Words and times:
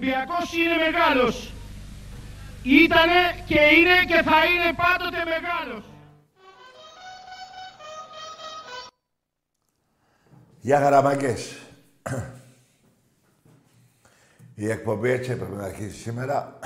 Ολυμπιακός 0.00 0.52
είναι 0.52 0.76
μεγάλος. 0.90 1.52
Ήτανε 2.62 3.44
και 3.46 3.60
είναι 3.60 4.04
και 4.06 4.22
θα 4.22 4.44
είναι 4.44 4.74
πάντοτε 4.76 5.24
μεγάλος. 5.24 5.84
Γεια 10.60 10.80
χαραμαγκές. 10.80 11.58
Η 14.54 14.70
εκπομπή 14.70 15.10
έτσι 15.10 15.30
έπρεπε 15.30 15.54
να 15.54 15.64
αρχίσει 15.64 15.96
σήμερα. 16.00 16.58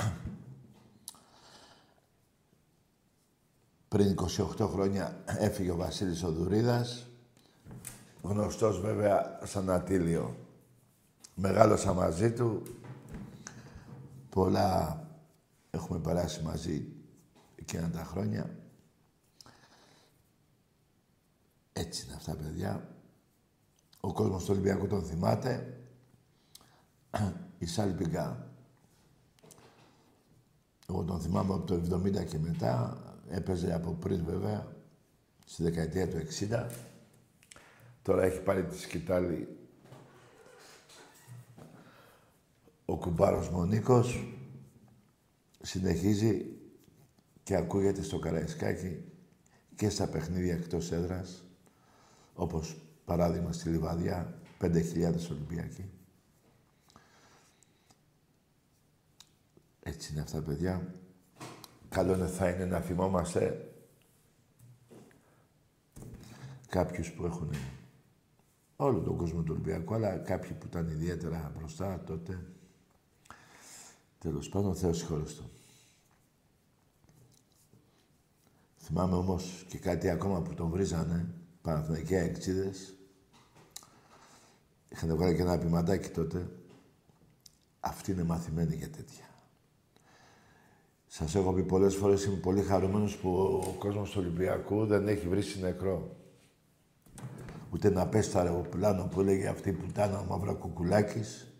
Πριν 3.87 4.15
28 4.57 4.67
χρόνια 4.67 5.17
έφυγε 5.25 5.71
ο 5.71 5.75
Βασίλης 5.75 6.23
Οδουρίδας, 6.23 7.07
γνωστός 8.21 8.81
βέβαια 8.81 9.39
σαν 9.43 9.69
Ατήλιο. 9.69 10.35
Μεγάλωσα 11.35 11.93
μαζί 11.93 12.31
του, 12.31 12.63
πολλά 14.35 14.99
έχουμε 15.71 15.99
περάσει 15.99 16.43
μαζί 16.43 16.87
εκείνα 17.55 17.89
τα 17.89 18.03
χρόνια. 18.03 18.57
Έτσι 21.73 22.05
είναι 22.05 22.15
αυτά, 22.15 22.35
παιδιά. 22.35 22.87
Ο 23.99 24.13
κόσμος 24.13 24.43
του 24.43 24.49
Ολυμπιακού 24.51 24.87
τον 24.87 25.03
θυμάται. 25.03 25.79
Η 27.57 27.65
Σάλπιγκα, 27.65 28.47
εγώ 30.89 31.03
τον 31.03 31.19
θυμάμαι 31.19 31.53
από 31.53 31.65
το 31.65 31.99
70 32.03 32.25
και 32.25 32.39
μετά. 32.39 32.97
Έπαιζε 33.29 33.73
από 33.73 33.91
πριν 33.91 34.25
βέβαια, 34.25 34.67
στη 35.45 35.63
δεκαετία 35.63 36.09
του 36.09 36.17
60. 36.17 36.69
Τώρα 38.01 38.23
έχει 38.23 38.41
πάρει 38.41 38.65
τη 38.65 38.79
σκητάλη 38.79 39.57
ο 42.85 42.97
κουμπάρος 42.97 43.49
Μονίκος. 43.49 44.37
Συνεχίζει 45.61 46.45
και 47.43 47.55
ακούγεται 47.55 48.01
στο 48.01 48.19
Καραϊσκάκι 48.19 49.03
και 49.75 49.89
στα 49.89 50.07
παιχνίδια 50.07 50.53
εκτός 50.53 50.91
έδρας, 50.91 51.43
όπως 52.33 52.81
παράδειγμα 53.05 53.51
στη 53.51 53.69
Λιβαδιά, 53.69 54.39
5.000 54.59 55.31
Ολυμπιακοί. 55.31 55.89
Έτσι 59.79 60.11
είναι 60.11 60.21
αυτά, 60.21 60.41
παιδιά. 60.41 60.93
Καλό 61.89 62.13
είναι, 62.13 62.27
θα 62.27 62.49
είναι 62.49 62.65
να 62.65 62.79
θυμόμαστε 62.79 63.69
κάποιους 66.67 67.11
που 67.11 67.25
έχουν 67.25 67.51
όλο 68.75 69.01
τον 69.01 69.17
κόσμο 69.17 69.41
του 69.41 69.51
Ολυμπιακού, 69.51 69.93
αλλά 69.93 70.17
κάποιοι 70.17 70.51
που 70.51 70.65
ήταν 70.65 70.87
ιδιαίτερα 70.87 71.51
μπροστά 71.57 72.03
τότε. 72.05 72.54
Τέλος 74.25 74.49
πάντων, 74.49 74.75
Θεός 74.75 74.97
συγχωρεστό. 74.97 75.43
Θυμάμαι 78.77 79.15
όμως 79.15 79.65
και 79.67 79.77
κάτι 79.77 80.09
ακόμα 80.09 80.41
που 80.41 80.53
τον 80.53 80.69
βρίζανε, 80.69 81.33
Παναθηναϊκοί 81.61 82.15
εξίδες. 82.15 82.93
Είχαν 84.89 85.15
βγάλει 85.15 85.35
και 85.35 85.41
ένα 85.41 85.57
ποιηματάκι 85.57 86.09
τότε. 86.09 86.49
Αυτοί 87.79 88.11
είναι 88.11 88.23
μαθημένοι 88.23 88.75
για 88.75 88.89
τέτοια. 88.89 89.25
Σας 91.07 91.35
έχω 91.35 91.53
πει 91.53 91.63
πολλές 91.63 91.95
φορές, 91.95 92.23
είμαι 92.23 92.35
πολύ 92.35 92.61
χαρούμενος 92.61 93.17
που 93.17 93.29
ο 93.67 93.75
κόσμος 93.79 94.11
του 94.11 94.19
Ολυμπιακού 94.21 94.85
δεν 94.85 95.07
έχει 95.07 95.27
βρει 95.27 95.43
νεκρό. 95.59 96.15
Ούτε 97.71 97.89
να 97.89 98.07
πέσει 98.07 98.31
το 98.31 98.39
αεροπλάνο 98.39 99.07
που 99.07 99.21
έλεγε 99.21 99.47
αυτή 99.47 99.71
που 99.71 99.85
ήταν 99.89 100.13
ο 100.13 100.25
Μαυρακουκουλάκης. 100.29 101.53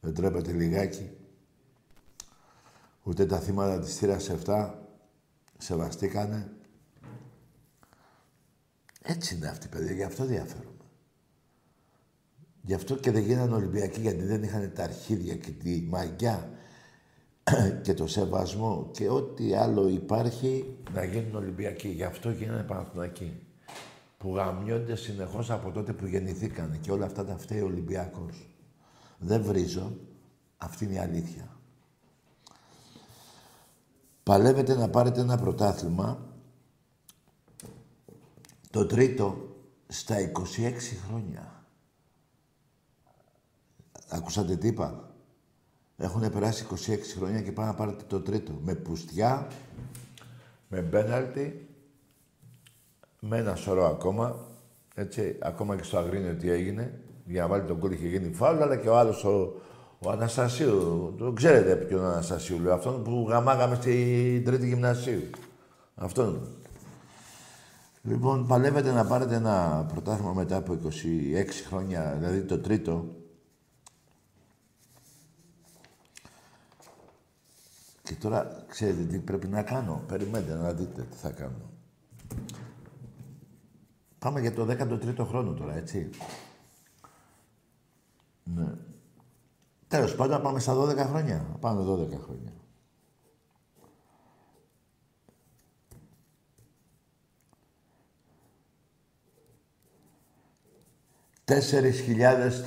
Δεν 0.00 0.14
τρέπεται 0.14 0.52
λιγάκι. 0.52 1.10
Ούτε 3.06 3.26
τα 3.26 3.38
θύματα 3.38 3.78
της 3.78 3.96
θύρας 3.96 4.30
7 4.46 4.70
σεβαστήκανε. 5.58 6.50
Έτσι 9.02 9.34
είναι 9.34 9.48
αυτή, 9.48 9.68
παιδιά. 9.68 9.92
Γι' 9.92 10.02
αυτό 10.02 10.24
διαφέρουμε. 10.24 10.70
Γι' 12.62 12.74
αυτό 12.74 12.96
και 12.96 13.10
δεν 13.10 13.22
γίνανε 13.22 13.54
Ολυμπιακοί, 13.54 14.00
γιατί 14.00 14.22
δεν 14.22 14.42
είχαν 14.42 14.72
τα 14.74 14.82
αρχίδια 14.82 15.36
και 15.36 15.50
τη 15.50 15.86
μαγιά 15.88 16.50
και 17.82 17.94
το 17.94 18.06
σεβασμό 18.06 18.90
και 18.92 19.08
ό,τι 19.08 19.54
άλλο 19.54 19.88
υπάρχει 19.88 20.76
να 20.92 21.04
γίνουν 21.04 21.34
Ολυμπιακοί. 21.34 21.88
Γι' 21.88 22.04
αυτό 22.04 22.30
γίνανε 22.30 22.62
Παναθηναϊκοί. 22.62 23.46
Που 24.18 24.34
γαμιώνται 24.34 24.96
συνεχώς 24.96 25.50
από 25.50 25.70
τότε 25.70 25.92
που 25.92 26.06
γεννηθήκανε 26.06 26.76
και 26.76 26.92
όλα 26.92 27.06
αυτά 27.06 27.24
τα 27.24 27.36
φταίει 27.36 27.60
ο 27.60 27.66
Ολυμπιακός. 27.66 28.48
Δεν 29.18 29.42
βρίζω. 29.42 29.96
Αυτή 30.56 30.84
είναι 30.84 30.94
η 30.94 30.98
αλήθεια. 30.98 31.55
Παλεύετε 34.26 34.74
να 34.74 34.88
πάρετε 34.88 35.20
ένα 35.20 35.36
πρωτάθλημα 35.36 36.18
το 38.70 38.86
τρίτο 38.86 39.36
στα 39.86 40.16
26 40.18 40.30
χρόνια. 41.06 41.64
Ακούσατε 44.08 44.56
τι 44.56 44.66
είπα; 44.66 45.10
Έχουν 45.96 46.30
περάσει 46.30 46.66
26 46.70 46.98
χρόνια 47.16 47.40
και 47.42 47.52
πάνε 47.52 47.68
να 47.68 47.74
πάρετε 47.74 48.04
το 48.06 48.20
τρίτο. 48.20 48.52
Με 48.64 48.74
πουστιά, 48.74 49.46
με 50.68 50.80
μπέναλτι, 50.80 51.68
με 53.20 53.38
ένα 53.38 53.54
σωρό 53.54 53.86
ακόμα, 53.86 54.46
έτσι, 54.94 55.38
ακόμα 55.42 55.76
και 55.76 55.82
στο 55.82 55.98
Αγρίνιο 55.98 56.34
τι 56.34 56.50
έγινε, 56.50 57.00
για 57.24 57.42
να 57.42 57.48
βάλει 57.48 57.64
τον 57.64 57.78
κόλλη 57.78 57.94
είχε 57.94 58.08
γίνει 58.08 58.34
φάουλ, 58.34 58.62
αλλά 58.62 58.76
και 58.76 58.88
ο 58.88 58.98
άλλος 58.98 59.24
ο, 59.24 59.52
ο 59.98 60.10
Αναστασίου, 60.10 61.14
το 61.18 61.32
ξέρετε 61.32 61.76
ποιον 61.76 62.04
Αναστασίου 62.04 62.60
λέω, 62.60 62.74
αυτόν 62.74 63.02
που 63.02 63.26
γαμάγαμε 63.28 63.74
στην 63.74 64.44
τρίτη 64.44 64.68
γυμνασίου. 64.68 65.30
Αυτόν. 65.94 66.48
Λοιπόν, 68.02 68.46
παλεύετε 68.46 68.92
να 68.92 69.06
πάρετε 69.06 69.34
ένα 69.34 69.86
πρωτάθλημα 69.92 70.32
μετά 70.32 70.56
από 70.56 70.78
26 70.84 70.90
χρόνια, 71.68 72.14
δηλαδή 72.18 72.42
το 72.42 72.58
τρίτο. 72.58 73.04
Και 78.02 78.14
τώρα, 78.14 78.64
ξέρετε 78.68 79.02
τι 79.02 79.18
πρέπει 79.18 79.46
να 79.46 79.62
κάνω; 79.62 80.02
Περιμένετε 80.06 80.54
να 80.54 80.72
δείτε 80.72 81.02
τι 81.02 81.16
θα 81.16 81.30
κάνω. 81.30 81.70
Πάμε 84.18 84.40
για 84.40 84.52
το 84.52 84.66
13ο 84.70 85.26
χρόνο 85.26 85.52
τώρα, 85.52 85.76
έτσι. 85.76 86.10
Ναι. 88.44 88.74
Τέλος 89.88 90.14
πάντων, 90.14 90.42
πάμε 90.42 90.60
στα 90.60 90.74
12 90.74 90.96
χρόνια. 90.96 91.46
Πάμε 91.60 91.82
12 91.82 92.18
χρόνια. 92.24 92.52
Τέσσερις 101.44 102.00
χιλιάδες 102.00 102.64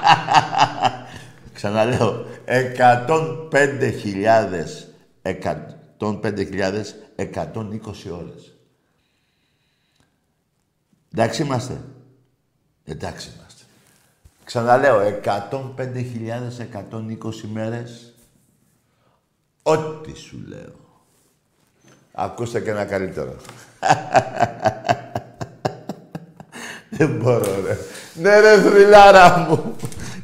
Ξαναλέω, 1.53 2.25
105.120 5.17 5.80
ώρες. 8.09 8.55
Εντάξει 11.13 11.41
είμαστε. 11.41 11.81
Εντάξει 12.85 13.29
είμαστε. 13.35 13.63
Ξαναλέω, 14.43 15.21
105.120 15.23 17.47
μέρες. 17.51 18.13
Ό,τι 19.61 20.17
σου 20.17 20.43
λέω. 20.47 20.79
Ακούστε 22.11 22.59
και 22.59 22.69
ένα 22.69 22.85
καλύτερο. 22.85 23.35
Δεν 26.89 27.17
μπορώ, 27.17 27.61
ρε. 27.65 27.77
Ναι, 28.13 28.39
ρε, 28.39 28.61
θρυλάρα 28.61 29.37
μου. 29.37 29.75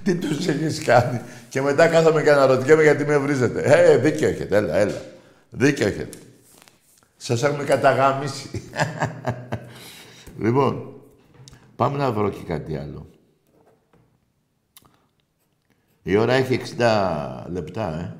Τι 0.03 0.15
τους 0.15 0.47
έχεις 0.47 0.83
κάνει. 0.83 1.21
Και 1.49 1.61
μετά 1.61 1.87
κάθομαι 1.87 2.23
και 2.23 2.31
αναρωτιέμαι 2.31 2.83
γιατί 2.83 3.05
με 3.05 3.17
βρίζετε. 3.17 3.61
Ε, 3.61 3.97
δίκιο 3.97 4.27
έχετε. 4.27 4.57
Έλα, 4.57 4.75
έλα. 4.75 5.01
Δίκιο 5.49 5.87
έχετε. 5.87 6.17
Σας 7.17 7.43
έχουμε 7.43 7.63
καταγάμισει. 7.63 8.69
λοιπόν, 10.39 11.01
πάμε 11.75 11.97
να 11.97 12.11
βρω 12.11 12.29
και 12.29 12.43
κάτι 12.43 12.77
άλλο. 12.77 13.09
Η 16.03 16.15
ώρα 16.15 16.33
έχει 16.33 16.61
60 16.77 17.43
λεπτά, 17.47 17.99
ε. 17.99 18.15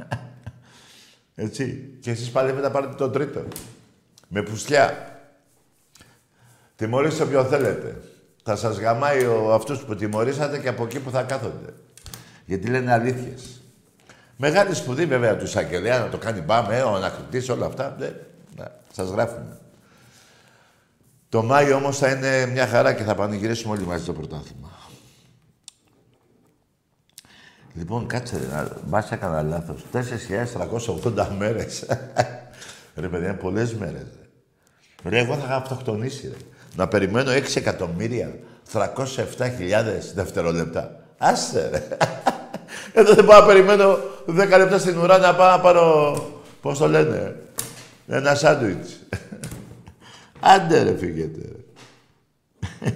Έτσι. 1.36 1.96
Και 2.00 2.10
εσείς 2.10 2.30
πάλι 2.30 2.52
να 2.52 2.70
πάρετε 2.70 2.94
το 2.94 3.10
τρίτο. 3.10 3.44
Με 4.28 4.42
πουστιά. 4.42 5.10
Τιμωρήστε 6.76 7.22
όποιον 7.22 7.46
θέλετε. 7.46 8.00
Θα 8.42 8.56
σας 8.56 8.78
γαμάει 8.78 9.24
ο, 9.24 9.54
αυτούς 9.54 9.78
που 9.78 9.94
τιμωρήσατε 9.94 10.58
και 10.58 10.68
από 10.68 10.84
εκεί 10.84 11.00
που 11.00 11.10
θα 11.10 11.22
κάθονται. 11.22 11.72
Γιατί 12.44 12.68
λένε 12.68 12.92
αλήθειες. 12.92 13.60
Μεγάλη 14.36 14.74
σπουδή 14.74 15.06
βέβαια 15.06 15.36
του 15.36 15.44
εισαγγελέα 15.44 15.98
να 15.98 16.08
το 16.08 16.18
κάνει 16.18 16.40
μπάμε, 16.40 16.82
ο 16.82 16.94
ανακριτής, 16.94 17.48
όλα 17.48 17.66
αυτά. 17.66 17.96
Ναι, 17.98 18.06
ναι, 18.56 18.64
σας 18.92 19.08
γράφουμε. 19.08 19.58
Το 21.28 21.43
Μάιο 21.43 21.76
όμως 21.76 21.98
θα 21.98 22.10
είναι 22.10 22.46
μια 22.46 22.66
χαρά 22.66 22.93
και 22.93 23.02
θα 23.02 23.14
πανηγυρίσουμε 23.14 23.74
όλοι 23.74 23.86
μαζί 23.86 24.05
το 24.05 24.12
πρωτάθλημα. 24.12 24.70
Λοιπόν, 27.76 28.06
κάτσε, 28.06 28.48
να... 28.50 28.68
μπας 28.86 29.10
έκανα 29.10 29.42
λάθος. 29.42 29.84
4.380 29.92 31.26
μέρες. 31.38 31.86
ρε 32.96 33.08
παιδιά, 33.08 33.28
είναι 33.28 33.36
πολλές 33.36 33.74
μέρες. 33.74 34.06
Ρε. 35.02 35.10
ρε, 35.10 35.18
εγώ 35.18 35.34
θα 35.34 35.44
είχα 35.44 35.56
αυτοκτονήσει, 35.56 36.28
ρε. 36.28 36.36
Να 36.76 36.88
περιμένω 36.88 37.30
6 37.30 37.56
εκατομμύρια 37.56 38.38
307.000 38.72 38.82
δευτερόλεπτα. 40.14 41.00
Άστε, 41.18 41.68
ρε. 41.68 41.88
Εδώ 43.00 43.14
δεν 43.14 43.24
πάω 43.24 43.40
να 43.40 43.46
περιμένω 43.46 43.98
10 44.26 44.34
λεπτά 44.34 44.78
στην 44.78 44.98
ουρά 44.98 45.18
να 45.18 45.34
πάω 45.34 45.56
να 45.56 45.60
πάρω, 45.60 46.16
πώς 46.60 46.78
το 46.78 46.88
λένε, 46.88 47.36
ένα 48.06 48.34
σάντουιτς. 48.34 49.00
Άντε 50.54 50.82
ρε, 50.82 50.96
φύγετε. 50.96 51.40
Ρε. 51.42 52.90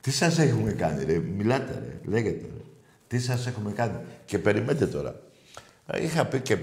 Τι 0.00 0.10
σας 0.10 0.38
έχουμε 0.38 0.72
κάνει, 0.72 1.04
ρε. 1.04 1.18
Μιλάτε, 1.18 1.72
ρε. 1.72 2.10
Λέγετε, 2.10 2.44
ρε. 2.54 2.65
Τι 3.08 3.18
σας 3.18 3.46
έχουμε 3.46 3.72
κάνει. 3.72 3.98
Και 4.24 4.38
περιμένετε 4.38 4.86
τώρα. 4.86 5.20
Είχα 5.94 6.26
πει 6.26 6.40
και... 6.40 6.58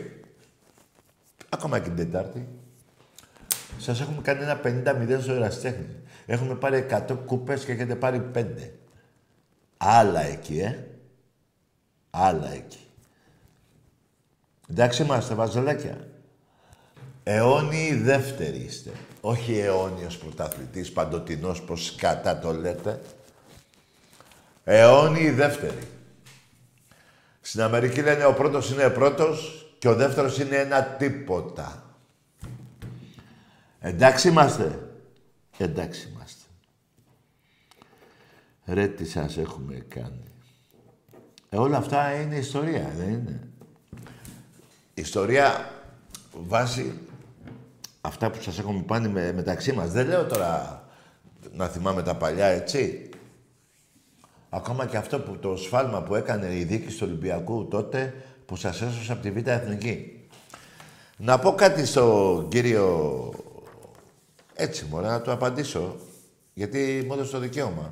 Ακόμα 1.49 1.79
και 1.79 1.89
την 1.89 1.95
Τετάρτη. 1.95 2.47
Σας 3.77 4.01
έχουμε 4.01 4.21
κάνει 4.21 4.43
ένα 4.43 4.61
50-0 4.63 5.21
στο 5.21 5.33
εραστέχνη. 5.33 5.85
Έχουμε 6.25 6.55
πάρει 6.55 6.85
100 7.07 7.17
κουπές 7.25 7.65
και 7.65 7.71
έχετε 7.71 7.95
πάρει 7.95 8.31
5. 8.35 8.45
Άλλα 9.77 10.21
εκεί, 10.21 10.59
ε. 10.59 10.87
Άλλα 12.09 12.53
εκεί. 12.53 12.79
Εντάξει 14.69 15.03
είμαστε, 15.03 15.33
βαζελάκια. 15.33 16.07
Αιώνιοι 17.23 17.93
δεύτεροι 17.93 18.57
είστε. 18.57 18.91
Όχι 19.21 19.57
αιώνιος 19.57 20.17
πρωταθλητής, 20.17 20.91
παντοτινός, 20.91 21.61
πως 21.61 21.95
κατά 21.95 22.39
το 22.39 22.51
λέτε. 22.51 23.01
Αιώνιοι 24.63 25.29
δεύτεροι. 25.29 25.87
Στην 27.45 27.61
Αμερική 27.61 28.01
λένε 28.01 28.25
ο 28.25 28.33
πρώτος 28.33 28.71
είναι 28.71 28.89
πρώτος 28.89 29.67
και 29.79 29.87
ο 29.87 29.95
δεύτερος 29.95 30.39
είναι 30.39 30.55
ένα 30.55 30.83
τίποτα. 30.83 31.97
Εντάξει 33.79 34.27
είμαστε. 34.27 34.89
Εντάξει 35.57 36.09
είμαστε. 36.11 36.43
Ρε 38.65 38.87
τι 38.87 39.05
σας 39.05 39.37
έχουμε 39.37 39.85
κάνει. 39.87 40.31
Ε, 41.49 41.57
όλα 41.57 41.77
αυτά 41.77 42.21
είναι 42.21 42.35
ιστορία, 42.35 42.91
δεν 42.97 43.09
είναι; 43.09 43.47
Ιστορία 44.93 45.71
βάσει 46.47 46.99
αυτά 48.01 48.31
που 48.31 48.41
σας 48.41 48.59
έχουμε 48.59 48.81
πάνει 48.81 49.07
με, 49.07 49.33
μεταξύ 49.33 49.73
μας. 49.73 49.91
Δεν 49.91 50.07
λέω 50.07 50.25
τώρα 50.25 50.83
να 51.51 51.67
θυμάμαι 51.67 52.03
τα 52.03 52.15
παλιά, 52.15 52.45
έτσι. 52.45 53.09
Ακόμα 54.55 54.85
και 54.85 54.97
αυτό 54.97 55.19
που 55.19 55.37
το 55.37 55.55
σφάλμα 55.55 56.01
που 56.01 56.15
έκανε 56.15 56.55
η 56.55 56.63
δίκη 56.63 56.93
του 56.93 56.99
Ολυμπιακού 57.01 57.67
τότε 57.67 58.13
που 58.45 58.55
σας 58.55 58.81
έσωσε 58.81 59.11
από 59.11 59.21
τη 59.21 59.31
Β' 59.31 59.47
Εθνική. 59.47 60.27
Να 61.17 61.39
πω 61.39 61.53
κάτι 61.53 61.85
στον 61.85 62.49
κύριο... 62.49 63.33
Έτσι, 64.53 64.85
μωρέ, 64.89 65.07
να 65.07 65.21
του 65.21 65.31
απαντήσω. 65.31 65.95
Γιατί 66.53 67.03
μου 67.07 67.13
έδωσε 67.13 67.31
το 67.31 67.39
δικαίωμα. 67.39 67.91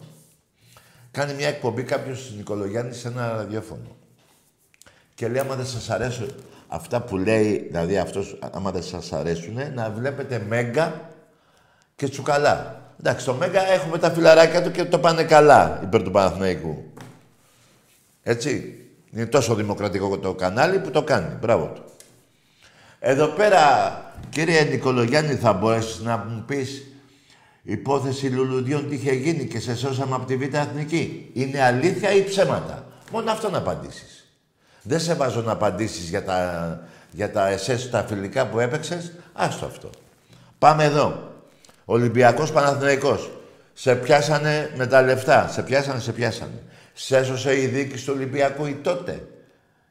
Κάνει 1.12 1.34
μια 1.34 1.48
εκπομπή 1.48 1.84
κάποιος 1.84 2.34
Νικολογιάννης 2.38 2.98
σε 2.98 3.08
ένα 3.08 3.36
ραδιόφωνο. 3.36 3.96
Και 5.16 5.28
λέει, 5.28 5.40
άμα 5.40 5.56
δεν 5.56 5.66
σας 5.66 5.90
αρέσουν 5.90 6.32
αυτά 6.68 7.02
που 7.02 7.18
λέει, 7.18 7.68
δηλαδή 7.68 7.98
αυτός, 7.98 8.40
άμα 8.52 8.72
δεν 8.72 8.84
σας 8.84 9.14
αρέσουν, 9.14 9.74
να 9.74 9.90
βλέπετε 9.90 10.46
Μέγκα 10.48 11.10
και 11.96 12.08
Τσουκαλά. 12.10 12.81
Εντάξει, 13.04 13.22
στο 13.22 13.34
Μέγκα 13.34 13.72
έχουμε 13.72 13.98
τα 13.98 14.12
φιλαράκια 14.12 14.64
του 14.64 14.72
και 14.72 14.86
το 14.86 15.00
πάνε 15.00 15.24
καλά 15.24 15.80
υπέρ 15.84 16.04
του 16.04 16.12
Παναθηναϊκού. 16.12 16.92
Έτσι. 18.24 18.76
Είναι 19.14 19.26
τόσο 19.26 19.56
δημοκρατικό 19.56 20.18
το 20.18 20.34
κανάλι 20.34 20.80
που 20.80 20.92
το 20.92 21.04
κάνει. 21.04 21.38
Μπράβο 21.40 21.66
του. 21.66 21.84
Εδώ 23.00 23.28
πέρα, 23.28 23.62
κύριε 24.30 24.64
Νικολογιάννη, 24.64 25.36
θα 25.36 25.54
μπορέσεις 25.54 26.00
να 26.00 26.18
μου 26.18 26.44
πεις 26.48 26.86
υπόθεση 27.64 28.28
λουλουδιών 28.28 28.90
τι 28.90 28.96
είχε 28.96 29.14
γίνει 29.14 29.46
και 29.46 29.60
σε 29.60 29.76
σώσαμε 29.76 30.16
από 30.16 30.26
τη 30.26 30.38
Β' 30.38 30.54
Εθνική. 30.54 31.30
Είναι 31.34 31.64
αλήθεια 31.64 32.12
ή 32.12 32.24
ψέματα; 32.24 32.86
Μόνο 33.12 33.32
αυτό 33.32 33.50
να 33.50 33.58
απαντήσεις. 33.58 34.28
Δεν 34.82 35.00
σε 35.00 35.14
βάζω 35.14 35.42
να 35.42 35.52
απαντήσεις 35.52 36.10
για 36.10 36.24
τα, 36.24 36.80
για 37.12 37.32
τα 37.32 37.48
εσές, 37.48 37.90
τα 37.90 38.04
φιλικά 38.04 38.48
που 38.48 38.60
έπαιξες. 38.60 39.12
Άστο 39.34 39.66
αυτό. 39.66 39.90
Πάμε 40.60 40.84
εδώ. 40.84 41.31
Ολυμπιακός 41.92 42.52
Παναθηναϊκός. 42.52 43.30
Σε 43.74 43.96
πιάσανε 43.96 44.72
με 44.76 44.88
τα 44.88 45.02
λεφτά. 45.02 45.48
Σε 45.48 45.62
πιάσανε, 45.62 46.00
σε 46.00 46.12
πιάσανε. 46.12 46.62
Σε 46.94 47.18
έσωσε 47.18 47.62
η 47.62 47.66
δίκη 47.66 48.04
του 48.04 48.14
Ολυμπιακού 48.16 48.66
ή 48.66 48.80
τότε. 48.84 49.28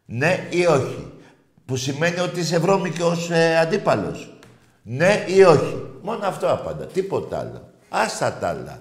Ναι 0.05 0.47
ή 0.51 0.67
όχι. 0.67 1.13
Που 1.67 1.77
σημαίνει 1.77 2.21
ότι 2.21 2.41
είσαι 2.41 2.59
βρώμικος 2.59 3.31
ε, 3.31 3.59
αντίπαλος. 3.59 4.39
Ναι 4.83 5.25
ή 5.27 5.43
όχι. 5.43 5.83
Μόνο 6.03 6.27
αυτό 6.27 6.51
απάντα. 6.53 6.85
Τίποτα 6.85 7.39
άλλο. 7.39 7.69
Άστα 7.89 8.33
τα 8.33 8.49
άλλα. 8.49 8.79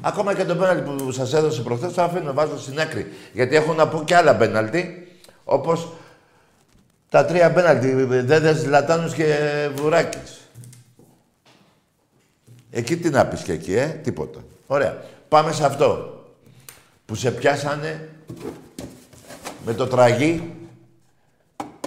Ακόμα 0.00 0.34
και 0.34 0.44
το 0.44 0.54
πέναλτι 0.54 0.90
που 0.90 1.12
σας 1.12 1.32
έδωσε 1.34 1.62
προχθές, 1.62 1.92
το 1.92 2.02
αφήνω, 2.02 2.32
βάζω 2.32 2.58
στην 2.58 2.80
άκρη. 2.80 3.12
Γιατί 3.32 3.56
έχω 3.56 3.72
να 3.72 3.88
πω 3.88 4.02
και 4.04 4.16
άλλα 4.16 4.36
πέναλτι. 4.36 5.08
Όπως 5.44 5.92
τα 7.08 7.24
τρία 7.24 7.52
πέναλτι. 7.52 7.92
Δέδες, 8.04 8.66
Λατάνου 8.66 9.12
και 9.12 9.34
Βουράκης. 9.74 10.41
Εκεί 12.74 12.96
τι 12.96 13.10
να 13.10 13.26
πεις 13.26 13.42
και 13.42 13.52
εκεί, 13.52 13.74
ε; 13.74 13.86
Τίποτα. 13.86 14.44
Ωραία. 14.66 15.04
Πάμε 15.28 15.52
σε 15.52 15.64
αυτό. 15.64 16.16
Που 17.06 17.14
σε 17.14 17.30
πιάσανε 17.30 18.08
με 19.64 19.74
το 19.74 19.86
τραγί 19.86 20.54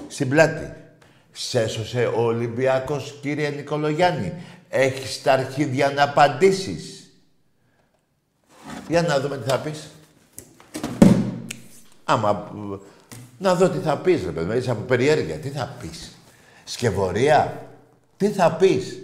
στην 0.07 0.29
πλάτη. 0.29 0.73
Σε 1.31 1.61
έσωσε 1.61 2.05
ο 2.05 2.21
Ολυμπιακός, 2.21 3.17
κύριε 3.21 3.49
Νικολογιάννη. 3.49 4.33
Έχεις 4.69 5.21
τα 5.21 5.33
αρχίδια 5.33 5.89
να 5.89 6.03
απαντήσεις. 6.03 7.11
Για 8.87 9.01
να 9.01 9.19
δούμε 9.19 9.37
τι 9.37 9.49
θα 9.49 9.57
πεις. 9.57 9.89
Άμα... 12.03 12.51
Να 13.37 13.55
δω 13.55 13.69
τι 13.69 13.77
θα 13.77 13.97
πεις, 13.97 14.23
ρε 14.23 14.31
παιδί, 14.31 14.57
είσαι 14.57 14.71
από 14.71 14.81
περιέργεια. 14.81 15.35
Τι 15.35 15.49
θα 15.49 15.75
πεις. 15.81 16.17
Σκευωρία. 16.63 17.67
Τι 18.17 18.29
θα 18.29 18.51
πεις. 18.51 18.99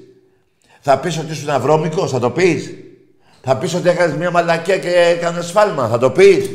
Θα 0.81 0.99
πεις 0.99 1.17
ότι 1.17 1.31
ήσουν 1.31 1.49
αβρώμικος, 1.49 2.11
θα 2.11 2.19
το 2.19 2.31
πεις. 2.31 2.73
Θα 3.41 3.57
πεις 3.57 3.73
ότι 3.73 3.89
έκανες 3.89 4.15
μια 4.15 4.31
μαλακία 4.31 4.77
και 4.77 4.89
έκανες 4.89 5.45
σφάλμα, 5.45 5.87
θα 5.87 5.97
το 5.97 6.11
πεις. 6.11 6.49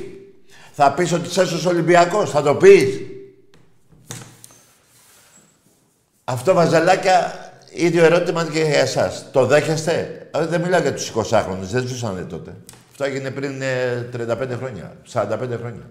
Θα 0.73 0.93
πεις 0.93 1.13
ότι 1.13 1.29
είσαι 1.29 1.69
Ολυμπιακός, 1.69 2.31
θα 2.31 2.43
το 2.43 2.55
πεις. 2.55 3.01
Αυτό 6.25 6.55
βαζαλάκια, 6.55 7.35
ίδιο 7.73 8.05
ερώτημα 8.05 8.45
και 8.45 8.61
για 8.63 8.81
εσάς. 8.81 9.27
Το 9.33 9.47
δέχεστε; 9.47 10.29
Ε, 10.35 10.47
δεν 10.47 10.61
μιλάω 10.61 10.81
για 10.81 10.95
τους 10.95 11.13
20χρονους, 11.15 11.69
δεν 11.71 11.87
ζούσανε 11.87 12.23
τότε. 12.23 12.57
Αυτό 12.91 13.05
έγινε 13.05 13.31
πριν 13.31 13.63
35 14.13 14.51
ε, 14.51 14.57
χρόνια, 14.57 14.97
45 15.13 15.57
χρόνια. 15.59 15.91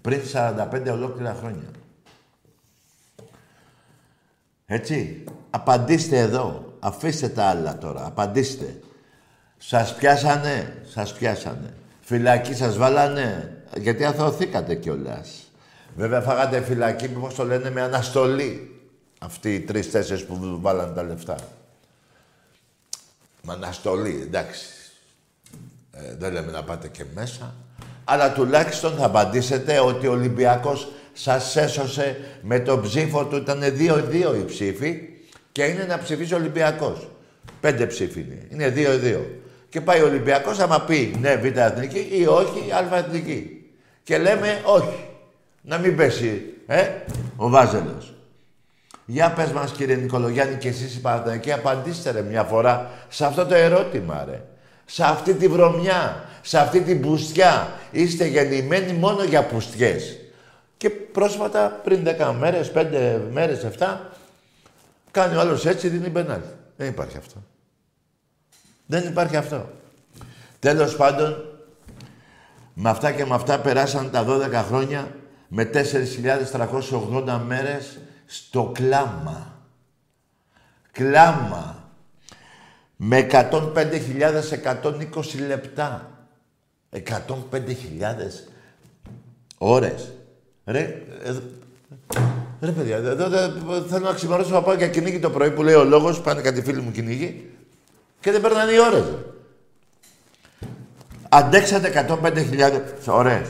Πριν 0.00 0.20
45 0.32 0.90
ολόκληρα 0.92 1.36
χρόνια. 1.40 1.68
Έτσι. 4.66 5.24
Απαντήστε 5.50 6.18
εδώ. 6.18 6.73
Αφήστε 6.86 7.28
τα 7.28 7.44
άλλα 7.44 7.78
τώρα. 7.78 8.06
Απαντήστε. 8.06 8.80
Σας 9.58 9.94
πιάσανε. 9.94 10.82
Σας 10.92 11.12
πιάσανε. 11.12 11.74
Φυλακή 12.00 12.54
σας 12.54 12.76
βάλανε. 12.76 13.56
Γιατί 13.76 14.04
αθωωθήκατε 14.04 14.74
κιόλας. 14.74 15.50
Βέβαια 15.96 16.20
φάγατε 16.20 16.60
φυλακή, 16.60 17.08
πώς 17.08 17.34
το 17.34 17.44
λένε, 17.44 17.70
με 17.70 17.80
αναστολή. 17.80 18.80
Αυτοί 19.18 19.54
οι 19.54 19.60
τρεις-τέσσερις 19.60 20.24
που 20.24 20.58
βάλανε 20.60 20.94
τα 20.94 21.02
λεφτά. 21.02 21.36
Με 23.42 23.52
αναστολή, 23.52 24.20
εντάξει. 24.22 24.66
Ε, 25.92 26.14
δεν 26.18 26.32
λέμε 26.32 26.50
να 26.50 26.62
πάτε 26.62 26.88
και 26.88 27.04
μέσα. 27.14 27.54
Αλλά 28.04 28.32
τουλάχιστον 28.32 28.96
θα 28.96 29.04
απαντήσετε 29.04 29.78
ότι 29.78 30.06
ο 30.06 30.12
Ολυμπιακός 30.12 30.88
σας 31.12 31.56
έσωσε 31.56 32.16
με 32.42 32.60
τον 32.60 32.82
ψήφο 32.82 33.24
του. 33.24 33.36
Ήταν 33.36 33.76
δύο-δύο 33.76 34.34
οι 34.34 34.44
ψήφοι 34.44 35.13
και 35.54 35.64
είναι 35.64 35.84
να 35.84 35.98
ψηφίσει 35.98 36.34
ο 36.34 36.36
Ολυμπιακός. 36.36 37.08
Πέντε 37.60 37.86
ψήφοι 37.86 38.20
είναι. 38.20 38.46
Είναι 38.50 38.68
δύο-δύο. 38.68 39.40
Και 39.68 39.80
πάει 39.80 40.00
ο 40.00 40.06
Ολυμπιακός 40.06 40.58
άμα 40.58 40.80
πει 40.80 41.16
ναι 41.20 41.36
β' 41.36 41.56
εθνική 41.56 42.08
ή 42.12 42.26
όχι 42.26 42.72
α 42.72 42.96
εθνική. 42.96 43.70
Και 44.02 44.18
λέμε 44.18 44.60
όχι. 44.64 45.08
Να 45.60 45.78
μην 45.78 45.96
πέσει 45.96 46.42
ε, 46.66 46.88
ο 47.36 47.48
Βάζελος. 47.48 48.14
Για 49.04 49.30
πες 49.30 49.50
μας 49.52 49.72
κύριε 49.72 49.94
Νικολογιάννη 49.94 50.56
και 50.56 50.68
εσείς 50.68 50.94
οι 50.94 51.00
Παναθηναϊκοί 51.00 51.52
απαντήστε 51.52 52.10
ρε 52.10 52.22
μια 52.22 52.42
φορά 52.42 52.90
σε 53.08 53.24
αυτό 53.24 53.46
το 53.46 53.54
ερώτημα 53.54 54.24
ρε. 54.30 54.42
Σε 54.84 55.04
αυτή 55.04 55.34
τη 55.34 55.48
βρωμιά, 55.48 56.24
σε 56.42 56.58
αυτή 56.58 56.80
την 56.80 57.00
πουστιά. 57.00 57.72
Είστε 57.90 58.26
γεννημένοι 58.26 58.92
μόνο 58.92 59.24
για 59.24 59.44
πουστιές. 59.44 60.18
Και 60.76 60.90
πρόσφατα, 60.90 61.80
πριν 61.84 62.04
10 62.18 62.34
μέρες, 62.38 62.70
5 62.70 63.20
μέρες, 63.32 63.64
7, 63.64 64.12
κάνει 65.14 65.36
ο 65.36 65.40
άλλος 65.40 65.66
έτσι, 65.66 65.88
δίνει 65.88 66.08
μπενάλι. 66.08 66.44
Δεν 66.76 66.88
υπάρχει 66.88 67.16
αυτό. 67.16 67.42
Δεν 68.86 69.08
υπάρχει 69.08 69.36
αυτό. 69.36 69.70
Τέλος 70.58 70.96
πάντων, 70.96 71.34
με 72.74 72.90
αυτά 72.90 73.12
και 73.12 73.24
με 73.24 73.34
αυτά 73.34 73.60
περάσαν 73.60 74.10
τα 74.10 74.24
12 74.28 74.64
χρόνια 74.66 75.14
με 75.48 75.70
4.380 75.74 77.40
μέρες 77.46 77.98
στο 78.26 78.70
κλάμα. 78.74 79.58
Κλάμα. 80.92 81.88
Με 82.96 83.26
105.120 83.30 85.38
λεπτά. 85.46 86.10
105.000 86.90 88.48
ώρες. 89.58 90.12
Ρε, 90.64 91.02
ε, 91.24 91.34
ρε 92.64 92.70
παιδιά, 92.70 92.96
εδώ 92.96 93.28
θέλω 93.88 94.04
να 94.04 94.12
ξημερώσω 94.12 94.50
να 94.50 94.62
πάω 94.62 94.74
για 94.74 94.88
κυνήγι 94.88 95.18
το 95.18 95.30
πρωί 95.30 95.50
που 95.50 95.62
λέει 95.62 95.74
ο 95.74 95.84
λόγος, 95.84 96.20
πάνε 96.20 96.40
κάτι 96.40 96.62
φίλοι 96.62 96.80
μου 96.80 96.90
κυνήγι 96.90 97.50
και 98.20 98.30
δεν 98.30 98.40
περνάνε 98.40 98.72
οι 98.72 98.78
ώρες. 98.78 99.04
Αντέξατε 101.28 102.06
105.000 102.22 102.80
ώρες. 103.06 103.48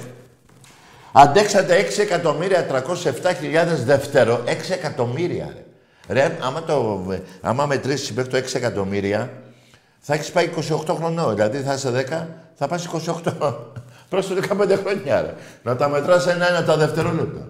Αντέξατε 1.12 1.86
6.307.000 1.96 3.84
δεύτερο. 3.84 4.42
6 4.46 4.50
εκατομμύρια, 4.70 5.52
ρε. 5.54 5.64
Ρε, 6.08 6.36
άμα, 6.40 6.62
το, 6.62 7.06
άμα 7.40 7.66
μετρήσεις 7.66 8.12
μέχρι 8.12 8.30
το 8.30 8.36
6 8.36 8.54
εκατομμύρια, 8.54 9.32
θα 9.98 10.14
έχεις 10.14 10.30
πάει 10.30 10.50
28 10.86 10.94
χρονών. 10.96 11.34
Δηλαδή 11.34 11.58
θα 11.58 11.74
είσαι 11.74 12.06
10, 12.10 12.26
θα 12.54 12.66
πας 12.66 12.88
28. 13.06 13.32
Προς 14.08 14.26
το 14.26 14.34
15 14.34 14.78
χρόνια, 14.82 15.22
ρε. 15.22 15.34
Να 15.62 15.76
τα 15.76 15.88
μετράς 15.88 16.26
ένα-ένα 16.26 16.64
τα 16.64 16.76
δευτερόλεπτα. 16.76 17.48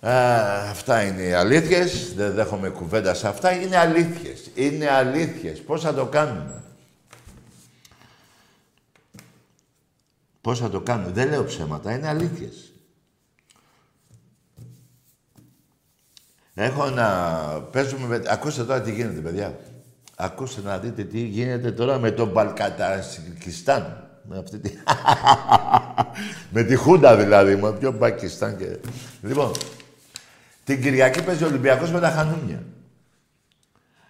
Αυτά 0.00 1.02
είναι 1.02 1.22
οι 1.22 1.32
αλήθειες. 1.32 2.14
Δεν 2.14 2.34
δέχομαι 2.34 2.68
κουβέντας 2.68 3.18
σε 3.18 3.28
αυτά. 3.28 3.52
Είναι 3.52 3.76
αλήθειες. 3.76 4.50
Είναι 4.54 4.90
αλήθειες. 4.90 5.60
Πώς 5.62 5.82
θα 5.82 5.94
το 5.94 6.06
κάνουμε; 6.06 6.62
Πώς 10.40 10.58
θα 10.58 10.70
το 10.70 10.80
κάνουμε; 10.80 11.10
Δεν 11.10 11.28
λέω 11.28 11.44
ψέματα. 11.44 11.92
Είναι 11.92 12.08
αλήθειες. 12.08 12.72
Έχω 16.54 16.90
να 16.90 17.08
παίζουμε... 17.72 18.22
Ακούστε 18.26 18.64
τώρα 18.64 18.80
τι 18.80 18.92
γίνεται, 18.92 19.20
παιδιά. 19.20 19.58
Ακούστε 20.16 20.60
να 20.60 20.78
δείτε 20.78 21.04
τι 21.04 21.18
γίνεται 21.18 21.72
τώρα 21.72 21.98
με 21.98 22.10
τον 22.10 22.28
Μπαλκαταρσκιστάν. 22.28 24.08
Με 24.28 24.38
αυτή 24.38 24.58
τη... 24.58 24.72
με 26.54 26.62
τη 26.62 26.76
Χούντα 26.76 27.16
δηλαδή, 27.16 27.56
με 27.56 27.72
πιο 27.72 27.92
Πακιστάν 27.92 28.56
και... 28.56 28.76
Λοιπόν, 29.22 29.52
την 30.64 30.82
Κυριακή 30.82 31.24
παίζει 31.24 31.44
ο 31.44 31.46
Ολυμπιακός 31.46 31.90
με 31.90 32.00
τα 32.00 32.10
Χανούνια. 32.10 32.64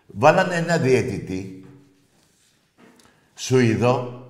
Βάλανε 0.07 0.54
ένα 0.54 0.78
διαιτητή, 0.78 1.64
Σουηδό, 3.35 4.28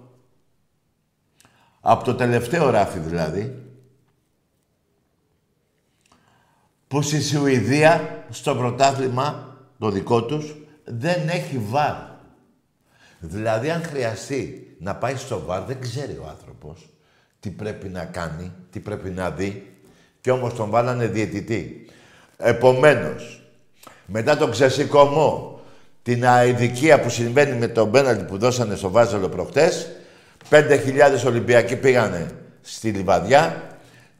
από 1.80 2.04
το 2.04 2.14
τελευταίο 2.14 2.70
ράφι 2.70 2.98
δηλαδή, 2.98 3.62
πως 6.88 7.12
η 7.12 7.22
Σουηδία 7.22 8.24
στο 8.30 8.56
πρωτάθλημα 8.56 9.56
το 9.78 9.90
δικό 9.90 10.24
τους 10.24 10.54
δεν 10.84 11.28
έχει 11.28 11.58
βάρ. 11.58 11.94
Δηλαδή 13.20 13.70
αν 13.70 13.82
χρειαστεί 13.82 14.76
να 14.80 14.96
πάει 14.96 15.16
στο 15.16 15.40
βάρ 15.40 15.62
δεν 15.62 15.80
ξέρει 15.80 16.12
ο 16.12 16.26
άνθρωπος 16.28 16.88
τι 17.40 17.50
πρέπει 17.50 17.88
να 17.88 18.04
κάνει, 18.04 18.52
τι 18.70 18.80
πρέπει 18.80 19.10
να 19.10 19.30
δει 19.30 19.74
και 20.20 20.30
όμως 20.30 20.54
τον 20.54 20.70
βάλανε 20.70 21.06
διαιτητή. 21.06 21.89
Επομένως, 22.40 23.42
μετά 24.06 24.36
τον 24.36 24.50
ξεσηκωμό, 24.50 25.60
την 26.02 26.26
αειδικία 26.26 27.00
που 27.00 27.10
συμβαίνει 27.10 27.58
με 27.58 27.68
τον 27.68 27.90
πέναλτι 27.90 28.24
που 28.24 28.38
δώσανε 28.38 28.76
στο 28.76 28.90
Βάζελο 28.90 29.28
προχτές, 29.28 29.90
5.000 30.50 31.26
Ολυμπιακοί 31.26 31.76
πήγανε 31.76 32.30
στη 32.60 32.90
Λιβαδιά, 32.90 33.62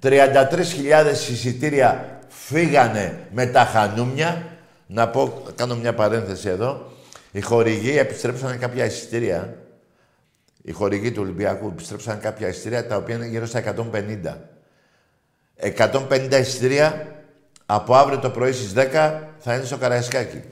33.000 0.02 1.30
εισιτήρια 1.30 2.20
φύγανε 2.28 3.18
με 3.32 3.46
τα 3.46 3.64
χανούμια. 3.64 4.44
Να 4.86 5.08
πω, 5.08 5.42
κάνω 5.54 5.76
μια 5.76 5.94
παρένθεση 5.94 6.48
εδώ. 6.48 6.92
Οι 7.30 7.40
χορηγοί 7.40 7.98
επιστρέψανε 7.98 8.56
κάποια 8.56 8.84
εισιτήρια. 8.84 9.56
Οι 10.62 10.72
χορηγοί 10.72 11.12
του 11.12 11.22
Ολυμπιακού 11.22 11.66
επιστρέψαν 11.66 12.20
κάποια 12.20 12.48
εισιτήρια 12.48 12.86
τα 12.86 12.96
οποία 12.96 13.14
είναι 13.14 13.26
γύρω 13.26 13.46
στα 13.46 13.62
150. 13.92 14.36
150 15.76 16.38
εισιτήρια 16.40 17.06
από 17.72 17.94
αύριο 17.94 18.18
το 18.18 18.30
πρωί 18.30 18.52
στις 18.52 18.72
10 18.76 19.20
θα 19.38 19.54
είναι 19.54 19.64
στο 19.64 19.76
Καραϊσκάκι. 19.76 20.42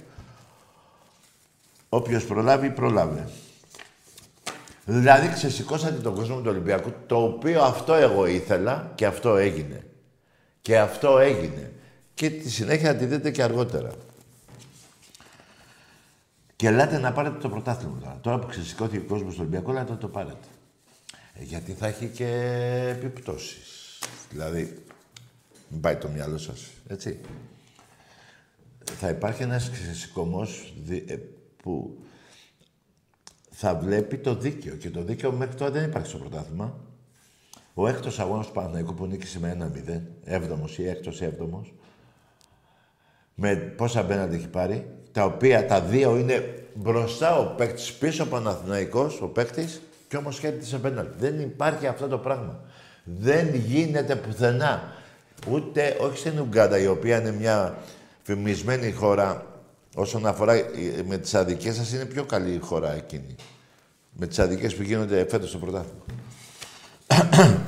Όποιος 1.88 2.24
προλάβει, 2.24 2.70
προλάβει. 2.70 3.24
Δηλαδή 4.84 5.32
ξεσηκώσατε 5.32 6.00
τον 6.00 6.14
κόσμο 6.14 6.36
του 6.36 6.48
Ολυμπιακού, 6.48 6.92
το 7.06 7.22
οποίο 7.22 7.62
αυτό 7.62 7.94
εγώ 7.94 8.26
ήθελα 8.26 8.92
και 8.94 9.06
αυτό 9.06 9.36
έγινε. 9.36 9.86
Και 10.60 10.78
αυτό 10.78 11.18
έγινε. 11.18 11.72
Και 12.14 12.30
τη 12.30 12.50
συνέχεια 12.50 12.96
τη 12.96 13.04
δείτε 13.04 13.30
και 13.30 13.42
αργότερα. 13.42 13.90
Και 16.56 16.66
ελάτε 16.66 16.98
να 16.98 17.12
πάρετε 17.12 17.38
το 17.38 17.48
πρωτάθλημα 17.48 17.98
τώρα. 18.00 18.18
Τώρα 18.20 18.38
που 18.38 18.46
ξεσηκώθηκε 18.46 18.98
ο 18.98 19.08
κόσμος 19.08 19.32
του 19.34 19.38
Ολυμπιακού, 19.40 19.70
ελάτε 19.70 19.90
να 19.90 19.98
το 19.98 20.08
πάρετε. 20.08 20.48
Ε, 21.34 21.42
γιατί 21.42 21.72
θα 21.72 21.86
έχει 21.86 22.06
και 22.06 22.28
επιπτώσεις. 22.90 23.98
Δηλαδή, 24.30 24.82
μην 25.68 25.80
πάει 25.80 25.96
το 25.96 26.08
μυαλό 26.08 26.38
σας, 26.38 26.70
έτσι. 26.86 27.20
Θα 28.84 29.08
υπάρχει 29.08 29.42
ένας 29.42 29.70
ξεσηκωμός 29.70 30.74
ε, 31.06 31.16
που 31.62 31.98
θα 33.50 33.74
βλέπει 33.74 34.18
το 34.18 34.34
δίκαιο. 34.34 34.74
Και 34.74 34.90
το 34.90 35.02
δίκαιο 35.02 35.32
μέχρι 35.32 35.54
τώρα 35.54 35.70
δεν 35.70 35.84
υπάρχει 35.84 36.08
στο 36.08 36.18
πρωτάθλημα. 36.18 36.80
Ο 37.74 37.88
έκτος 37.88 38.18
αγώνας 38.18 38.46
του 38.46 38.52
Παναγικού 38.52 38.94
που 38.94 39.06
νίκησε 39.06 39.40
με 39.40 39.50
ένα 39.50 39.72
0, 39.74 40.00
έβδομος 40.24 40.78
ή 40.78 40.88
έκτος 40.88 41.22
έβδομος, 41.22 41.74
με 43.34 43.56
πόσα 43.56 44.02
μπέναντι 44.02 44.36
έχει 44.36 44.48
πάρει, 44.48 44.86
τα 45.12 45.24
οποία 45.24 45.66
τα 45.66 45.80
δύο 45.80 46.16
είναι 46.16 46.66
μπροστά 46.74 47.38
ο 47.38 47.54
παίκτης, 47.54 47.92
πίσω 47.92 48.24
ο 48.24 48.26
Παναθηναϊκός, 48.26 49.20
ο 49.20 49.26
παίκτης, 49.26 49.80
και 50.08 50.16
όμως 50.16 50.40
κέρδισε 50.40 50.78
πέναλτι. 50.78 51.14
Δεν 51.18 51.40
υπάρχει 51.40 51.86
αυτό 51.86 52.08
το 52.08 52.18
πράγμα. 52.18 52.60
Δεν 53.04 53.54
γίνεται 53.54 54.16
πουθενά. 54.16 54.92
Ούτε, 55.50 55.96
όχι 56.00 56.18
στην 56.18 56.40
Ουγγάντα, 56.40 56.78
η 56.78 56.86
οποία 56.86 57.20
είναι 57.20 57.32
μια 57.32 57.78
φημισμένη 58.22 58.92
χώρα 58.92 59.46
όσον 59.94 60.26
αφορά 60.26 60.54
με 61.06 61.18
τις 61.18 61.34
αδικές 61.34 61.76
σας, 61.76 61.92
είναι 61.92 62.04
πιο 62.04 62.24
καλή 62.24 62.52
η 62.52 62.58
χώρα 62.58 62.92
εκείνη. 62.92 63.34
Με 64.12 64.26
τις 64.26 64.38
αδικές 64.38 64.74
που 64.74 64.82
γίνονται 64.82 65.26
φέτος 65.28 65.48
στο 65.48 65.58
πρωτάθλημα. 65.58 66.04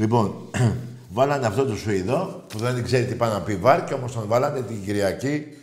λοιπόν, 0.00 0.34
βάλανε 1.16 1.46
αυτό 1.46 1.64
το 1.64 1.76
Σουηδό, 1.76 2.44
που 2.48 2.58
δεν 2.58 2.82
ξέρει 2.82 3.04
τι 3.04 3.14
πάει 3.14 3.30
να 3.30 3.40
πει 3.40 3.56
βάρ, 3.56 3.84
και 3.84 3.94
όμως 3.94 4.12
τον 4.12 4.26
βάλανε 4.26 4.62
την 4.62 4.84
Κυριακή 4.84 5.56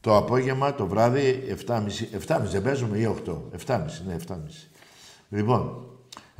το 0.00 0.16
απόγευμα, 0.16 0.74
το 0.74 0.86
βράδυ, 0.86 1.56
7.30, 1.66 1.82
7.30 2.26 2.40
δεν 2.42 2.62
παίζουμε 2.62 2.98
ή 2.98 3.16
8. 3.26 3.30
7.30, 3.66 3.80
ναι, 4.06 4.16
7.30. 4.28 4.36
Λοιπόν, 5.28 5.86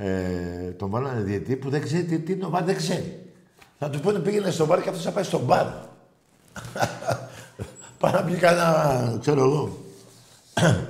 ε, 0.01 0.71
τον 0.77 0.91
βάλανε 0.91 1.21
διετή 1.21 1.57
που 1.57 1.71
δεν 1.71 1.83
ξέρει 1.83 2.05
τι, 2.05 2.19
τι 2.19 2.33
είναι 2.33 2.45
ο 2.45 2.51
βάρ, 2.51 2.65
δεν 2.65 2.77
ξέρει. 2.77 3.23
Θα 3.79 3.91
του 3.91 4.01
πούνε 4.01 4.19
πήγαινε 4.19 4.51
στο 4.51 4.67
μπαρ 4.67 4.83
και 4.83 4.89
αυτός 4.89 5.05
θα 5.05 5.11
πάει 5.11 5.25
στο 5.25 5.39
μπαρ. 5.39 5.67
Πάει 7.99 8.13
να 8.13 8.23
πει 8.23 8.37
κανένα, 8.37 9.19
ξέρω 9.21 9.41
εγώ. 9.41 9.79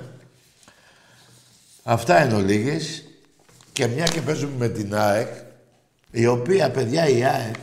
Αυτά 1.83 2.25
είναι 2.25 2.33
ολίγες. 2.33 3.03
Και 3.73 3.87
μια 3.87 4.03
και 4.03 4.21
παίζουμε 4.21 4.55
με 4.57 4.69
την 4.69 4.95
ΑΕΚ, 4.95 5.27
η 6.11 6.25
οποία, 6.27 6.71
παιδιά, 6.71 7.07
η 7.07 7.23
ΑΕΚ, 7.23 7.55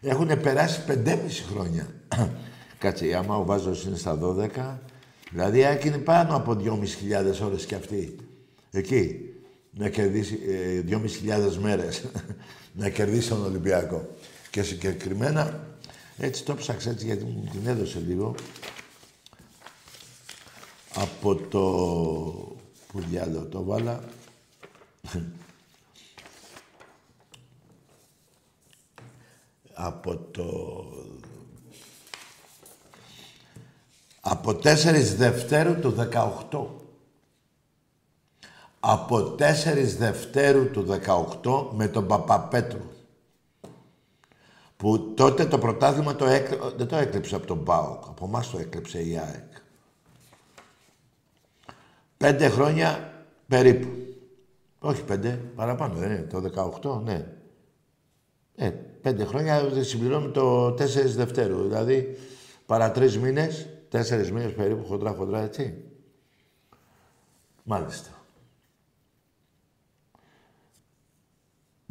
έχουν 0.00 0.40
περάσει 0.40 0.84
πεντέμιση 0.84 1.42
χρόνια. 1.42 1.86
Κάτσε, 2.78 3.14
άμα 3.16 3.36
ο 3.36 3.44
Βάζος 3.44 3.84
είναι 3.84 3.96
στα 3.96 4.18
12, 4.22 4.48
δηλαδή 5.30 5.58
η 5.58 5.64
ΑΕΚ 5.64 5.84
είναι 5.84 5.98
πάνω 5.98 6.36
από 6.36 6.56
2.500 6.64 7.44
ώρες 7.44 7.66
κι 7.66 7.74
αυτή. 7.74 8.16
Εκεί. 8.70 9.31
Να 9.74 9.88
κερδίσει 9.88 10.38
ε, 10.48 10.82
2.500 10.88 11.56
μέρες. 11.60 12.04
να 12.80 12.88
κερδίσει 12.88 13.28
τον 13.28 13.44
Ολυμπιακό. 13.44 14.08
Και 14.50 14.62
συγκεκριμένα 14.62 15.66
έτσι 16.18 16.44
το 16.44 16.54
ψάξα 16.54 16.90
έτσι 16.90 17.06
γιατί 17.06 17.24
μου 17.24 17.48
την 17.50 17.66
έδωσε 17.66 17.98
λίγο. 18.06 18.34
Από 20.94 21.34
το... 21.34 21.60
Πού 22.86 23.00
διάλογο 23.00 23.44
το 23.44 23.64
βάλα. 23.64 24.04
από 29.74 30.16
το... 30.16 30.84
Από 34.20 34.50
4 34.50 34.54
Δευτέρου 35.16 35.80
του 35.80 36.08
18. 36.50 36.81
Από 38.84 39.34
4 39.38 39.38
Δευτέρου 39.98 40.70
του 40.70 40.86
18 41.42 41.68
με 41.72 41.88
τον 41.88 42.06
Παπαπέτρου 42.06 42.90
που 44.82 45.14
τότε 45.14 45.46
το 45.46 45.58
πρωτάθλημα 45.58 46.16
το 46.16 46.26
δεν 46.76 46.86
το 46.86 46.96
έκλεψε 46.96 47.34
από 47.34 47.46
τον 47.46 47.64
ΠΑΟΚ. 47.64 48.04
Από 48.08 48.24
εμάς 48.24 48.50
το 48.50 48.58
έκλεψε 48.58 49.02
η 49.02 49.18
ΑΕΚ. 49.18 49.52
Πέντε 52.16 52.48
χρόνια 52.48 53.12
περίπου. 53.48 53.88
Όχι 54.78 55.04
πέντε, 55.04 55.40
παραπάνω, 55.54 55.94
δεν 55.94 56.10
είναι. 56.10 56.22
Το 56.22 56.42
18, 56.82 57.02
ναι. 57.02 57.26
Ε, 58.54 58.70
πέντε 59.02 59.24
χρόνια 59.24 59.82
συμπληρώνουμε 59.82 60.32
το 60.32 60.66
4 60.66 60.76
Δευτέρου. 61.14 61.62
Δηλαδή, 61.62 62.18
παρά 62.66 62.90
τρει 62.90 63.18
μήνες, 63.18 63.68
τέσσερις 63.88 64.32
μήνες 64.32 64.52
περίπου, 64.52 64.84
χοντρά, 64.84 65.10
χοντρά, 65.10 65.40
έτσι. 65.40 65.84
Μάλιστα. 67.62 68.10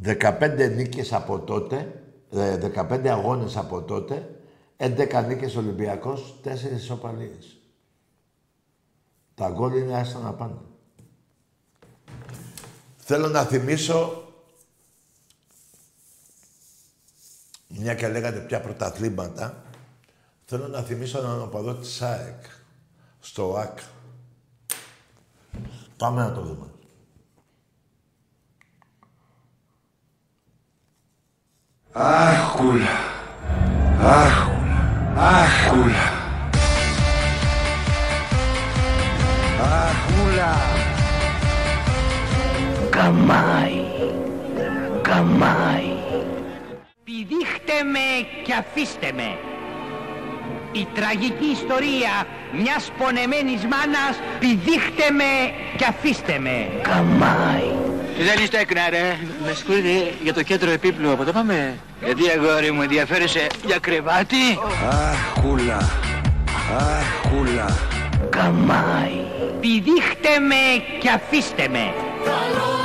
15 0.03 0.71
νίκες 0.75 1.13
από 1.13 1.39
τότε 1.39 2.01
15 2.33 3.03
ε, 3.03 3.09
αγώνες 3.09 3.57
από 3.57 3.81
τότε, 3.81 4.41
11 4.77 5.23
νίκες 5.27 5.55
Ολυμπιακός, 5.55 6.39
4 6.43 6.75
ισοπαλίες. 6.75 7.57
Τα 9.35 9.49
γκολ 9.49 9.75
είναι 9.75 9.97
άστα 9.97 10.19
να 10.19 10.33
πάνε. 10.33 10.57
Θέλω 12.97 13.27
να 13.27 13.43
θυμίσω, 13.43 14.23
μια 17.67 17.95
και 17.95 18.07
λέγατε 18.07 18.39
πια 18.39 18.61
πρωταθλήματα, 18.61 19.63
θέλω 20.45 20.67
να 20.67 20.81
θυμίσω 20.81 21.17
έναν 21.17 21.41
οπαδό 21.41 21.75
της 21.75 21.89
ΣΑΕΚ, 21.89 22.43
στο 23.19 23.51
ΟΑΚ. 23.51 23.79
Πάμε 25.97 26.21
να 26.21 26.33
το 26.33 26.41
δούμε. 26.41 26.71
Άχουλα. 31.93 32.99
Άχουλα. 34.01 34.81
Άχουλα. 35.15 36.11
Άχουλα. 39.61 40.57
Καμάι. 42.89 43.83
Καμάι. 45.01 45.93
Πηδήχτε 47.03 47.83
με 47.83 48.27
και 48.43 48.53
αφήστε 48.53 49.11
με. 49.15 49.37
Η 50.71 50.87
τραγική 50.93 51.45
ιστορία 51.45 52.25
μιας 52.51 52.91
πονεμένης 52.97 53.61
μάνας 53.61 54.19
πηδήχτε 54.39 55.11
με 55.11 55.53
και 55.77 55.85
αφήστε 55.85 56.39
με. 56.39 56.69
Καμάι. 56.81 57.80
Δεν 58.17 58.43
είστε 58.43 58.59
έκνα 58.59 58.89
ρε. 58.89 59.17
Με 59.45 59.53
συγχωρείτε 59.53 60.13
για 60.23 60.33
το 60.33 60.43
κέντρο 60.43 60.71
επίπλου. 60.71 61.11
Από 61.11 61.23
το 61.23 61.31
πάμε. 61.31 61.77
Γιατί 62.03 62.21
αγόρι 62.29 62.71
μου 62.71 62.81
ενδιαφέρεσαι 62.81 63.47
για 63.65 63.77
κρεβάτι; 63.79 64.59
Αχούλα. 64.89 65.89
Αχούλα. 66.77 67.77
Καμάι. 68.29 69.19
Πηδήχτε 69.59 70.39
με 70.39 70.83
και 70.99 71.09
αφήστε 71.09 71.67
με. 71.67 71.93
Καλώς 72.25 72.80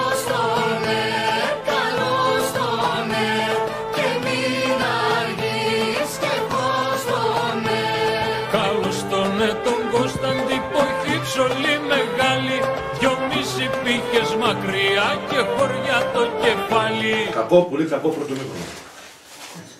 μακριά 14.46 15.20
και 15.28 15.36
χωριά 15.36 16.10
το 16.14 16.28
κεφάλι 16.42 17.28
Κακό, 17.32 17.62
πολύ 17.62 17.84
κακό 17.84 18.08
πρωτομήκρο. 18.08 18.56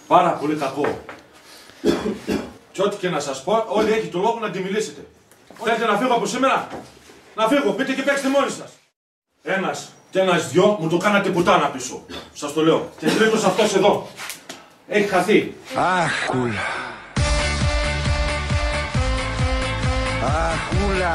Πάρα 0.07 0.31
πολύ 0.31 0.55
κακό. 0.55 0.99
και 2.73 2.83
ό,τι 2.83 2.97
και 2.97 3.09
να 3.09 3.21
σας 3.21 3.43
πω, 3.43 3.65
όλοι 3.69 3.93
έχει 3.93 4.07
το 4.07 4.19
λόγο 4.19 4.39
να 4.41 4.51
τη 4.51 4.59
μιλήσετε. 4.59 5.07
Θέλετε 5.65 5.87
να 5.87 5.97
φύγω 5.97 6.15
από 6.15 6.27
σήμερα; 6.27 6.69
Να 7.35 7.49
φύγω, 7.49 7.71
πείτε 7.71 7.93
και 7.93 8.03
παίξτε 8.03 8.29
μόνοι 8.29 8.51
σας. 8.51 8.73
Ένας 9.43 9.93
και 10.11 10.21
ένας 10.21 10.51
δυο 10.51 10.77
μου 10.81 10.89
το 10.89 10.97
κάνατε 10.97 11.29
πουτάνα 11.29 11.67
πίσω. 11.67 12.03
Σας 12.33 12.53
το 12.53 12.65
λέω. 12.65 12.91
Και 12.99 13.07
τρίτος 13.07 13.45
αυτός 13.45 13.75
εδώ. 13.75 14.09
Έχει 14.89 15.09
χαθεί. 15.09 15.55
Αχούλα. 15.75 16.53
Αχούλα. 20.23 21.15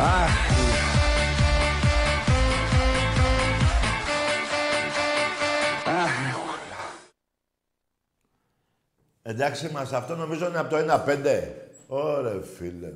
Αχούλα. 0.00 0.47
Εντάξει 9.28 9.70
μας, 9.70 9.92
αυτό 9.92 10.16
νομίζω 10.16 10.48
είναι 10.48 10.58
από 10.58 10.70
το 10.70 10.76
1-5. 10.76 11.52
Ωρε 11.88 12.42
φίλε. 12.42 12.92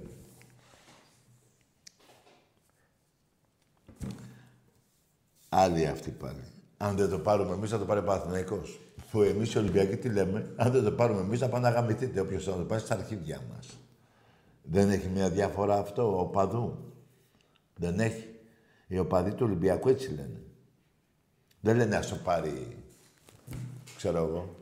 Άλλη 5.49 5.87
αυτή 5.87 6.11
πάλι. 6.11 6.45
Αν 6.77 6.97
δεν 6.97 7.09
το 7.11 7.19
πάρουμε 7.19 7.55
εμείς, 7.55 7.71
θα 7.71 7.79
το 7.79 7.85
πάρει 7.85 8.01
ο 8.01 8.03
Παναθηναϊκός. 8.03 8.81
Που 9.11 9.23
εμείς 9.23 9.53
οι 9.55 9.59
Ολυμπιακοί 9.59 9.97
τι 9.97 10.09
λέμε, 10.09 10.53
αν 10.57 10.73
δεν 10.73 10.85
το 10.85 10.93
πάρουμε 10.93 11.21
εμείς, 11.21 11.39
θα 11.39 11.49
πάνε 11.49 11.69
να 11.69 11.75
γαμηθείτε. 11.75 12.21
Όποιος 12.21 12.45
θα 12.45 12.53
το 12.53 12.65
πάρει 12.65 12.81
στα 12.81 12.95
αρχίδια 12.95 13.43
μας. 13.53 13.79
Δεν 14.63 14.91
έχει 14.91 15.09
μια 15.09 15.31
διαφορά 15.31 15.79
αυτό, 15.79 16.21
ο 16.21 16.27
παδού. 16.27 16.93
Δεν 17.77 18.01
έχει. 18.01 18.29
Οι 18.87 18.99
οπαδοί 18.99 19.31
του 19.31 19.47
Ολυμπιακού 19.47 19.89
έτσι 19.89 20.09
λένε. 20.09 20.43
Δεν 21.61 21.77
λένε 21.77 21.97
ας 21.97 22.09
το 22.09 22.17
πάρει, 22.17 22.77
ξέρω 23.97 24.19
εγώ. 24.19 24.61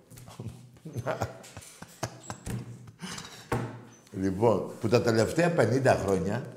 Λοιπόν, 4.12 4.72
που 4.80 4.88
τα 4.88 5.02
τελευταία 5.02 5.54
50 5.56 5.96
χρόνια, 6.02 6.54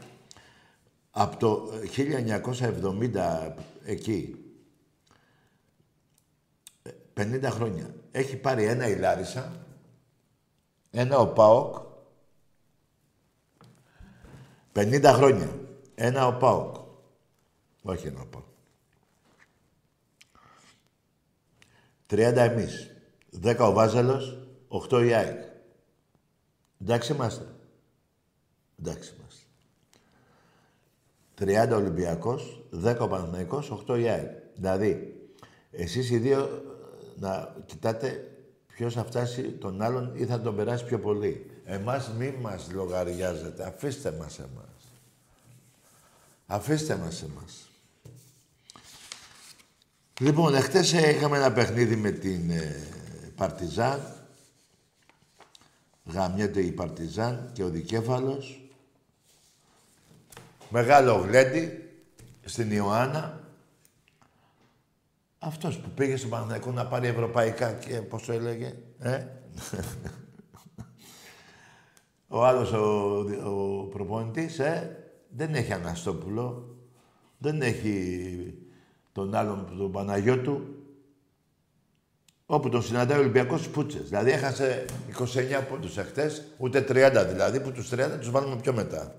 από 1.12 1.38
το 1.38 1.72
1970 3.14 3.54
εκεί, 3.86 4.38
50 7.14 7.42
χρόνια, 7.44 7.94
έχει 8.12 8.36
πάρει 8.36 8.64
ένα 8.64 8.88
η 8.88 8.96
Λάρισα, 8.96 9.66
ένα 10.92 11.18
ο 11.18 11.28
ΠΑΟΚ, 11.28 11.76
50 14.74 15.04
χρόνια, 15.04 15.60
ένα 15.96 16.28
ο 16.28 16.38
ΠΑΟΚ. 16.38 16.76
Όχι 17.82 18.08
ένα 18.08 18.22
ο 18.22 18.26
ΠΑΟΚ. 18.26 18.46
30 22.10 22.18
εμείς. 22.36 22.93
10 23.42 23.68
ο 23.68 23.72
Βάζελος, 23.72 24.38
8 24.68 25.06
η 25.06 25.14
ΑΕΚ. 25.14 25.42
Εντάξει 26.82 27.14
είμαστε. 27.14 27.46
Εντάξει 28.80 29.14
είμαστε. 29.18 29.44
30 31.36 31.76
Ολυμπιακός, 31.76 32.64
10 32.72 32.96
ο 33.00 33.08
Παναθηναϊκός, 33.08 33.70
8 33.70 34.00
η 34.00 34.08
ΑΕΚ. 34.08 34.30
Δηλαδή, 34.56 35.16
εσείς 35.72 36.10
οι 36.10 36.18
δύο 36.18 36.64
να 37.20 37.56
κοιτάτε 37.66 38.28
ποιος 38.68 38.94
θα 38.94 39.04
φτάσει 39.04 39.42
τον 39.42 39.82
άλλον 39.82 40.12
ή 40.16 40.26
θα 40.26 40.42
τον 40.42 40.56
περάσει 40.56 40.86
πιο 40.86 41.00
πολύ. 41.00 41.52
Εμάς 41.66 42.12
μη 42.18 42.32
μας 42.42 42.72
λογαριάζετε. 42.72 43.66
Αφήστε 43.66 44.12
μας 44.12 44.40
εμάς. 44.40 44.92
Αφήστε 46.46 46.96
μας 46.96 47.24
εμάς. 47.24 47.68
Λοιπόν, 50.20 50.56
εχθές 50.56 50.92
είχαμε 50.92 51.38
ένα 51.38 51.52
παιχνίδι 51.52 51.96
με 51.96 52.12
την 52.12 52.50
ε, 52.50 52.88
Παρτιζάν. 53.44 54.02
Γαμιέται 56.06 56.62
η 56.62 56.72
Παρτιζάν 56.72 57.50
και 57.54 57.64
ο 57.64 57.70
Δικέφαλος. 57.70 58.62
Μεγάλο 60.70 61.14
γλέντι 61.14 61.90
στην 62.44 62.72
Ιωάννα. 62.72 63.48
Αυτός 65.40 65.78
που 65.80 65.90
πήγε 65.90 66.16
στον 66.16 66.30
Παναθηναϊκό 66.30 66.72
να 66.72 66.88
πάρει 66.88 67.08
ευρωπαϊκά 67.08 67.74
και 67.74 68.02
πώς 68.02 68.26
το 68.26 68.32
έλεγε, 68.32 68.74
ε; 69.00 69.26
ο 72.28 72.46
άλλος 72.46 72.72
ο, 72.72 73.18
ο 73.50 73.84
προπονητής, 73.84 74.60
ε, 74.60 74.98
δεν 75.30 75.56
έχει 75.56 75.74
Αναστόπουλο, 75.74 76.76
δεν 77.38 77.62
έχει 77.62 78.58
τον 79.12 79.36
άλλον, 79.36 79.78
τον 79.78 79.92
Παναγιώτου, 79.92 80.73
όπου 82.46 82.70
τον 82.70 82.84
συναντάει 82.84 83.18
ο 83.18 83.22
Ολυμπιακός 83.22 83.70
Πούτσες. 83.70 84.08
Δηλαδή 84.08 84.32
έχασε 84.32 84.86
29 85.60 85.64
πόντους 85.70 85.98
εχθές, 85.98 86.44
ούτε 86.58 86.82
30 86.90 87.26
δηλαδή, 87.30 87.60
που 87.60 87.72
τους 87.72 87.90
30 87.90 88.18
τους 88.20 88.30
βάλουμε 88.30 88.56
πιο 88.56 88.74
μετά. 88.74 89.16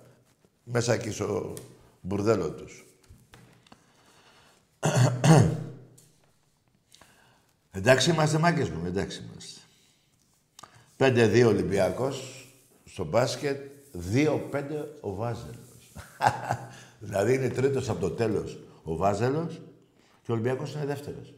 Μέσα 0.65 0.93
εκεί 0.93 1.11
στο 1.11 1.53
μπουρδέλο 2.01 2.51
τους. 2.51 2.87
εντάξει 7.79 8.11
είμαστε 8.11 8.39
μάγκες 8.39 8.69
μου, 8.69 8.87
εντάξει 8.87 9.23
είμαστε. 9.23 9.61
5-2 10.97 11.47
Ολυμπιακός 11.47 12.49
στο 12.85 13.05
μπάσκετ, 13.05 13.61
2-5 14.13 14.87
ο 15.01 15.15
Βάζελος. 15.15 15.93
δηλαδή 17.01 17.35
είναι 17.35 17.49
τρίτος 17.49 17.89
από 17.89 18.01
το 18.01 18.11
τέλος 18.11 18.59
ο 18.83 18.97
Βάζελος 18.97 19.61
και 20.23 20.31
ο 20.31 20.35
Ολυμπιακός 20.35 20.75
είναι 20.75 20.85
δεύτερος. 20.85 21.35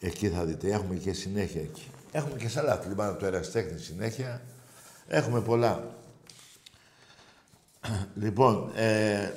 Εκεί 0.00 0.28
θα 0.28 0.44
δείτε, 0.44 0.72
έχουμε 0.72 0.94
και 0.94 1.12
συνέχεια 1.12 1.60
εκεί. 1.60 1.90
Έχουμε 2.12 2.36
και 2.38 2.48
σε 2.48 2.58
άλλα 2.58 2.72
αθλήματα 2.72 3.16
του 3.16 3.24
Εραστέχνη 3.24 3.78
συνέχεια. 3.78 4.42
Έχουμε 5.06 5.40
πολλά. 5.40 5.96
λοιπόν, 8.22 8.70
ε, 8.74 9.32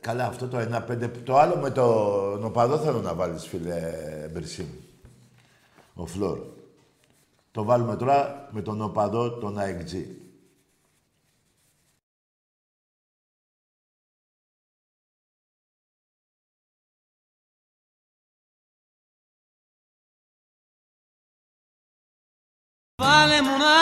καλά 0.00 0.26
αυτό 0.26 0.48
το 0.48 0.84
1-5. 0.88 1.10
Το 1.24 1.38
άλλο 1.38 1.56
με 1.56 1.70
τον 1.70 2.44
οπαδό 2.44 2.78
θέλω 2.78 3.00
να 3.00 3.14
βάλεις, 3.14 3.46
φίλε 3.46 3.80
Μπερσίν. 4.32 4.66
Ο 5.94 6.06
Φλόρ. 6.06 6.38
Το 7.50 7.64
βάλουμε 7.64 7.96
τώρα 7.96 8.48
με 8.52 8.62
τον 8.62 8.82
οπαδό, 8.82 9.30
τον 9.30 9.58
AXG. 9.58 10.04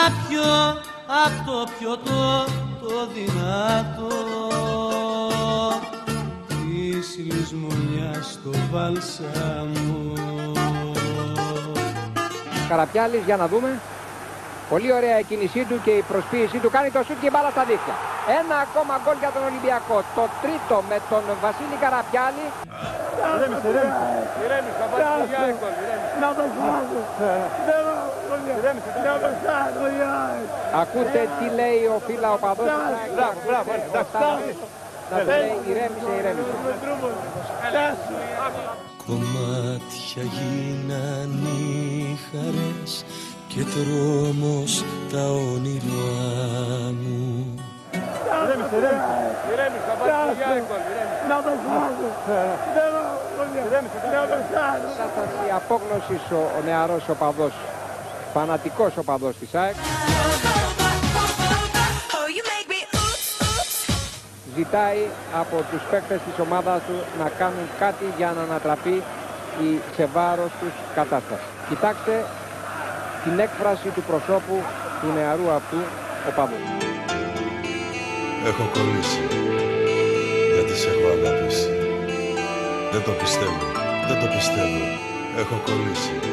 Πιω 0.09 0.51
απ' 1.25 1.45
το 1.45 1.67
πιωτό 1.77 2.45
το 2.81 3.07
δυνατό 3.13 4.07
της 6.47 7.17
λησμονιάς 7.17 8.31
στο 8.31 8.51
βάλσαμο 8.71 10.13
Καραπιάλης 12.69 13.23
για 13.25 13.37
να 13.37 13.47
δούμε 13.47 13.79
Πολύ 14.73 14.91
ωραία 14.99 15.17
η 15.19 15.23
κίνησή 15.23 15.61
του 15.69 15.77
και 15.85 15.93
η 16.01 16.03
προσποίησή 16.11 16.57
του. 16.63 16.69
Κάνει 16.75 16.89
το 16.95 17.01
σούτ 17.07 17.17
και 17.21 17.29
η 17.29 17.33
μπάλα 17.33 17.49
στα 17.55 17.63
δίχτυα. 17.69 17.95
Ένα 18.39 18.55
ακόμα 18.65 18.93
γκολ 19.01 19.17
για 19.23 19.31
τον 19.35 19.43
Ολυμπιακό. 19.49 19.97
Το 20.17 20.23
τρίτο 20.43 20.75
με 20.89 20.97
τον 21.11 21.23
Βασίλη 21.43 21.77
Καραπιάλη. 21.83 22.45
Ηρέμησε, 23.35 23.67
ηρέμησε. 23.71 24.05
Ηρέμησε, 24.43 24.77
θα 24.79 24.85
πάρει 24.91 25.03
για 25.31 25.39
γκολ. 25.59 25.73
Να 26.23 26.29
το 26.37 26.43
φάγω. 26.57 26.99
Ηρέμησε, 27.61 27.77
να 27.77 27.81
το 27.87 27.91
φάγω. 27.91 27.92
Ακούτε 30.81 31.21
τι 31.39 31.45
λέει 31.55 31.81
ο 31.95 32.01
φίλα 32.05 32.29
ο 32.33 32.37
παδός. 32.37 32.65
Μπράβο, 33.15 33.37
μπράβο. 33.47 33.71
Να 35.11 35.17
το 35.19 35.25
λέει 35.25 35.51
ηρέμησε, 35.69 36.11
ηρέμησε. 36.19 36.53
Κομμάτια 39.07 40.23
γίναν 40.35 41.31
οι 41.45 42.19
χαρές 42.27 43.05
και 43.47 43.61
τρόμος 43.73 44.83
τα 45.11 45.23
όνειρά 45.51 46.11
μου. 47.01 47.21
Ηρέμησε, 48.43 48.75
ηρέμησε. 48.79 49.15
Ηρέμησε, 49.53 49.85
θα 49.89 49.93
πάρει 49.99 50.33
για 50.37 50.47
γκολ. 50.67 50.81
Να 51.29 51.37
το 51.45 51.51
φάγω. 51.65 52.09
Ηρέμησε, 53.67 53.97
να 54.15 54.23
το 54.31 54.37
φάγω. 54.51 54.89
Κατάσταση 55.01 55.45
απόγνωσης 55.59 56.23
ο, 56.39 56.41
ο 56.57 56.59
νεαρός 56.67 57.05
οπαδός. 57.13 57.55
Φανατικός 58.33 58.97
οπαδός 58.97 59.35
της 59.37 59.55
ΑΕΚ. 59.55 59.75
Ζητάει 64.57 65.07
από 65.39 65.55
τους 65.71 65.81
παίκτες 65.91 66.19
της 66.25 66.45
ομάδας 66.45 66.81
του 66.87 66.97
να 67.19 67.29
κάνουν 67.29 67.67
κάτι 67.79 68.05
για 68.17 68.33
να 68.35 68.41
ανατραπεί 68.41 69.03
η 69.61 69.79
σε 69.95 70.05
βάρος 70.05 70.51
τους 70.59 70.73
κατάσταση. 70.95 71.47
Κοιτάξτε 71.69 72.25
την 73.23 73.39
έκφραση 73.39 73.87
του 73.95 74.01
προσώπου 74.01 74.57
του 75.01 75.07
νεαρού 75.15 75.51
αυτού 75.51 75.77
οπαδού. 76.29 76.59
Έχω 78.45 78.63
κολλήσει. 78.73 79.23
Γιατί 80.53 80.75
σε 80.81 80.87
έχω 80.89 81.07
αγαπήσει. 81.17 81.69
Δεν 82.91 83.03
το 83.03 83.11
πιστεύω. 83.11 83.65
Δεν 84.07 84.19
το 84.21 84.27
πιστεύω. 84.35 84.81
Έχω 85.37 85.55
κολλήσει. 85.65 86.32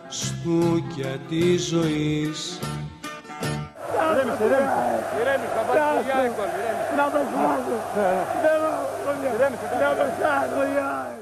χαστούκια 0.06 1.18
της 1.30 1.68
ζωής 1.68 2.60
Ηρέμησε, 4.12 4.44
ηρέμησε. 4.44 4.84
Ηρέμησε, 5.22 5.52
θα 5.56 5.62
πάρει 5.68 5.80
παιδιά 5.96 6.18
εύκολα. 6.26 6.54
Ηρέμησε. 6.60 6.94
Να 7.00 7.06
το 7.14 7.20
φάγω. 7.34 7.78
Ηρέμησε, 9.36 9.66
να 9.84 9.92
το 10.00 10.06
φάγω, 10.20 11.19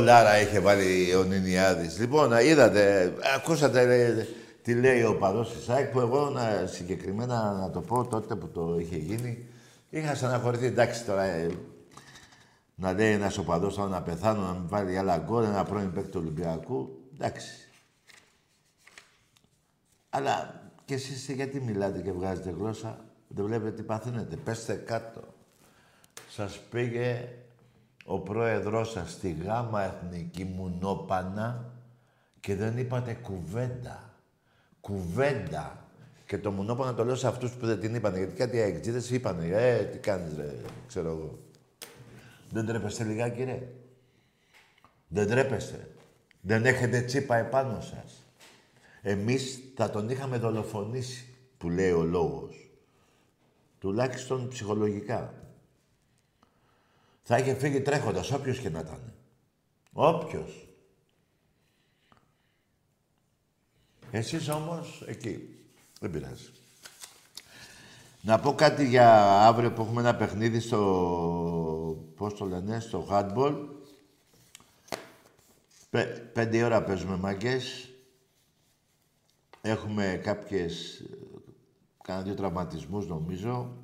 Τι 0.00 0.06
γκολάρα 0.06 0.40
είχε 0.40 0.60
βάλει 0.60 1.14
ο 1.14 1.22
Νινιάδης. 1.22 1.98
Λοιπόν, 1.98 2.32
είδατε, 2.32 3.14
ακούσατε 3.36 3.84
ρε, 3.84 4.26
τι 4.62 4.74
λέει 4.74 5.02
ο 5.02 5.16
παδός 5.16 5.52
της 5.52 5.68
ΑΕΚ 5.68 5.90
που 5.90 6.00
εγώ 6.00 6.30
να, 6.30 6.66
συγκεκριμένα 6.66 7.52
να 7.52 7.70
το 7.70 7.80
πω 7.80 8.06
τότε 8.06 8.34
που 8.34 8.48
το 8.48 8.76
είχε 8.78 8.96
γίνει. 8.96 9.46
Είχα 9.90 10.14
στεναχωρηθεί, 10.14 10.66
εντάξει 10.66 11.04
τώρα, 11.04 11.22
ε, 11.22 11.50
να 12.74 12.92
λέει 12.92 13.12
ένας 13.12 13.38
οπαδός 13.38 13.74
τώρα 13.74 13.88
να 13.88 14.02
πεθάνω, 14.02 14.40
να 14.40 14.52
μην 14.52 14.68
βάλει 14.68 14.98
άλλα 14.98 15.16
γκολ, 15.16 15.44
ένα 15.44 15.64
πρώην 15.64 15.92
παίκτη 15.92 16.10
του 16.10 16.20
Ολυμπιακού. 16.22 17.02
Εντάξει. 17.14 17.68
Αλλά 20.10 20.62
και 20.84 20.94
εσείς 20.94 21.28
γιατί 21.28 21.60
μιλάτε 21.60 22.00
και 22.00 22.12
βγάζετε 22.12 22.50
γλώσσα, 22.58 23.04
δεν 23.28 23.44
βλέπετε 23.44 23.70
τι 23.70 23.82
παθαίνετε. 23.82 24.36
Πέστε 24.36 24.74
κάτω. 24.74 25.20
Σας 26.28 26.60
πήγε 26.70 27.28
ο 28.12 28.18
πρόεδρός 28.18 28.90
σας 28.90 29.10
στη 29.10 29.36
γάμα 29.44 29.82
εθνική 29.82 30.44
μουνόπανα 30.44 31.72
και 32.40 32.54
δεν 32.54 32.78
είπατε 32.78 33.14
κουβέντα. 33.14 34.14
Κουβέντα. 34.80 35.84
Και 36.26 36.38
το 36.38 36.50
μουνόπανα 36.50 36.94
το 36.94 37.04
λέω 37.04 37.14
σε 37.14 37.26
αυτούς 37.26 37.52
που 37.52 37.66
δεν 37.66 37.80
την 37.80 37.94
είπανε, 37.94 38.18
γιατί 38.18 38.34
κάτι 38.34 38.60
αεξίδες 38.60 39.10
είπανε. 39.10 39.46
Ε, 39.46 39.84
τι 39.84 39.98
κάνεις 39.98 40.36
ρε, 40.36 40.54
ξέρω 40.86 41.08
εγώ. 41.08 41.38
Δεν 42.50 42.66
τρέπεστε 42.66 43.04
λιγάκι 43.04 43.44
ρε. 43.44 43.68
Δεν 45.08 45.28
τρέπεστε. 45.28 45.94
Δεν 46.40 46.64
έχετε 46.64 47.00
τσίπα 47.00 47.36
επάνω 47.36 47.80
σας. 47.80 48.24
Εμείς 49.02 49.60
θα 49.76 49.90
τον 49.90 50.08
είχαμε 50.08 50.38
δολοφονήσει, 50.38 51.34
που 51.58 51.68
λέει 51.70 51.90
ο 51.90 52.02
λόγος. 52.02 52.70
Τουλάχιστον 53.78 54.48
ψυχολογικά. 54.48 55.34
Θα 57.22 57.38
είχε 57.38 57.54
φύγει 57.54 57.80
τρέχοντας, 57.80 58.30
όποιος 58.30 58.58
και 58.58 58.68
να 58.68 58.78
ήταν. 58.78 59.14
Όποιος. 59.92 60.68
Εσείς 64.10 64.48
όμως, 64.48 65.04
εκεί. 65.06 65.54
Δεν 66.00 66.10
πειράζει. 66.10 66.50
Να 68.22 68.40
πω 68.40 68.54
κάτι 68.54 68.88
για 68.88 69.38
αύριο 69.46 69.72
που 69.72 69.82
έχουμε 69.82 70.00
ένα 70.00 70.16
παιχνίδι 70.16 70.60
στο... 70.60 72.04
Πώς 72.16 72.34
το 72.34 72.44
λένε, 72.44 72.80
στο 72.80 73.06
handball. 73.10 73.68
Πε, 75.90 76.04
πέντε 76.32 76.64
ώρα 76.64 76.82
παίζουμε 76.82 77.16
μάγκες. 77.16 77.88
Έχουμε 79.60 80.20
κάποιες... 80.24 81.02
Κάνα 82.02 82.22
δύο 82.22 82.34
τραυματισμούς 82.34 83.06
νομίζω. 83.06 83.76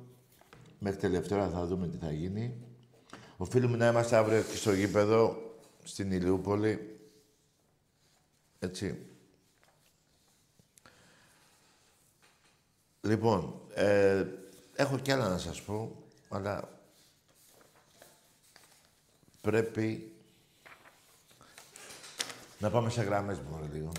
Μέχρι 0.79 0.99
τελευταία 0.99 1.37
ώρα 1.37 1.49
θα 1.49 1.65
δούμε 1.65 1.87
τι 1.87 1.97
θα 1.97 2.11
γίνει. 2.11 2.66
Οφείλουμε 3.37 3.77
να 3.77 3.87
είμαστε 3.87 4.15
αύριο 4.15 4.37
εκεί 4.37 4.57
στο 4.57 4.71
γήπεδο, 4.71 5.51
στην 5.83 6.11
Ηλιούπολη. 6.11 6.99
Έτσι. 8.59 9.05
Λοιπόν, 13.01 13.61
ε, 13.73 14.25
έχω 14.75 14.97
κι 14.97 15.11
άλλα 15.11 15.29
να 15.29 15.37
σας 15.37 15.61
πω, 15.61 16.03
αλλά 16.29 16.69
πρέπει 19.41 20.11
να 22.59 22.69
πάμε 22.69 22.89
σε 22.89 23.01
γραμμές 23.01 23.39
μόνο 23.39 23.67
λίγο. 23.73 23.91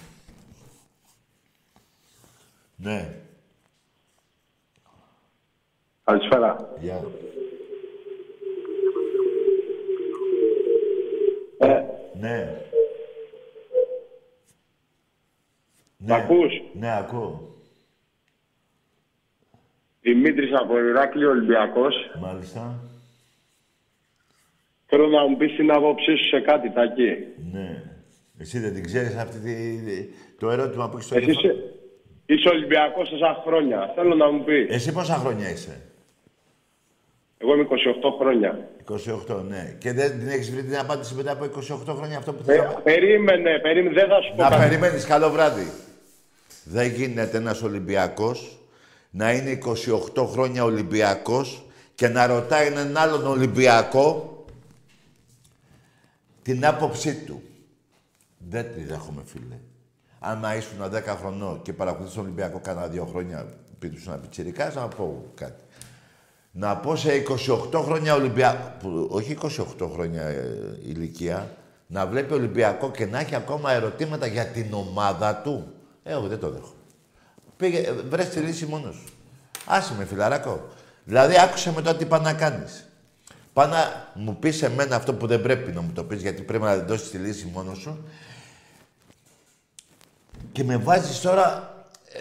Ναι. 2.77 3.21
Καλησπέρα. 6.05 6.75
Γεια. 6.81 7.05
Ε, 11.59 11.83
Ναι. 12.21 12.53
Μ' 15.97 16.13
ακούς; 16.13 16.53
Ναι, 16.73 16.97
ακούω. 16.97 17.53
Δημήτρης 20.01 20.51
από 20.53 20.79
Ηράκλειο 20.79 21.31
Ολυμπιακός. 21.31 21.95
Μάλιστα. 22.21 22.79
Θέλω 24.87 25.07
να 25.07 25.27
μου 25.27 25.37
πεις 25.37 25.57
την 25.57 25.71
άποψή 25.73 26.17
σου 26.17 26.29
σε 26.29 26.41
κάτι, 26.41 26.71
Τάκη. 26.71 27.17
Ναι. 27.53 27.83
Εσύ 28.39 28.59
δεν 28.59 28.75
την 28.75 28.85
ξέρεις 28.85 29.17
αυτή 29.17 29.39
τη, 29.39 30.09
το 30.39 30.51
ερώτημα 30.51 30.89
που 30.89 30.97
έχεις 30.97 31.07
στο 31.07 31.17
Εσύ 31.17 31.27
κεφάλι; 31.27 31.49
είσαι, 31.49 31.65
είσαι 32.27 32.49
Ολυμπιακός 32.49 33.09
τόσα 33.09 33.43
χρόνια. 33.47 33.93
Θέλω 33.95 34.15
να 34.15 34.31
μου 34.31 34.45
πεις. 34.45 34.75
Εσύ 34.75 34.93
πόσα 34.93 35.15
χρόνια 35.15 35.51
είσαι; 35.51 35.81
Εγώ 37.39 37.55
είμαι 37.55 37.67
28 37.71 37.75
χρόνια. 38.21 38.69
28, 39.29 39.43
ναι. 39.49 39.77
Και 39.79 39.93
δεν 39.93 40.19
την 40.19 40.29
έχεις 40.29 40.51
βρει 40.51 40.63
την 40.63 40.79
απάντηση 40.79 41.15
μετά 41.15 41.33
από 41.33 41.45
28 41.45 41.95
χρόνια 41.97 42.19
αυτό 42.19 42.33
που 42.33 42.43
Ε, 42.47 42.53
θέλαμε. 42.55 42.81
περίμενε, 42.83 43.59
περίμενε, 43.59 43.95
δεν 43.95 44.09
θα 44.09 44.21
σου 44.21 44.35
πω 44.37 44.43
Να 44.43 44.49
κάτι. 44.49 44.63
περιμένεις. 44.63 45.05
Καλό 45.05 45.31
βράδυ. 45.31 45.71
Δεν 46.65 46.91
γίνεται 46.91 47.37
ένας 47.37 47.63
Ολυμπιακός 47.63 48.59
να 49.11 49.33
είναι 49.33 49.59
28 50.15 50.27
χρόνια 50.27 50.65
Ολυμπιακός 50.65 51.63
και 51.95 52.09
να 52.09 52.27
ρωτάει 52.27 52.67
έναν 52.67 52.97
άλλον 52.97 53.27
Ολυμπιακό 53.27 54.45
την 56.43 56.67
άποψή 56.67 57.15
του. 57.25 57.43
Δεν 58.49 58.67
τη 58.75 58.85
δέχομαι, 58.85 59.23
φίλε. 59.25 59.59
Αν 60.19 60.45
ήσουν 60.59 60.79
10 60.95 61.17
χρονών 61.21 61.63
και 61.63 61.73
παρακολουθείς 61.73 62.15
τον 62.15 62.25
Ολυμπιακό 62.25 62.61
κάνα 62.61 62.87
δύο 62.87 63.05
χρόνια, 63.05 63.47
επειδή 63.75 63.97
ήσουν 63.97 64.21
πιτσιρικάς, 64.21 64.75
να 64.75 64.89
πω 64.89 65.25
κάτι. 65.35 65.61
Να 66.61 66.77
πω 66.77 66.97
σε 66.97 67.23
28 67.73 67.83
χρόνια 67.85 68.15
Ολυμπιακό, 68.15 69.07
όχι 69.09 69.39
28 69.43 69.89
χρόνια 69.93 70.23
ε, 70.23 70.79
ηλικία, 70.87 71.51
να 71.87 72.07
βλέπει 72.07 72.33
Ολυμπιακό 72.33 72.91
και 72.91 73.07
να 73.07 73.19
έχει 73.21 73.35
ακόμα 73.35 73.73
ερωτήματα 73.73 74.27
για 74.27 74.47
την 74.47 74.73
ομάδα 74.73 75.37
του. 75.37 75.73
Ε, 76.03 76.13
εγώ 76.13 76.27
δεν 76.27 76.39
το 76.39 76.51
δέχομαι. 76.51 76.73
Πήγε, 77.57 77.79
ε, 77.79 77.93
βρες 77.93 78.29
τη 78.29 78.41
λύση 78.41 78.67
μόνος 78.67 78.95
σου. 78.95 79.13
Άσε 79.67 79.95
με, 79.99 80.05
φιλαράκο. 80.05 80.69
Δηλαδή, 81.05 81.39
άκουσε 81.39 81.73
με 81.73 81.83
το 81.83 81.95
τι 81.95 82.07
πάνε 82.07 82.33
να 82.33 82.39
κάνεις. 82.39 82.89
Πάνε 83.53 83.73
να 83.73 84.13
μου 84.15 84.37
πεις 84.37 84.63
εμένα 84.63 84.97
αυτό 84.97 85.15
που 85.15 85.27
δεν 85.27 85.43
πρέπει 85.43 85.73
να 85.73 85.81
μου 85.81 85.93
το 85.95 86.05
πεις, 86.05 86.21
γιατί 86.21 86.43
πρέπει 86.43 86.65
να 86.65 86.77
δώσεις 86.77 87.11
τη 87.11 87.19
λύση 87.19 87.51
μόνος 87.55 87.79
σου. 87.79 88.05
Και 90.53 90.65
με 90.65 90.77
βάζεις 90.77 91.21
τώρα... 91.21 91.73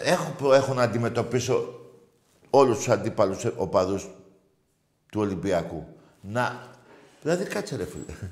Έχω, 0.04 0.54
έχω 0.54 0.74
να 0.74 0.82
αντιμετωπίσω 0.82 1.80
όλους 2.50 2.78
τους 2.78 2.90
αντίπαλους 2.90 3.46
οπαδούς 3.56 4.08
του 5.10 5.22
Ολυμπιακού. 5.22 5.88
Να... 6.22 6.68
Δηλαδή, 7.22 7.44
κάτσε 7.44 7.76
ρε 7.76 7.86
φίλε. 7.86 8.30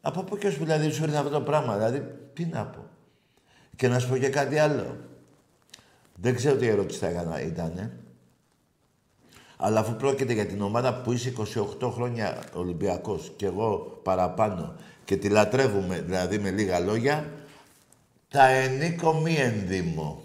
Από 0.00 0.22
πού 0.22 0.38
και 0.38 0.46
ως 0.46 0.58
δηλαδή 0.58 0.90
σου 0.90 1.02
ήρθε 1.02 1.16
αυτό 1.16 1.30
το 1.30 1.40
πράγμα. 1.40 1.74
Δηλαδή, 1.74 2.14
τι 2.32 2.44
να 2.44 2.66
πω. 2.66 2.86
Και 3.76 3.88
να 3.88 3.98
σου 3.98 4.08
πω 4.08 4.16
και 4.16 4.28
κάτι 4.28 4.58
άλλο. 4.58 4.96
Δεν 6.14 6.34
ξέρω 6.34 6.56
τι 6.56 6.66
ερώτηση 6.66 6.98
θα 6.98 7.06
έκανα 7.06 7.42
ήταν. 7.42 7.92
Αλλά 9.56 9.80
αφού 9.80 9.96
πρόκειται 9.96 10.32
για 10.32 10.46
την 10.46 10.62
ομάδα 10.62 11.00
που 11.00 11.12
είσαι 11.12 11.32
28 11.80 11.90
χρόνια 11.92 12.44
Ολυμπιακός 12.54 13.32
και 13.36 13.46
εγώ 13.46 14.00
παραπάνω 14.02 14.74
και 15.04 15.16
τη 15.16 15.28
λατρεύουμε, 15.28 16.00
δηλαδή 16.00 16.38
με 16.38 16.50
λίγα 16.50 16.78
λόγια, 16.80 17.32
θα 18.28 18.46
ενίκω 18.46 19.14
μη 19.14 19.34
ενδύμω. 19.34 20.22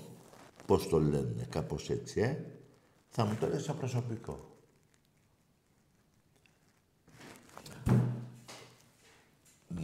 Πώς 0.66 0.88
το 0.88 1.00
λένε, 1.00 1.48
κάπως 1.50 1.90
έτσι, 1.90 2.20
ε. 2.20 2.38
Θα 3.10 3.26
μου 3.26 3.38
το 3.40 3.48
λες 3.48 3.64
σαν 3.64 3.78
προσωπικό. 3.78 4.57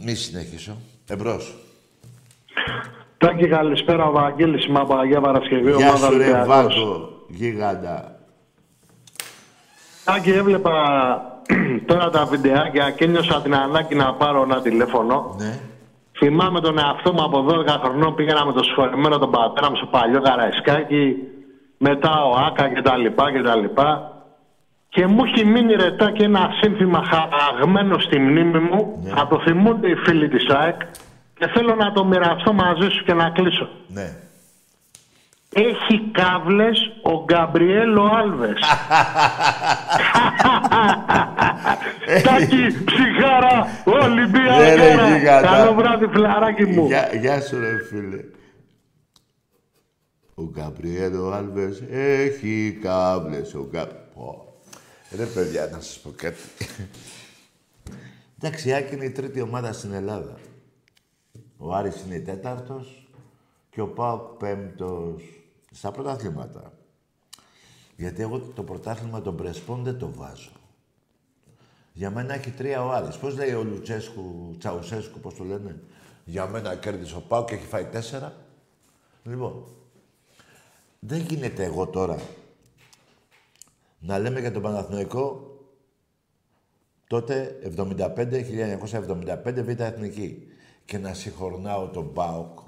Μη 0.04 0.14
συνεχίσω. 0.14 0.76
Εμπρός. 1.08 1.54
Τάκη, 3.18 3.48
καλησπέρα. 3.48 4.04
Ο 4.04 4.12
Βαγγέλης 4.12 4.64
είμαι 4.66 4.78
από 4.80 4.94
Αγία 4.96 5.20
Παρασκευή. 5.20 5.70
Γεια 5.70 5.88
ομάδα 5.88 5.96
σου 5.96 6.10
ρε 6.18 6.24
Ολυμπιακός. 6.24 6.46
Βάγκο, 6.46 7.08
γίγαντα. 7.28 8.18
Τάκη, 10.04 10.30
έβλεπα 10.30 10.72
τώρα 11.86 12.10
τα 12.10 12.24
βιντεάκια 12.24 12.90
και 12.90 13.06
νιώσα 13.06 13.42
την 13.42 13.54
ανάγκη 13.54 13.94
να 13.94 14.14
πάρω 14.14 14.42
ένα 14.42 14.62
τηλέφωνο. 14.62 15.34
Ναι. 15.38 15.58
Θυμάμαι 16.18 16.60
τον 16.60 16.78
εαυτό 16.78 17.12
μου 17.12 17.22
από 17.22 17.46
12 17.48 17.66
χρονών 17.82 18.14
πήγαινα 18.14 18.46
με 18.46 18.52
το 18.52 18.62
συγχωρεμένο 18.62 19.18
τον 19.18 19.30
πατέρα 19.30 19.70
μου 19.70 19.76
στο 19.76 19.86
παλιό 19.86 20.20
Καραϊσκάκι, 20.20 21.16
μετά 21.78 22.24
ο 22.24 22.32
Άκα 22.46 22.68
κτλ. 22.68 23.06
κτλ. 23.38 23.80
Και 24.94 25.06
μου 25.06 25.24
έχει 25.24 25.44
μείνει 25.44 25.74
ρετά 25.74 26.10
και 26.12 26.24
ένα 26.24 26.48
σύνθημα 26.62 27.02
χαραγμένο 27.04 27.98
στη 27.98 28.18
μνήμη 28.18 28.58
μου. 28.58 29.00
Ναι. 29.02 29.10
Θα 29.10 29.26
το 29.26 29.40
θυμούνται 29.40 29.88
οι 29.88 29.94
φίλοι 29.94 30.28
της 30.28 30.48
ΑΕΚ 30.48 30.80
και 31.38 31.46
θέλω 31.54 31.74
να 31.74 31.92
το 31.92 32.04
μοιραστώ 32.04 32.52
μαζί 32.52 32.88
σου 32.88 33.04
και 33.04 33.12
να 33.12 33.30
κλείσω. 33.30 33.68
Ναι. 33.88 34.16
Έχει 35.54 36.00
κάβλες 36.12 36.78
ο 37.02 37.24
Γκαμπριέλο 37.24 38.10
Άλβες. 38.18 38.58
Τάκη, 42.24 42.84
ψυχάρα, 42.84 43.66
Ναι, 43.84 43.92
ρε, 43.92 44.04
Ολυμπιακάρα. 44.04 45.16
γίγαντα. 45.16 45.46
Καλό 45.46 45.74
βράδυ, 45.74 46.06
φιλαράκι 46.06 46.64
μου. 46.64 46.86
Γεια, 46.86 47.08
γεια 47.20 47.40
σου 47.40 47.58
ρε 47.60 47.84
φίλε. 47.90 48.20
Ο 50.34 50.42
Γκαμπριέλο 50.50 51.30
Άλβες 51.32 51.82
έχει 51.90 52.78
κάβλες. 52.82 53.54
Ο 53.54 53.68
Γκα... 53.72 53.86
Πω. 55.16 55.20
Ρε 55.20 55.26
παιδιά, 55.26 55.66
να 55.66 55.80
σας 55.80 55.98
πω 55.98 56.10
κάτι. 56.16 56.42
Εντάξει, 58.38 58.68
η 58.68 58.74
Άκη 58.74 58.94
είναι 58.94 59.04
η 59.04 59.10
τρίτη 59.10 59.40
ομάδα 59.40 59.72
στην 59.72 59.92
Ελλάδα. 59.92 60.38
Ο 61.56 61.74
Άρης 61.74 62.02
είναι 62.06 62.18
τέταρτος 62.18 63.08
και 63.70 63.80
ο 63.80 63.88
Πάοκ 63.88 64.36
πέμπτος 64.36 65.22
στα 65.70 65.90
πρωταθλήματα. 65.90 66.72
Γιατί 67.96 68.22
εγώ 68.22 68.38
το 68.38 68.62
πρωτάθλημα 68.62 69.22
των 69.22 69.36
Πρεσπών 69.36 69.82
δεν 69.82 69.98
το 69.98 70.12
βάζω. 70.12 70.52
Για 71.92 72.10
μένα 72.10 72.34
έχει 72.34 72.50
τρία 72.50 72.84
ο 72.84 72.90
Άρης. 72.90 73.16
Πώς 73.16 73.36
λέει 73.36 73.52
ο 73.52 73.62
Λουτσέσκου, 73.62 74.54
Τσαουσέσκου, 74.58 75.20
πώς 75.20 75.34
το 75.34 75.44
λένε; 75.44 75.82
Για 76.24 76.46
μένα 76.46 76.76
κέρδισε 76.76 77.16
ο 77.16 77.20
Πάοκ 77.20 77.48
και 77.48 77.54
έχει 77.54 77.66
φάει 77.66 77.84
τέσσερα. 77.84 78.34
Λοιπόν, 79.24 79.64
δεν 80.98 81.20
γίνεται 81.20 81.64
εγώ 81.64 81.86
τώρα 81.86 82.18
να 84.06 84.18
λέμε 84.18 84.40
για 84.40 84.52
τον 84.52 84.62
Παναθηναϊκό 84.62 85.48
τότε 87.06 87.58
75, 87.76 88.16
1975 88.16 89.62
Β' 89.64 89.80
Εθνική 89.80 90.48
και 90.84 90.98
να 90.98 91.14
συγχωρνάω 91.14 91.88
τον 91.88 92.12
ΠΑΟΚ. 92.12 92.58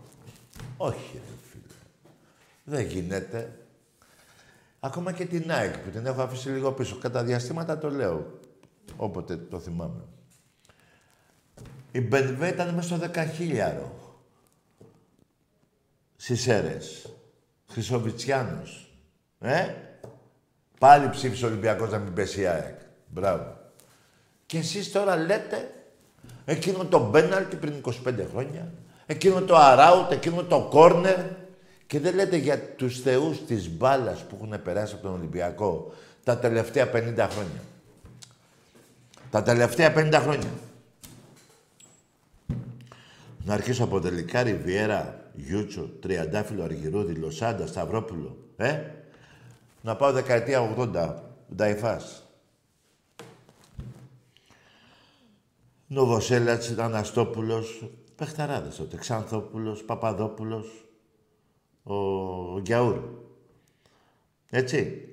Όχι, 0.77 1.13
ρε 1.13 1.37
φίλε. 1.51 1.75
Δεν 2.65 2.87
γίνεται. 2.87 3.67
Ακόμα 4.81 5.13
και 5.13 5.25
την 5.25 5.53
ΑΕΚ 5.53 5.79
που 5.79 5.91
την 5.91 6.07
έχω 6.07 6.23
αφήσει 6.23 6.49
λίγο 6.49 6.73
πίσω. 6.73 6.99
Κατά 6.99 7.25
διαστήματα 7.25 7.79
το 7.79 7.91
λέω. 7.91 8.41
Όποτε 8.97 9.37
το 9.37 9.59
θυμάμαι. 9.59 10.05
Η 11.93 12.01
Μπενβέ 12.01 12.49
ήταν 12.49 12.75
μέσα 12.75 12.89
στο 12.89 12.97
δεκαχίλιαρο. 12.97 14.15
Στις 16.17 16.47
αίρες. 16.47 17.15
Χρυσοβιτσιάνος. 17.67 18.91
Ε; 19.39 19.86
Πάλι 20.79 21.11
ψήφισε 21.11 21.45
ο 21.45 21.49
Ολυμπιακός 21.49 21.91
να 21.91 21.99
μην 21.99 22.13
πέσει 22.13 22.41
η 22.41 22.47
ΑΕΚ. 22.47 22.79
Μπράβο. 23.07 23.57
Και 24.47 24.59
εσείς 24.59 24.93
τώρα 24.93 25.17
λέτε 25.17 25.71
εκείνο 26.45 26.85
το 26.85 27.09
μπέναλτι 27.09 27.57
πριν 27.57 27.75
25 27.85 28.15
χρόνια, 28.31 28.73
εκείνο 29.07 29.41
το 29.41 29.57
αράουτ, 29.57 30.13
εκείνο 30.13 30.43
το 30.43 30.67
κόρνερ 30.71 31.19
και 31.87 32.01
δεν 32.01 32.15
λέτε 32.15 32.37
για 32.37 32.61
τους 32.61 33.01
θεούς 33.01 33.45
της 33.45 33.71
μπάλας 33.71 34.25
που 34.25 34.39
έχουν 34.43 34.63
περάσει 34.63 34.95
από 34.95 35.03
τον 35.03 35.13
Ολυμπιακό 35.13 35.93
τα 36.25 36.39
τελευταία 36.39 36.91
50 36.91 37.29
χρόνια. 37.31 37.61
Τα 39.31 39.43
τελευταία 39.43 39.93
50 39.97 40.13
χρόνια. 40.23 40.51
Να 43.45 43.55
αρχίσω 43.55 43.85
από 43.85 44.01
τελικά 44.01 44.43
Ριβιέρα, 44.43 45.31
Γιούτσο, 45.35 45.91
Τριαντάφυλλο, 46.01 46.63
Αργυρούδη, 46.63 47.15
Λοσάντα, 47.15 47.67
Σταυρόπουλο. 47.67 48.37
Ε; 48.57 48.81
Να 49.83 49.97
πάω 49.97 50.13
δεκαετία 50.13 50.75
80, 50.77 51.15
Νταϊφάς. 51.55 52.27
Νοβοσέλατς, 55.87 56.79
Αναστόπουλος, 56.79 57.91
Πεχταράδες 58.17 58.77
τότε, 58.77 58.97
Ξανθόπουλος, 58.97 59.85
Παπαδόπουλος, 59.85 60.89
ο, 61.83 61.95
ο 62.55 62.61
Γκιαούρ. 62.61 62.99
Έτσι. 64.51 65.09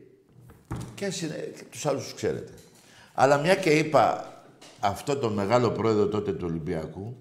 Και, 0.95 1.09
συνε... 1.09 1.35
και 1.35 1.63
τους 1.71 1.85
άλλους 1.85 2.03
τους 2.03 2.13
ξέρετε. 2.13 2.53
Αλλά 3.13 3.37
μια 3.37 3.55
και 3.55 3.69
είπα 3.69 4.33
αυτό 4.79 5.17
τον 5.17 5.33
μεγάλο 5.33 5.71
πρόεδρο 5.71 6.07
τότε 6.07 6.33
του 6.33 6.45
Ολυμπιακού, 6.49 7.17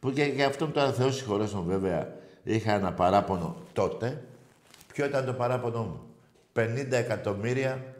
που 0.00 0.10
και 0.10 0.24
για 0.24 0.46
αυτόν 0.46 0.72
τώρα 0.72 0.92
Θεό 0.92 1.10
συγχωρέσον 1.10 1.64
βέβαια 1.64 2.16
είχα 2.42 2.72
ένα 2.72 2.92
παράπονο 2.92 3.56
τότε. 3.72 4.24
Ποιο 4.92 5.04
ήταν 5.06 5.24
το 5.24 5.32
παράπονο 5.32 5.82
μου; 5.82 6.00
50 6.56 6.86
εκατομμύρια... 6.90 7.94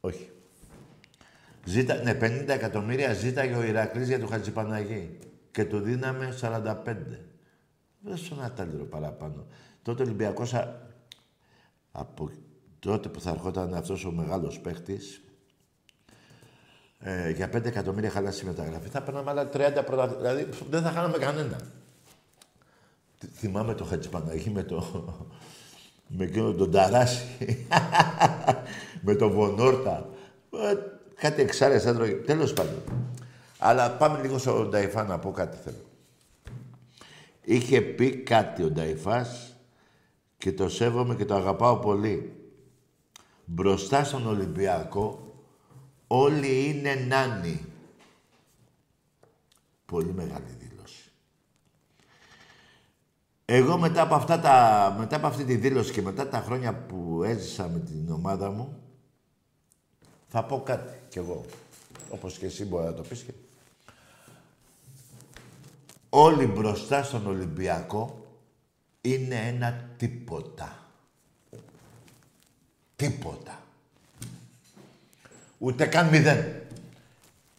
Όχι. 0.00 0.30
Ζήτα, 1.64 1.94
ναι, 1.94 2.18
50 2.20 2.48
εκατομμύρια 2.48 3.12
ζήταγε 3.12 3.54
ο 3.54 3.62
Ηρακλής 3.62 4.08
για 4.08 4.20
το 4.20 4.26
Χατζηπαναγή. 4.26 5.18
Και 5.50 5.64
του 5.64 5.80
δίναμε 5.80 6.38
45. 6.40 6.74
Δεν 8.00 8.16
σου 8.16 8.34
ένα 8.38 8.52
τάλιρο 8.52 8.84
παραπάνω. 8.84 9.46
Τότε 9.82 10.02
ο 10.02 10.04
Ολυμπιακός, 10.06 10.54
α- 10.54 10.80
από 11.92 12.30
τότε 12.78 13.08
που 13.08 13.20
θα 13.20 13.30
ερχόταν 13.30 13.74
αυτός 13.74 14.04
ο 14.04 14.10
μεγάλος 14.10 14.60
παίχτης, 14.60 15.20
ε, 16.98 17.30
για 17.30 17.48
5 17.48 17.64
εκατομμύρια 17.64 18.10
χάλασε 18.10 18.44
η 18.44 18.48
μεταγραφή, 18.48 18.88
θα 18.88 19.02
παίρναμε 19.02 19.30
άλλα 19.30 19.48
30 19.52 19.82
πρώτα. 19.86 20.08
Δηλαδή 20.08 20.48
δεν 20.70 20.82
θα 20.82 20.90
χάναμε 20.90 21.18
κανένα. 21.18 21.56
Θ- 23.18 23.30
Θυμάμαι 23.34 23.74
το 23.74 23.84
Χατζηπαναγή 23.84 24.50
με 24.50 24.62
το... 24.62 25.04
με 26.16 26.24
εκείνο 26.24 26.52
τον 26.52 26.70
Ταράση. 26.70 27.66
με 29.04 29.14
τον 29.14 29.32
Βονόρτα. 29.32 30.08
Ε, 30.50 30.74
κάτι 31.14 31.42
εξάρες 31.42 31.86
άντρωγε. 31.86 32.12
Τέλος 32.12 32.52
πάντων. 32.52 32.82
Αλλά 33.58 33.90
πάμε 33.90 34.20
λίγο 34.22 34.38
στον 34.38 34.70
Νταϊφά 34.70 35.04
να 35.04 35.18
πω 35.18 35.30
κάτι 35.30 35.56
θέλω. 35.64 35.84
Είχε 37.42 37.80
πει 37.80 38.16
κάτι 38.16 38.62
ο 38.62 38.70
Νταϊφάς 38.70 39.56
και 40.38 40.52
το 40.52 40.68
σέβομαι 40.68 41.14
και 41.14 41.24
το 41.24 41.34
αγαπάω 41.34 41.76
πολύ. 41.76 42.32
Μπροστά 43.44 44.04
στον 44.04 44.26
Ολυμπιακό 44.26 45.34
όλοι 46.06 46.68
είναι 46.68 46.94
νάνοι. 46.94 47.64
Πολύ 49.86 50.12
μεγάλη 50.12 50.44
δήλωση. 50.46 50.61
Εγώ 53.54 53.78
μετά 53.78 54.02
από, 54.02 54.14
αυτά 54.14 54.40
τα, 54.40 54.96
μετά 54.98 55.16
από 55.16 55.26
αυτή 55.26 55.44
τη 55.44 55.56
δήλωση 55.56 55.92
και 55.92 56.02
μετά 56.02 56.28
τα 56.28 56.40
χρόνια 56.40 56.74
που 56.74 57.22
έζησα 57.24 57.68
με 57.68 57.78
την 57.78 58.10
ομάδα 58.10 58.50
μου, 58.50 58.78
θα 60.28 60.44
πω 60.44 60.60
κάτι 60.60 60.98
κι 61.08 61.18
εγώ. 61.18 61.44
Όπως 62.10 62.38
και 62.38 62.46
εσύ 62.46 62.64
μπορεί 62.64 62.84
να 62.84 62.94
το 62.94 63.02
πεις 63.02 63.22
και... 63.22 63.32
Όλοι 66.08 66.46
μπροστά 66.46 67.02
στον 67.02 67.26
Ολυμπιακό 67.26 68.26
είναι 69.00 69.34
ένα 69.34 69.88
τίποτα. 69.96 70.78
Τίποτα. 72.96 73.62
Ούτε 75.58 75.86
καν 75.86 76.08
μηδέν. 76.08 76.62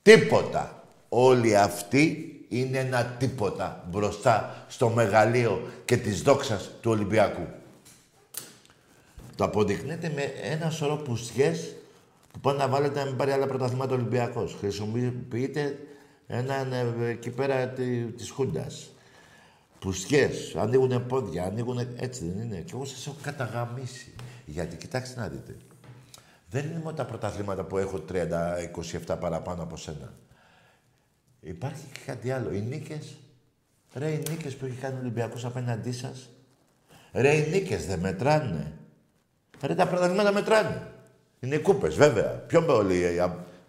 Τίποτα. 0.02 0.84
Όλοι 1.10 1.58
αυτοί 1.58 2.33
είναι 2.60 2.78
ένα 2.78 3.06
τίποτα 3.06 3.84
μπροστά 3.90 4.66
στο 4.68 4.90
μεγαλείο 4.90 5.72
και 5.86 5.98
της 5.98 6.22
δόξας 6.22 6.70
του 6.82 6.92
Ολυμπιακού. 6.92 7.48
Το 9.36 9.44
αποδεικνύεται 9.44 10.12
με 10.16 10.22
ένα 10.24 10.70
σωρό 10.70 10.96
πουστιές 10.96 11.76
που 12.32 12.40
πάνε 12.40 12.58
να 12.58 12.68
βάλετε 12.68 13.00
να 13.00 13.06
μην 13.06 13.16
πάρει 13.16 13.32
άλλα 13.32 13.48
πρωταθλήματα 13.48 13.94
Ολυμπιακός. 13.94 14.56
Χρησιμοποιείτε 14.60 15.80
έναν 16.28 16.74
ε, 16.74 17.08
εκεί 17.10 17.30
πέρα 17.30 17.68
τη, 17.68 18.04
της 18.06 18.30
Χούντας. 18.30 18.90
Πουστιές, 19.80 20.56
ανοίγουν 20.56 21.06
πόδια, 21.06 21.44
ανοίγουν... 21.44 21.80
Έτσι 21.96 22.30
δεν 22.30 22.44
είναι. 22.46 22.62
Και 22.62 22.72
εγώ 22.74 22.86
σας 22.86 23.08
έχω 23.08 23.16
καταγαμίσει. 23.22 24.14
Γιατί, 24.46 24.76
κοιτάξτε 24.76 25.20
να 25.20 25.28
δείτε. 25.28 25.56
Δεν 26.50 26.66
είναι 26.66 26.80
μόνο 26.84 26.94
τα 26.96 27.06
πρωταθλήματα 27.06 27.64
που 27.64 27.78
έχω 27.78 28.04
30-27 29.08 29.16
παραπάνω 29.20 29.64
από 29.64 29.78
σένα. 29.78 30.14
Υπάρχει 31.44 31.86
και 31.92 32.00
κάτι 32.06 32.32
άλλο. 32.32 32.54
Οι 32.54 32.62
νίκες. 32.62 33.18
Ρε, 33.94 34.10
οι 34.10 34.24
νίκες 34.30 34.56
που 34.56 34.66
έχει 34.66 34.76
κάνει 34.76 34.96
ο 34.96 35.00
Ολυμπιακός 35.00 35.46
απέναντί 35.46 35.92
σας. 35.92 36.30
Ρε, 37.14 37.36
οι 37.36 37.50
νίκες 37.50 37.86
δεν 37.86 38.00
μετράνε. 38.00 38.72
Ρε, 39.62 39.76
τα 39.76 39.88
πρωταθλήματα 39.88 40.32
μετράνε. 40.32 40.88
Είναι 41.40 41.58
κούπες, 41.58 41.96
βέβαια. 41.96 42.30
Πιο 42.30 42.64
πολύ, 42.64 43.22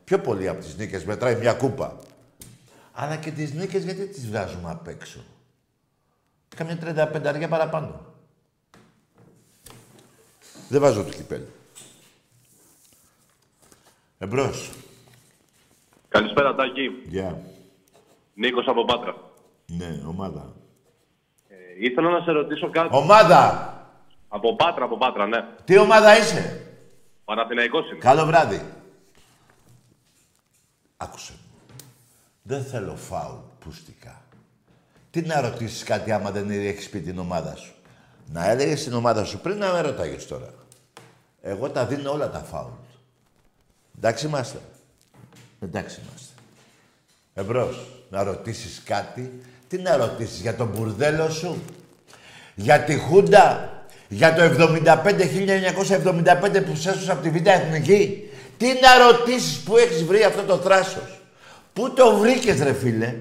πιο 0.05 0.21
πολύ 0.21 0.49
από 0.49 0.61
τις 0.61 0.77
νίκες 0.77 1.05
μετράει 1.05 1.37
μια 1.37 1.53
κούπα; 1.53 1.99
Αλλά 2.93 3.17
και 3.17 3.31
τις 3.31 3.53
νίκες 3.53 3.85
γιατί 3.85 4.07
τις 4.07 4.27
βγάζουμε 4.27 4.71
απ' 4.71 4.89
έξω; 4.89 5.21
Καμιά 6.57 6.79
35 6.79 7.49
παραπάνω. 7.49 8.15
Δεν 10.69 10.81
βάζω 10.81 11.05
το 11.05 11.11
κυπέλι. 11.11 11.49
Εμπρός. 14.19 14.71
Καλησπέρα, 16.09 16.55
Τάκη. 16.55 16.91
Γεια. 17.09 17.54
Νίκος 18.35 18.67
από 18.67 18.85
Πάτρα. 18.85 19.15
Ναι, 19.67 20.03
ομάδα. 20.07 20.53
Ε, 21.49 21.55
ήθελα 21.79 22.11
να 22.11 22.21
σε 22.21 22.31
ρωτήσω 22.31 22.71
κάτι. 22.71 22.97
Ομάδα! 22.97 23.73
Από 24.29 24.57
Πάτρα, 24.57 24.85
από 24.85 24.97
Πάτρα, 24.97 25.27
ναι. 25.27 25.45
Τι 25.65 25.79
ομάδα 25.79 26.19
είσαι; 26.19 26.67
Παναθηναϊκός 27.25 27.91
είμαι. 27.91 27.99
Καλό 27.99 28.25
βράδυ. 28.27 28.73
Άκουσε 30.97 31.33
μου. 31.33 31.75
Δεν 32.43 32.65
θέλω 32.65 32.97
φάουλ 32.97 33.37
πουστικά. 33.59 34.23
Τι 35.11 35.21
να 35.21 35.41
ρωτήσεις 35.41 35.83
κάτι 35.83 36.13
άμα 36.13 36.31
δεν 36.31 36.51
έχεις 36.51 36.89
πει 36.89 37.01
την 37.01 37.19
ομάδα 37.19 37.57
σου; 37.57 37.75
Να 38.27 38.51
έλεγες 38.51 38.85
την 38.85 38.93
ομάδα 38.93 39.25
σου 39.25 39.41
πριν 39.41 39.59
να 39.59 39.73
με 39.73 39.81
ρωτάγε 39.81 40.17
τώρα. 40.17 40.55
Εγώ 41.41 41.71
τα 41.71 41.87
δίνω 41.87 42.13
όλα 42.13 42.31
τα 42.31 42.39
φάουλ. 42.39 42.73
Εντάξει 43.97 44.27
είμαστε. 44.27 44.59
Εντάξει 45.61 46.01
είμαστε. 46.01 46.33
Εμπρός, 47.35 47.94
να 48.15 48.23
ρωτήσεις 48.23 48.83
κάτι; 48.85 49.33
Τι 49.69 49.79
να 49.79 49.97
ρωτήσεις, 49.97 50.41
για 50.41 50.55
τον 50.55 50.67
μπουρδέλο 50.67 51.31
σου; 51.31 51.63
Για 52.55 52.81
τη 52.81 52.97
Χούντα; 52.97 53.73
Για 54.09 54.35
το 54.35 54.43
75, 54.43 55.27
1975 55.27 56.63
που 56.65 56.77
σέσωσε 56.77 57.11
από 57.11 57.23
τη 57.23 57.31
Β' 57.31 57.47
Εθνική; 57.47 58.31
Τι 58.57 58.67
να 58.67 59.11
ρωτήσεις 59.11 59.59
που 59.59 59.77
έχεις 59.77 60.05
βρει 60.05 60.25
αυτό 60.25 60.43
το 60.43 60.57
θράσος; 60.57 61.21
Πού 61.73 61.93
το 61.93 62.17
βρήκες 62.17 62.63
ρε 62.63 62.73
φίλε; 62.73 63.15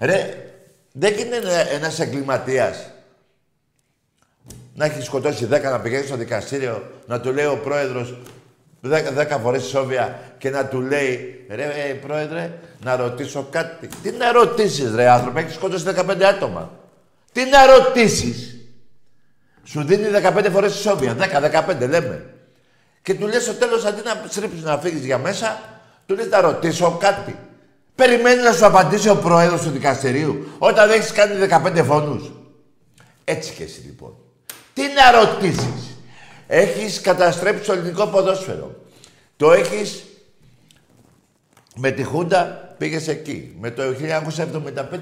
Ρε, 0.00 0.46
δεν 0.92 1.12
είναι 1.18 1.36
ένας 1.72 2.00
εγκληματίας 2.00 2.90
να 4.74 4.84
έχει 4.84 5.02
σκοτώσει 5.02 5.48
10 5.50 5.62
να 5.62 5.80
πηγαίνει 5.80 6.06
στο 6.06 6.16
δικαστήριο, 6.16 6.90
να 7.06 7.20
του 7.20 7.32
λέει 7.32 7.46
ο 7.46 7.60
πρόεδρος 7.64 8.18
10 8.84 9.38
φορές 9.42 9.62
σόβια 9.62 10.20
και 10.38 10.50
να 10.50 10.66
του 10.66 10.80
λέει 10.80 11.44
ρε 11.48 11.64
ε, 11.64 11.92
πρόεδρε, 11.92 12.52
να 12.84 12.96
ρωτήσω 12.96 13.46
κάτι. 13.50 13.88
Τι 14.02 14.10
να 14.10 14.32
ρωτήσεις 14.32 14.94
ρε 14.94 15.08
άνθρωπε, 15.08 15.40
έχεις 15.40 15.54
σκοτώσει 15.54 15.84
15 15.96 16.22
άτομα. 16.22 16.70
Τι 17.32 17.44
να 17.44 17.66
ρωτήσεις. 17.66 18.56
Σου 19.64 19.84
δίνει 19.84 20.06
15 20.36 20.48
φορές 20.52 20.72
σόβια, 20.72 21.16
10-15 21.68 21.88
λέμε. 21.88 22.26
Και 23.02 23.14
του 23.14 23.26
λες 23.26 23.42
στο 23.42 23.54
τέλος 23.54 23.84
αντί 23.84 24.02
να 24.04 24.24
στρίψεις 24.28 24.62
να 24.62 24.78
φύγεις 24.78 25.04
για 25.04 25.18
μέσα, 25.18 25.60
του 26.06 26.14
λες 26.14 26.26
να 26.26 26.40
ρωτήσω 26.40 26.96
κάτι. 27.00 27.36
Περιμένει 27.94 28.42
να 28.42 28.52
σου 28.52 28.66
απαντήσει 28.66 29.08
ο 29.08 29.16
πρόεδρος 29.16 29.62
του 29.62 29.70
δικαστηρίου 29.70 30.46
όταν 30.58 30.88
δεν 30.88 30.98
έχεις 30.98 31.12
κάνει 31.12 31.46
15 31.78 31.84
φόνους. 31.84 32.32
Έτσι 33.24 33.52
και 33.52 33.62
εσύ 33.62 33.80
λοιπόν. 33.80 34.16
Τι 34.74 34.82
να 34.82 35.20
ρωτήσεις. 35.20 35.91
Έχεις 36.54 37.00
καταστρέψει 37.00 37.66
το 37.66 37.72
ελληνικό 37.72 38.06
ποδόσφαιρο. 38.06 38.74
Το 39.36 39.52
έχεις 39.52 40.04
με 41.74 41.90
τη 41.90 42.02
Χούντα 42.02 42.44
πήγες 42.78 43.08
εκεί. 43.08 43.56
Με 43.60 43.70
το 43.70 43.82
1975 43.82 43.94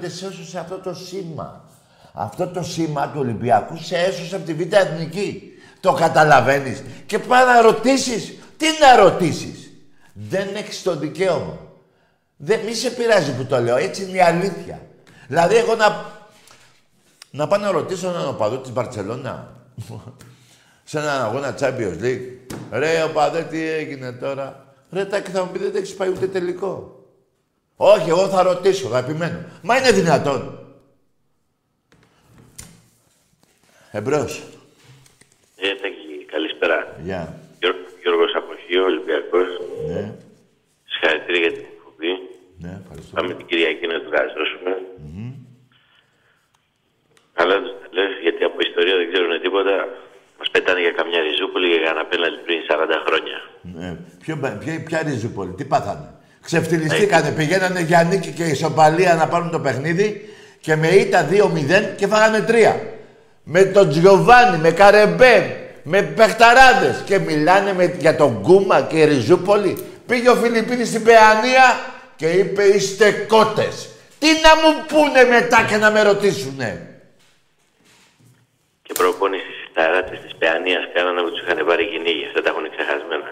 σε 0.01 0.25
έσωσε 0.25 0.59
αυτό 0.59 0.77
το 0.77 0.93
σήμα. 0.93 1.63
Αυτό 2.13 2.47
το 2.47 2.63
σήμα 2.63 3.07
του 3.07 3.19
Ολυμπιακού 3.19 3.77
σε 3.77 3.97
έσωσε 3.97 4.35
από 4.35 4.45
τη 4.45 4.53
Β' 4.53 4.73
Εθνική. 4.73 5.41
Το 5.79 5.93
καταλαβαίνεις. 5.93 6.83
Και 7.05 7.19
πάει 7.19 7.45
να 7.45 7.61
ρωτήσεις. 7.61 8.33
Τι 8.57 8.65
να 8.79 8.95
ρωτήσεις; 9.03 9.71
Δεν 10.13 10.47
έχεις 10.55 10.81
το 10.81 10.95
δικαίωμα. 10.95 11.57
Δεν, 12.37 12.59
μη 12.59 12.73
σε 12.73 12.89
πειράζει 12.89 13.35
που 13.35 13.45
το 13.45 13.61
λέω. 13.61 13.75
Έτσι 13.77 14.03
είναι 14.03 14.17
η 14.17 14.21
αλήθεια. 14.21 14.81
Δηλαδή 15.27 15.55
εγώ 15.55 15.75
να, 15.75 16.05
να 17.31 17.47
πάω 17.47 17.59
να 17.59 17.71
ρωτήσω 17.71 18.07
έναν 18.09 18.27
οπαδό 18.27 18.57
της 18.57 18.71
Μπαρτσελώνα 18.71 19.55
σε 20.83 20.97
έναν 20.99 21.21
αγώνα 21.21 21.55
Champions 21.59 22.03
League. 22.03 22.27
Ρε, 22.71 23.03
οπαδέ, 23.03 23.43
τι 23.43 23.69
έγινε 23.69 24.11
τώρα. 24.11 24.75
Ρε, 24.91 25.05
τάκι 25.05 25.31
θα 25.31 25.43
μου 25.43 25.51
πει, 25.51 25.59
δεν 25.59 25.75
έχεις 25.75 25.95
πάει 25.95 26.09
ούτε 26.09 26.27
τελικό. 26.27 26.95
Όχι, 27.75 28.09
εγώ 28.09 28.27
θα 28.27 28.43
ρωτήσω, 28.43 28.87
θα 28.87 28.97
επιμένω. 28.97 29.39
Μα 29.61 29.77
είναι 29.77 29.91
δυνατόν. 29.91 30.59
Εμπρός. 33.91 34.43
Ε, 35.57 35.75
Τάκη, 35.81 36.25
καλησπέρα. 36.31 36.95
Γεια. 37.03 37.39
Γιώργο, 37.59 37.79
Γιώργος 38.01 38.31
Αποχείο, 38.35 38.83
Ολυμπιακός. 38.83 39.47
Ναι. 39.87 40.13
Συγχαρητήρια 40.91 41.41
για 41.41 41.51
την 41.51 41.65
εκπομπή. 41.73 42.11
Ναι, 42.57 42.79
ευχαριστώ. 42.81 43.15
Πάμε 43.15 43.33
την 43.33 43.45
Κυριακή 43.45 43.87
να 43.87 43.99
τους 44.01 44.11
γαζώσουμε. 44.15 44.71
Αλλά 47.33 47.55
τους 47.61 47.71
τα 47.81 47.87
λες, 47.91 48.11
γιατί 48.21 48.43
από 48.43 48.57
ιστορία 48.69 48.95
δεν 48.99 49.07
ξέρουν 49.11 49.41
τίποτα. 49.41 49.75
Μας 50.53 50.61
πετάνε 50.63 50.81
για 50.81 50.91
καμιά 50.91 51.19
ριζούπολη 51.21 51.67
για 51.67 51.89
ένα 51.89 52.05
πέναλτι 52.05 52.39
πριν 52.45 52.59
40 52.69 53.03
χρόνια. 53.05 53.37
Ναι. 53.61 53.95
Ποιο, 54.21 54.57
ποια, 54.59 54.83
ποια 54.83 55.01
ριζούπολη, 55.03 55.51
τι 55.51 55.65
πάθανε; 55.65 56.13
Ξεφτυλιστήκανε, 56.41 57.31
πηγαίνανε 57.31 57.81
για 57.81 58.03
νίκη 58.03 58.31
και 58.31 58.43
ισοπαλία 58.43 59.15
να 59.15 59.27
πάρουν 59.27 59.49
το 59.51 59.59
παιχνίδι 59.59 60.29
και 60.59 60.75
με 60.75 60.87
ήττα 60.87 61.27
2-0 61.29 61.95
και 61.97 62.07
φάγανε 62.07 62.45
3. 62.47 62.75
Με 63.43 63.63
τον 63.63 63.89
Τζιοβάνι, 63.89 64.57
με 64.57 64.71
Καρεμπέ, 64.71 65.69
με 65.83 66.01
παιχταράδες 66.01 67.03
και 67.05 67.19
μιλάνε 67.19 67.73
με, 67.73 67.95
για 67.99 68.15
τον 68.15 68.39
Γκούμα 68.41 68.81
και 68.81 68.97
η 68.99 69.05
Ριζούπολη. 69.05 69.77
Πήγε 70.07 70.29
ο 70.29 70.35
Φιλιππίνης 70.35 70.87
στην 70.87 71.03
Παιανία 71.03 71.79
και 72.15 72.29
είπε 72.29 72.63
είστε 72.63 73.11
κότες. 73.11 73.89
Τι 74.19 74.27
να 74.27 74.55
μου 74.55 74.85
πούνε 74.87 75.23
μετά 75.23 75.65
και 75.69 75.77
να 75.77 75.91
με 75.91 76.01
ρωτήσουνε; 76.01 76.99
Και 78.81 78.93
προπόνηση 78.93 79.60
στις 79.81 79.93
ταράτες 79.93 80.19
της 80.23 80.35
Παιανίας 80.39 80.83
κάνανε 80.93 81.21
που 81.21 81.31
τους 81.31 81.41
είχαν 81.41 81.65
πάρει 81.65 81.85
κυνήγι. 81.91 82.25
Αυτά 82.27 82.41
τα 82.41 82.49
έχουν 82.49 82.65
ξεχασμένα. 82.75 83.29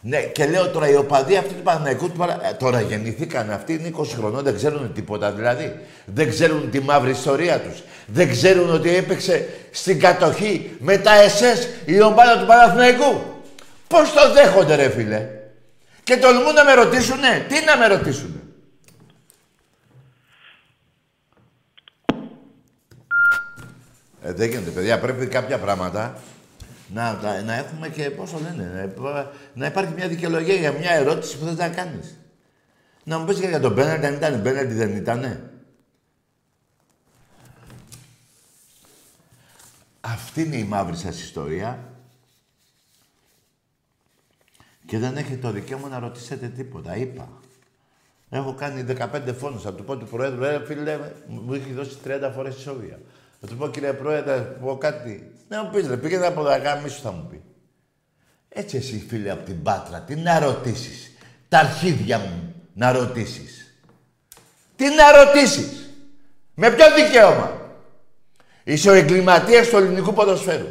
Ναι, 0.00 0.20
και 0.36 0.44
λέω 0.46 0.68
τώρα 0.68 0.88
οι 0.88 0.96
οπαδοί 0.96 1.36
αυτοί 1.36 1.54
του 1.54 1.62
Παναγικού 1.62 2.10
του 2.10 2.16
παρα... 2.16 2.32
ε, 2.48 2.52
τώρα 2.52 2.80
γεννηθήκαν 2.80 3.50
αυτοί, 3.50 3.72
είναι 3.72 3.90
20 3.98 4.04
χρονών, 4.18 4.42
δεν 4.42 4.54
ξέρουν 4.54 4.92
τίποτα 4.92 5.32
δηλαδή. 5.32 5.66
Δεν 6.04 6.28
ξέρουν 6.28 6.70
τη 6.70 6.80
μαύρη 6.80 7.10
ιστορία 7.10 7.60
τους. 7.60 7.82
Δεν 8.06 8.30
ξέρουν 8.30 8.74
ότι 8.74 8.96
έπαιξε 8.96 9.48
στην 9.70 10.00
κατοχή 10.00 10.76
με 10.78 10.98
τα 10.98 11.14
ΕΣΕΣ 11.14 11.68
η 11.84 12.02
ομάδα 12.02 12.38
του 12.38 12.46
Παναθηναϊκού. 12.46 13.12
Πώς 13.88 14.12
το 14.12 14.32
δέχονται 14.32 14.74
ρε 14.74 14.88
φίλε; 14.88 15.28
Και 16.02 16.16
τολμούν 16.16 16.54
να 16.54 16.64
με 16.64 16.74
ρωτήσουνε. 16.74 17.46
Τι 17.48 17.64
να 17.64 17.76
με 17.76 17.86
ρωτήσουνε; 17.86 18.40
Ε, 24.22 24.32
δεν 24.32 24.48
γίνεται, 24.48 24.70
παιδιά. 24.70 25.00
Πρέπει 25.00 25.26
κάποια 25.26 25.58
πράγματα 25.58 26.20
να, 26.88 27.12
να, 27.12 27.42
να 27.42 27.54
έχουμε 27.54 27.88
και 27.88 28.10
πόσο 28.10 28.38
λένε. 28.38 28.92
Να, 28.96 29.30
να 29.54 29.66
υπάρχει 29.66 29.92
μια 29.94 30.08
δικαιολογία 30.08 30.54
για 30.54 30.72
μια 30.72 30.90
ερώτηση 30.90 31.38
που 31.38 31.44
θες 31.44 31.56
να 31.56 31.68
κάνεις. 31.68 32.16
Να 33.04 33.18
μου 33.18 33.24
πεις 33.24 33.38
και 33.38 33.46
για 33.46 33.60
τον 33.60 33.74
πέναλτι 33.74 34.06
αν 34.06 34.14
ήταν 34.14 34.42
πέναλτι 34.42 34.74
δεν 34.74 34.96
ήτανε. 34.96 35.50
Αυτή 40.00 40.42
είναι 40.42 40.56
η 40.56 40.64
μαύρη 40.64 40.96
σας 40.96 41.22
ιστορία. 41.22 41.86
Και 44.86 44.98
δεν 44.98 45.16
έχετε 45.16 45.36
το 45.36 45.50
δικαίωμα 45.50 45.88
να 45.88 45.98
ρωτήσετε 45.98 46.48
τίποτα. 46.48 46.96
Είπα. 46.96 47.28
Έχω 48.30 48.54
κάνει 48.54 48.84
15 48.88 49.34
φόνους. 49.38 49.62
Θα 49.62 49.74
του 49.74 49.84
πω 49.84 49.96
του 49.96 50.06
Προέδρου, 50.06 50.44
ε, 50.44 50.64
φίλε, 50.64 51.12
μου 51.26 51.54
έχει 51.54 51.72
δώσει 51.72 51.98
30 52.04 52.30
φορές 52.34 52.56
ισόβια. 52.56 52.98
Θα 53.44 53.48
του 53.48 53.56
πω, 53.56 53.68
κύριε 53.68 53.92
Πρόεδρε, 53.92 54.34
θα 54.36 54.42
πω 54.42 54.76
κάτι. 54.76 55.32
Να 55.48 55.62
μου 55.62 55.70
πεις, 55.70 55.86
ρε, 55.86 55.96
πήγαινε 55.96 56.26
από 56.26 56.42
δακά, 56.42 56.82
σου 56.88 57.00
θα 57.02 57.10
μου 57.12 57.26
πει. 57.30 57.42
Έτσι 58.48 58.76
εσύ, 58.76 59.06
φίλε, 59.08 59.30
από 59.30 59.44
την 59.44 59.62
Πάτρα, 59.62 60.00
τι 60.00 60.16
να 60.16 60.38
ρωτήσεις; 60.38 61.12
Τα 61.48 61.58
αρχίδια 61.58 62.18
μου 62.18 62.54
να 62.74 62.92
ρωτήσεις. 62.92 63.74
Τι 64.76 64.84
να 64.84 65.24
ρωτήσεις; 65.24 65.90
Με 66.54 66.70
ποιο 66.70 66.84
δικαίωμα; 66.94 67.60
Είσαι 68.64 68.90
ο 68.90 68.92
εγκληματίας 68.92 69.68
του 69.68 69.76
ελληνικού 69.76 70.12
ποδοσφαίρου. 70.12 70.68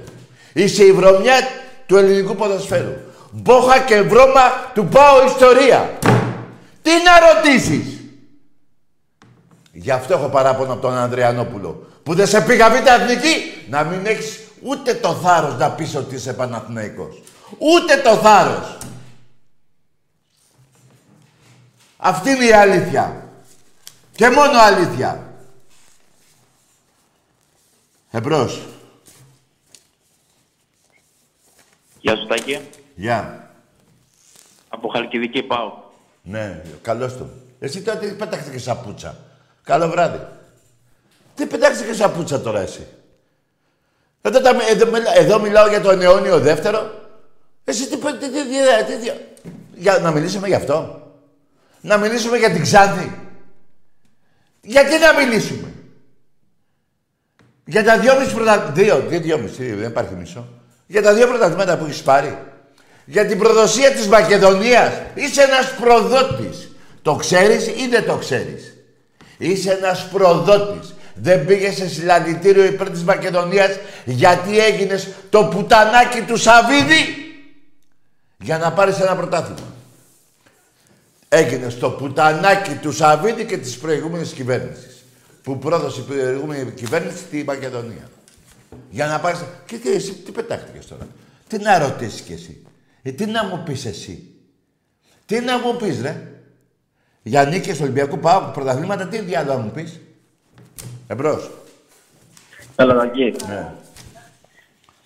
Είσαι 0.53 0.83
η 0.83 0.91
βρωμιά 0.91 1.39
του 1.85 1.97
ελληνικού 1.97 2.35
ποδοσφαίρου. 2.35 2.93
Μπόχα 3.31 3.79
και 3.79 4.01
βρώμα 4.01 4.71
του 4.73 4.87
πάω 4.87 5.25
ιστορία. 5.25 5.99
Τι 6.81 6.91
να 6.91 7.33
ρωτήσεις; 7.33 7.90
Γι' 9.71 9.91
αυτό 9.91 10.13
έχω 10.13 10.27
παράπονο 10.27 10.73
από 10.73 10.81
τον 10.81 10.97
Ανδριανόπουλο. 10.97 11.87
Που 12.03 12.13
δεν 12.13 12.27
σε 12.27 12.41
πήγα 12.41 12.69
β' 12.69 12.87
εθνική 12.87 13.65
να 13.69 13.83
μην 13.83 14.05
έχεις 14.05 14.39
ούτε 14.61 14.93
το 14.93 15.13
θάρρος 15.13 15.55
να 15.55 15.71
πεις 15.71 15.95
ότι 15.95 16.15
είσαι 16.15 16.33
Παναθηναϊκός. 16.33 17.21
Ούτε 17.57 17.97
το 17.97 18.15
θάρρος. 18.15 18.77
Αυτή 21.97 22.29
είναι 22.29 22.45
η 22.45 22.51
αλήθεια. 22.51 23.29
Και 24.11 24.29
μόνο 24.29 24.59
αλήθεια. 24.59 25.33
Εμπρός. 28.11 28.61
Γεια 31.99 32.15
σου 32.15 32.27
Τάκη. 32.27 32.59
Γεια. 32.95 33.51
Από 34.69 34.87
Χαλκιδική 34.87 35.43
πάω. 35.43 35.73
Ναι, 36.21 36.61
καλώς 36.81 37.17
το. 37.17 37.29
Εσύ 37.59 37.81
τότε 37.81 38.07
τι 38.07 38.13
πέταξε 38.13 38.51
και 38.51 38.57
σαπούτσα. 38.57 39.17
Καλό 39.63 39.89
βράδυ. 39.89 40.27
Τι 41.35 41.45
πετάξε 41.45 41.83
και 41.83 41.93
σαπούτσα 41.93 42.41
τώρα 42.41 42.59
εσύ; 42.59 42.87
Εδώ, 44.21 44.41
τα, 44.41 44.49
εδώ, 44.69 44.87
εδώ 45.17 45.39
μιλάω 45.39 45.67
για 45.67 45.81
τον 45.81 46.01
αιώνιο 46.01 46.39
δεύτερο. 46.39 46.99
Εσύ 47.63 47.87
τι, 47.87 47.97
τι, 47.97 48.13
τι, 48.19 48.29
τι, 48.29 48.97
τι, 48.99 49.11
για, 49.75 49.99
να 49.99 50.11
μιλήσουμε 50.11 50.47
γι' 50.47 50.53
αυτό. 50.53 51.01
Να 51.81 51.97
μιλήσουμε 51.97 52.37
για 52.37 52.49
την 52.49 52.61
Ξάνθη. 52.61 53.19
Γιατί 54.61 54.97
να 54.97 55.25
μιλήσουμε; 55.25 55.73
Για 57.65 57.83
τα 57.83 57.99
δυόμιση 57.99 58.33
πρωταθλήματα. 58.33 58.71
Δύο, 58.71 59.05
δύο, 59.07 59.19
δυόμιση, 59.19 59.73
δεν 59.73 59.89
υπάρχει 59.89 60.13
μισό. 60.13 60.47
Για 60.87 61.01
τα 61.01 61.13
δύο 61.13 61.27
πρωταθλήματα 61.27 61.77
που 61.77 61.85
έχεις 61.85 62.01
πάρει. 62.01 62.37
Για 63.05 63.25
την 63.25 63.37
προδοσία 63.37 63.91
της 63.91 64.07
Μακεδονίας. 64.07 64.93
Είσαι 65.13 65.41
ένας 65.41 65.73
προδότης. 65.79 66.71
Το 67.01 67.15
ξέρεις 67.15 67.67
ή 67.67 67.87
δεν 67.89 68.05
το 68.05 68.15
ξέρεις; 68.15 68.70
Είσαι 69.41 69.71
ένας 69.71 70.07
προδότης. 70.11 70.93
Δεν 71.13 71.45
πήγε 71.45 71.71
σε 71.71 71.89
συλλαλητήριο 71.89 72.63
υπέρ 72.63 72.89
της 72.89 73.03
Μακεδονίας 73.03 73.69
γιατί 74.05 74.59
έγινες 74.59 75.07
το 75.29 75.45
πουτανάκι 75.45 76.21
του 76.21 76.37
Σαββίδη 76.37 77.05
για 78.37 78.57
να 78.57 78.71
πάρεις 78.71 78.99
ένα 78.99 79.15
πρωτάθλημα. 79.15 79.73
Έγινες 81.29 81.77
το 81.77 81.89
πουτανάκι 81.89 82.73
του 82.73 82.91
Σαββίδη 82.91 83.45
και 83.45 83.57
της 83.57 83.77
προηγούμενης 83.77 84.31
κυβέρνησης 84.31 85.03
που 85.43 85.57
πρόδωσε 85.57 85.99
η 85.99 86.03
προηγούμενη 86.03 86.71
κυβέρνηση 86.71 87.17
στη 87.17 87.43
Μακεδονία. 87.43 88.09
Για 88.89 89.07
να 89.07 89.19
πάρεις... 89.19 89.39
Και 89.65 89.77
τι, 89.77 89.91
εσύ, 89.91 90.13
τι 90.13 90.31
πετάχτηκες 90.31 90.87
τώρα; 90.87 91.07
Τι 91.47 91.57
να 91.57 91.79
ρωτήσεις 91.79 92.21
κι 92.21 92.33
εσύ; 92.33 92.63
Ε, 93.01 93.11
τι 93.11 93.25
να 93.25 93.45
μου 93.45 93.63
πεις 93.65 93.85
εσύ; 93.85 94.33
Τι 95.25 95.39
να 95.39 95.59
μου 95.59 95.75
πεις, 95.75 96.01
ρε; 96.01 96.30
Για 97.23 97.45
νίκες 97.45 97.75
του 97.75 97.81
Ολυμπιακού 97.83 98.19
πάω 98.19 98.41
πρωταθλήματα, 98.53 99.07
τι 99.07 99.19
διάλογο 99.19 99.59
μου 99.59 99.71
πεις. 99.71 99.99
Εμπρός. 101.07 101.49
Έλα, 102.75 102.93
Δαγκή. 102.93 103.35
Ναι. 103.47 103.71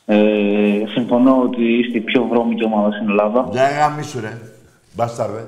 Ε, 0.05 0.85
συμφωνώ 0.93 1.41
ότι 1.41 1.63
είστε 1.63 1.97
η 1.97 2.01
πιο 2.01 2.23
βρώμικη 2.23 2.63
ομάδα 2.63 2.91
στην 2.91 3.09
Ελλάδα. 3.09 3.47
Για 3.51 3.69
γαμίσου, 3.69 4.19
ρε. 4.19 4.37
Μπάσταρδε. 4.93 5.47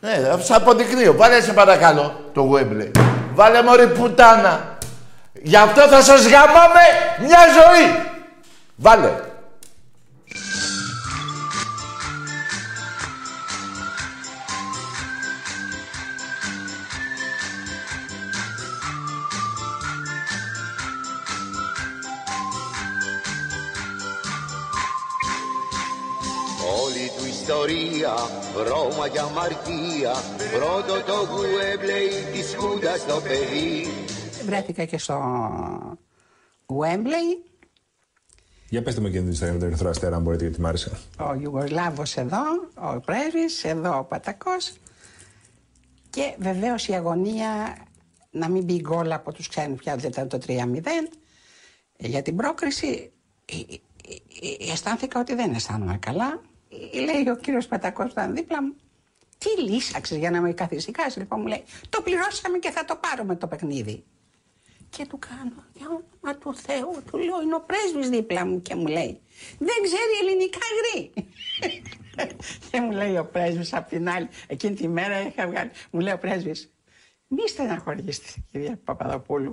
Ναι, 0.00 0.42
σ' 0.42 0.50
αποδεικνύω. 0.50 1.14
Βάλε 1.14 1.40
σε 1.40 1.52
παρακαλώ 1.52 2.20
το 2.32 2.52
Wembley. 2.52 2.90
Βάλε 3.34 3.62
μωρή 3.62 3.88
πουτάνα. 3.88 4.78
Γι' 5.42 5.56
αυτό 5.56 5.80
θα 5.80 6.02
σας 6.02 6.26
γαμάμε 6.26 6.84
μια 7.20 7.38
ζωή. 7.38 8.12
Βάλε. 8.76 9.10
Ιστορία, 27.48 28.14
Ρώμα 28.68 29.08
και 29.08 29.18
αμαρτία. 29.18 30.12
Πρώτο 30.52 31.02
το 31.06 31.28
Γουέμπλεϊ 31.30 32.08
της 32.32 32.54
Χούντας 32.54 33.06
το 33.06 33.20
παιδί. 33.20 33.86
Βρέθηκα 34.46 34.84
και 34.84 34.98
στο 34.98 35.18
Wembley, 36.66 37.50
Για 38.68 38.82
πετε 38.82 39.00
μου 39.00 39.10
και 39.10 39.18
την 39.18 39.30
ιστορία 39.30 39.52
με 39.52 39.58
τον 39.58 39.68
Ερυθρό 39.68 39.88
Αστέρα, 39.88 40.16
αν 40.16 40.22
μπορείτε, 40.22 40.44
γιατί 40.44 40.60
μ' 40.60 40.66
άρεσε. 40.66 40.98
ο 41.18 41.34
Ιουγκοσλάβος 41.40 42.16
εδώ, 42.16 42.42
ο 42.74 43.00
πρέσβης, 43.00 43.64
εδώ 43.64 43.98
ο 43.98 44.04
Πατακός. 44.04 44.72
Και 46.10 46.34
βεβαίως 46.38 46.88
η 46.88 46.92
αγωνία 46.92 47.76
να 48.30 48.48
μην 48.48 48.64
μπει 48.64 48.80
γκολ 48.80 49.12
από 49.12 49.32
τους 49.32 49.48
ξένους 49.48 49.78
πια, 49.78 49.96
δεν 49.96 50.10
ήταν 50.10 50.28
το 50.28 50.38
3-0 50.46 51.08
για 51.96 52.22
την 52.22 52.36
πρόκριση 52.36 53.12
ε, 53.44 53.54
ε, 53.54 53.74
ε, 54.68 54.72
αισθάνθηκα 54.72 55.20
ότι 55.20 55.34
δεν 55.34 55.54
αισθάνομαι 55.54 55.98
καλά. 55.98 56.40
Ε, 56.92 57.00
Λέει 57.00 57.28
ο 57.28 57.36
κύριος 57.36 57.66
Πατακός 57.66 58.04
που 58.04 58.10
ήταν 58.10 58.34
δίπλα 58.34 58.62
μου, 58.62 58.74
τι 59.38 59.62
λύσαξες 59.62 60.18
για 60.18 60.30
να 60.30 60.40
με 60.40 60.52
καθησυχάσει. 60.52 61.18
Λοιπόν 61.18 61.40
μου 61.40 61.46
λέει, 61.46 61.64
το 61.88 62.02
πληρώσαμε 62.02 62.58
και 62.58 62.70
θα 62.70 62.84
το 62.84 62.96
πάρουμε 62.96 63.36
το 63.36 63.46
παιχνίδι. 63.46 64.04
Και 64.88 65.06
του 65.06 65.18
κάνω, 65.18 65.64
για 65.74 65.86
όνομα 65.86 66.38
του 66.38 66.54
Θεού, 66.54 67.02
του 67.10 67.18
λέω, 67.18 67.42
είναι 67.42 67.54
ο 67.54 67.60
πρέσβης 67.60 68.08
δίπλα 68.08 68.46
μου 68.46 68.62
και 68.62 68.74
μου 68.74 68.86
λέει, 68.86 69.20
δεν 69.58 69.76
ξέρει 69.82 70.12
ελληνικά 70.22 70.58
γρή. 70.78 71.12
και 72.70 72.80
μου 72.80 72.90
λέει 72.90 73.16
ο 73.16 73.24
πρέσβης 73.24 73.74
απ' 73.74 73.88
την 73.88 74.08
άλλη, 74.08 74.28
εκείνη 74.46 74.74
τη 74.74 74.88
μέρα 74.88 75.20
είχα 75.20 75.46
βγάλει, 75.46 75.70
μου 75.90 76.00
λέει 76.00 76.12
ο 76.12 76.18
πρέσβης, 76.18 76.72
μη 77.28 77.48
στεναχωρήσετε 77.48 78.28
κυρία 78.50 78.80
Παπαδοπούλου, 78.84 79.52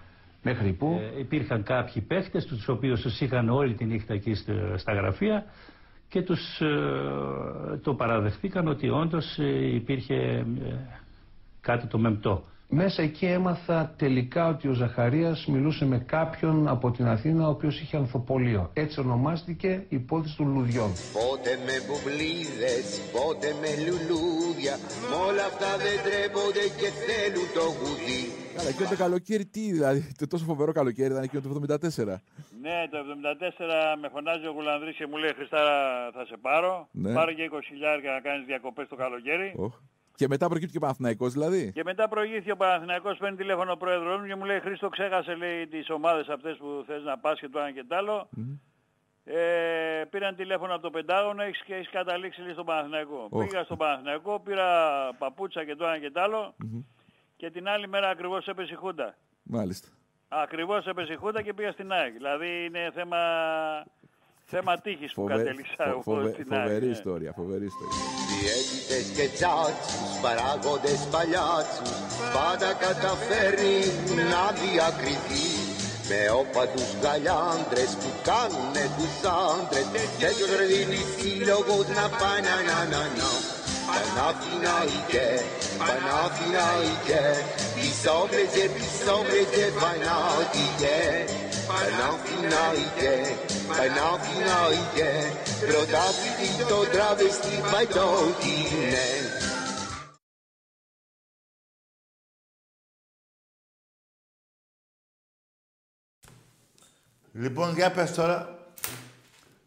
μέχρι 0.43 0.73
πού; 0.73 0.99
Ε, 1.15 1.19
υπήρχαν 1.19 1.63
κάποιοι 1.63 2.01
παίχτες, 2.01 2.45
τους 2.45 2.67
οποίους 2.67 3.01
τους 3.01 3.19
είχαν 3.21 3.49
όλη 3.49 3.73
τη 3.73 3.85
νύχτα 3.85 4.13
εκεί 4.13 4.33
στα- 4.33 4.77
στα 4.77 4.93
γραφεία 4.93 5.45
και 6.09 6.21
τους 6.21 6.59
ε, 6.61 7.77
το 7.83 7.93
παραδεχτήκαν 7.95 8.67
ότι 8.67 8.89
όντως 8.89 9.37
ε, 9.39 9.73
υπήρχε 9.75 10.15
ε, 10.15 10.45
κάτι 11.61 11.87
το 11.87 11.97
μεμπτό. 11.97 12.43
Μέσα 12.73 13.01
εκεί 13.01 13.25
έμαθα 13.25 13.93
τελικά 13.97 14.47
ότι 14.47 14.67
ο 14.67 14.73
Ζαχαρίας 14.73 15.45
μιλούσε 15.45 15.85
με 15.85 15.97
κάποιον 15.97 16.67
από 16.67 16.91
την 16.91 17.07
Αθήνα 17.07 17.47
ο 17.47 17.49
οποίος 17.49 17.81
είχε 17.81 17.97
ανθοπολείο. 17.97 18.69
Έτσι 18.73 18.99
ονομάστηκε 18.99 19.67
η 19.67 19.95
υπόθεση 19.95 20.37
των 20.37 20.53
λουδιών. 20.53 20.91
Πότε 21.13 21.49
με 21.65 21.75
μπουμπλίδες, 21.85 22.85
πότε 23.11 23.47
με 23.61 23.69
λουλούδια 23.85 24.75
Μ' 25.09 25.27
όλα 25.27 25.45
αυτά 25.51 25.69
δεν 25.85 25.97
τρέπονται 26.05 26.65
και 26.79 26.89
θέλουν 27.05 27.47
το 27.57 27.65
γουδί 27.77 28.23
Καλά, 28.55 28.69
εκείνο 28.69 28.89
το 28.89 28.95
καλοκαίρι 28.95 29.45
τι, 29.45 29.71
δηλαδή, 29.71 29.99
το 30.17 30.27
τόσο 30.27 30.45
φοβερό 30.45 30.71
καλοκαίρι 30.71 31.11
ήταν 31.11 31.23
εκείνο 31.23 31.41
το 31.41 31.49
74. 31.69 32.15
Ναι, 32.61 32.77
το 32.91 32.97
74 32.97 33.97
με 34.01 34.07
φωνάζει 34.13 34.45
ο 34.47 34.51
Γουλανδρής 34.51 34.95
και 34.95 35.07
μου 35.07 35.17
λέει 35.17 35.33
Χριστάρα 35.33 35.75
θα 36.13 36.25
σε 36.25 36.37
πάρω. 36.41 36.87
Ναι. 36.91 37.13
Πάρε 37.13 37.33
και 37.33 37.49
20 37.53 37.59
χιλιάρια 37.67 38.11
να 38.11 38.19
κάνεις 38.19 38.45
διακοπές 38.45 38.87
το 38.87 38.95
καλοκαίρι. 38.95 39.53
Οχ. 39.55 39.73
Και 40.15 40.27
μετά 40.27 40.47
προκύπτει 40.47 40.71
και 40.71 40.77
ο 40.77 40.81
Παναθηναϊκός 40.81 41.33
δηλαδή. 41.33 41.71
Και 41.71 41.83
μετά 41.83 42.07
προηγήθηκε 42.07 42.51
ο 42.51 42.57
Παναθηναϊκός, 42.57 43.17
παίρνει 43.17 43.37
τηλέφωνο 43.37 43.71
ο 43.71 43.77
πρόεδρος 43.77 44.19
μου 44.19 44.27
και 44.27 44.35
μου 44.35 44.45
λέει 44.45 44.59
Χρήστο 44.59 44.89
ξέχασε 44.89 45.35
λέει 45.35 45.67
τις 45.67 45.89
ομάδες 45.89 46.27
αυτές 46.27 46.57
που 46.57 46.83
θες 46.87 47.03
να 47.03 47.17
πας 47.17 47.39
και 47.39 47.49
το 47.49 47.59
ένα 47.59 47.71
και 47.71 47.83
το 47.87 47.95
άλλο. 47.95 48.29
Ε, 49.23 50.03
πήραν 50.09 50.35
τηλέφωνο 50.35 50.73
από 50.73 50.81
το 50.81 50.89
Πεντάγωνο 50.89 51.41
έχεις, 51.43 51.63
και 51.63 51.75
έχεις 51.75 51.89
καταλήξει 51.89 52.41
λέει, 52.41 52.53
στον 52.53 52.65
Παναθηναϊκό. 52.65 53.27
Οχ. 53.29 53.47
Πήγα 53.47 53.63
στον 53.63 53.77
Παναθηναϊκό, 53.77 54.39
πήρα 54.39 54.67
παπούτσα 55.17 55.65
και 55.65 55.75
το 55.75 55.85
ένα 55.85 55.99
και 55.99 56.11
το 56.11 56.21
άλλο 56.21 56.55
και 57.35 57.51
την 57.51 57.67
άλλη 57.67 57.87
μέρα 57.87 58.09
ακριβώς 58.09 58.47
έπεσε 58.47 58.73
η 58.73 58.75
Χούντα. 58.75 59.15
Μάλιστα. 59.43 59.87
Ακριβώς 60.27 60.85
έπεσε 60.85 61.13
η 61.13 61.15
Χούντα 61.15 61.41
και 61.41 61.53
πήγα 61.53 61.71
στην 61.71 61.91
ΑΕΚ. 61.91 62.13
Δηλαδή 62.13 62.65
είναι 62.65 62.91
θέμα 62.93 63.17
Θέμα 64.53 64.73
τύχης 64.85 65.11
που 65.13 65.21
Φοβε- 65.21 65.37
κατέληξα 65.37 65.75
φο- 65.83 65.89
εγώ 65.91 66.01
φοβε- 66.07 66.33
στην 66.33 66.47
Φοβερή 66.53 66.75
άκρη. 66.75 66.89
ιστορία, 66.99 67.31
φοβερή 67.39 67.65
ιστορία. 67.73 67.99
Διαίτητες 68.41 69.05
και 69.17 69.25
τσάτσους, 69.35 70.09
παράγοντες 70.23 71.01
παλιάτσους 71.13 71.91
Πάντα 72.37 72.69
καταφέρνει 72.85 73.77
να 74.33 74.43
διακριθεί 74.61 75.47
Με 76.09 76.21
όπατους 76.41 76.89
γαλιάντρες 77.03 77.91
που 78.01 78.09
κάνουνε 78.29 78.85
τους 78.97 79.15
άντρες 79.47 79.87
Τέτοιος 79.95 80.37
ρε 80.57 80.65
δίνει 80.71 81.01
σύλλογος 81.15 81.85
να 81.97 82.05
πάει 82.19 82.41
να 82.49 82.55
να 82.69 82.77
να 82.93 83.03
να 83.19 83.29
Παναθηναϊκέ, 83.89 85.29
Παναθηναϊκέ 85.87 87.25
Πισόβρεζε, 87.75 88.65
πισόβρεζε, 88.75 89.65
Παναθηναϊκέ 89.81 90.99
Παναθηναϊκέ, 91.71 93.15
Παναθηναϊκέ 93.67 95.11
Πρωτάθλητη 95.59 96.49
το 96.69 96.79
τραβεστή 96.91 97.55
παϊτό 97.71 98.09
είναι 98.45 99.05
Λοιπόν, 107.33 107.73
για 107.73 107.91
πες 107.91 108.13
τώρα. 108.13 108.59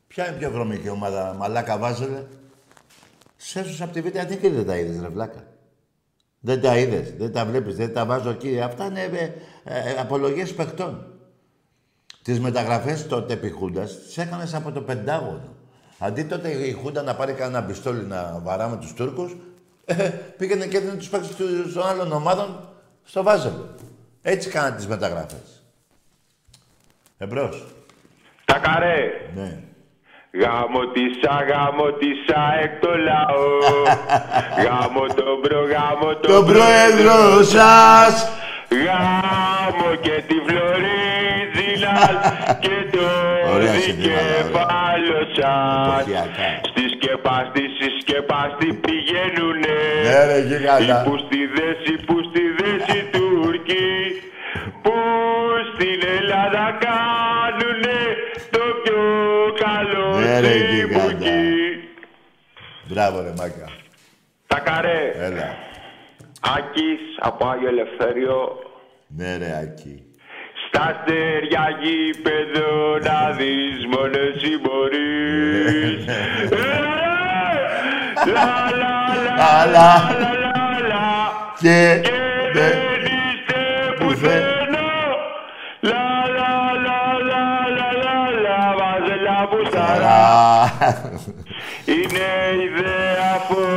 Ποια 0.08 0.26
είναι 0.26 0.36
η 0.36 0.38
πιο 0.38 0.50
βρωμική 0.50 0.88
ομάδα, 0.88 1.34
μαλάκα 1.38 1.78
βάζελε. 1.78 2.26
Σέσους 3.36 3.82
από 3.82 3.92
τη 3.92 4.00
Β' 4.00 4.18
Αττική 4.18 4.48
δεν 4.48 4.66
τα 4.66 4.76
είδες, 4.76 5.00
ρε 5.00 5.08
βλάκα; 5.08 5.46
Δεν 6.40 6.60
τα 6.60 6.78
είδες, 6.78 7.12
δεν 7.12 7.32
τα 7.32 7.46
βλέπεις, 7.46 7.76
δεν 7.76 7.92
τα 7.92 8.04
βάζω 8.04 8.30
εκεί. 8.30 8.60
Αυτά 8.60 8.84
είναι 8.84 9.00
ε, 9.00 9.32
ε, 9.64 10.00
απολογίες 10.00 10.54
παιχτών. 10.54 11.13
Τις 12.24 12.40
μεταγραφές 12.40 13.06
τότε 13.08 13.32
επί 13.32 13.50
Χούντας 13.50 13.98
τις 14.06 14.18
έκανες 14.18 14.54
από 14.54 14.72
το 14.72 14.80
Πεντάγωνο. 14.80 15.54
Αντί 15.98 16.22
τότε 16.24 16.48
η 16.48 16.72
Χούντα 16.72 17.02
να 17.02 17.14
πάρει 17.14 17.32
κανένα 17.32 17.62
πιστόλι 17.64 18.04
να 18.04 18.40
βαράμε 18.42 18.76
τους 18.76 18.92
Τούρκους, 18.94 19.36
ε, 19.84 19.94
πήγαινε 20.38 20.66
και 20.66 20.76
έδινε 20.76 20.92
τους 20.94 21.08
παίκτες 21.08 21.36
του- 21.36 21.72
των 21.74 21.86
άλλων 21.86 22.12
ομάδων 22.12 22.68
στο 23.04 23.22
Βάζελο. 23.22 23.74
Έτσι 24.22 24.48
κάνανε 24.50 24.76
τις 24.76 24.86
μεταγραφές. 24.86 25.62
Εμπρός. 27.18 27.64
Τα 28.44 28.58
καρέ. 28.58 29.10
Ναι. 29.34 29.58
Γάμο 30.42 30.80
τισά, 30.92 31.44
γάμο 31.48 31.86
τισά 31.92 32.44
εκ 32.62 32.80
το 32.80 32.88
λαό. 32.96 33.58
γάμο 34.64 35.00
τον 35.06 35.40
προ, 35.42 35.60
γάμο 35.66 36.14
τον 36.16 36.30
Τον 36.32 36.44
πρόεδρο 36.44 37.42
σας. 37.42 38.28
Γάμο 38.84 39.94
και 40.00 40.22
τη 40.28 40.34
Φλωρίδινας 40.46 41.13
και 42.64 42.76
το 42.94 43.06
Ωραία 43.54 43.72
συνθήματα, 43.72 44.22
δικεφάλο 44.36 45.20
σας. 45.38 46.00
Εποχιακά. 46.00 46.48
Στη 46.70 46.84
σκεπάστη, 46.94 47.62
στη 47.76 47.88
σκεπάστη 48.00 48.68
πηγαίνουνε. 48.84 49.78
Ναι, 50.06 50.20
ρε, 50.30 50.38
γίγαντα. 50.48 50.84
Οι 50.84 51.08
πουστιδές, 51.08 51.78
οι 51.90 51.96
πουστιδές, 52.06 52.80
οι 52.94 53.00
Τούρκοι 53.14 53.92
που 54.82 54.94
στην 55.72 56.00
Ελλάδα 56.18 56.64
κάνουνε 56.86 58.00
το 58.54 58.62
πιο 58.82 59.00
καλό 59.64 60.06
Ναι, 60.18 60.40
ρε, 60.40 60.54
τσιμπουκί. 60.68 61.42
Μπράβο, 62.88 63.20
ρε 63.22 63.32
Μάκα. 63.36 63.68
Τα 64.46 64.58
καρέ. 64.58 65.12
Έλα. 65.18 65.56
Άκης 66.56 67.00
από 67.20 67.46
Άγιο 67.48 67.68
Ελευθέριο. 67.68 68.58
Ναι, 69.06 69.36
ρε, 69.36 69.58
Άκη. 69.62 70.02
Στα 70.76 71.00
στεριά 71.02 71.64
γήπεδο 71.80 72.98
να 73.02 73.30
δεις 73.36 73.86
μόνο 73.92 74.18
εσύ 74.28 74.52
μπορείς. 74.62 76.04
Ε, 78.26 78.30
Λα, 78.30 78.44
λα, 78.80 78.96
λα, 79.36 79.60
Αλλά. 79.60 79.92
λα, 80.20 80.88
λα. 80.88 81.06
Και 81.60 82.00
δεν 82.52 82.78
είστε 83.18 83.58
πουθενά. 83.98 84.90
Λα, 85.80 86.06
λα, 86.36 86.52
λα, 86.84 87.00
λα, 87.30 87.44
λα, 87.76 87.88
λα, 88.02 88.18
λα. 88.44 88.58
Βάζελα 88.78 89.48
μπουσταρά. 89.50 90.22
Είναι 91.84 92.28
ιδέα 92.64 93.30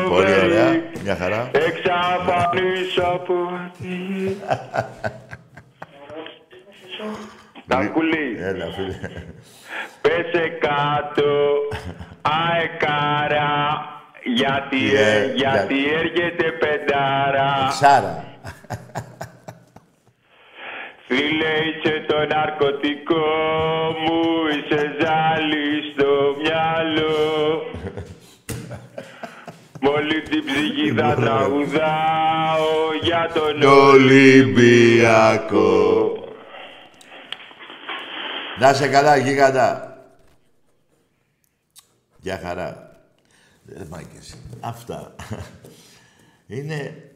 Πολύ 0.10 0.34
ωραία. 0.34 0.66
φοβερή. 0.66 0.84
Μια 1.04 1.16
χαρά. 1.16 1.50
Εξαφανίσω 1.52 3.02
από 3.14 3.34
τη 3.78 3.96
γη. 7.68 7.74
Ταρκουλή. 7.76 8.38
Έλα, 8.40 8.66
φίλε. 8.76 8.98
Πέσε 10.02 10.48
κάτω, 10.60 11.32
αεκάρα, 12.22 13.56
γιατί, 14.24 14.96
Ε, 14.96 15.18
ε, 15.18 15.34
γιατί 15.36 15.76
έρχεται 15.94 16.52
πεντάρα. 16.52 17.68
Ξάρα. 17.70 18.26
Φίλε, 21.08 21.54
είσαι 21.70 22.06
το 22.08 22.18
ναρκωτικό 22.36 23.28
μου, 24.04 24.22
είσαι 24.52 24.82
ζάλι 25.00 25.68
στο 25.94 26.12
μυαλό. 26.42 27.20
Μόλις 29.82 30.24
την 30.30 30.44
ψυχή 30.46 30.92
θα 30.98 31.14
τραγουδάω 31.16 32.94
για 33.02 33.30
τον 33.34 33.62
Ολυμπιακό. 33.94 35.62
Να 38.60 38.74
σε 38.74 38.88
καλά, 38.88 39.18
γίγαντα. 39.18 39.98
Γεια 42.20 42.40
χαρά. 42.40 43.00
Ε, 43.68 43.84
μάγκες. 43.90 44.36
Αυτά. 44.60 45.16
Είναι... 46.48 47.12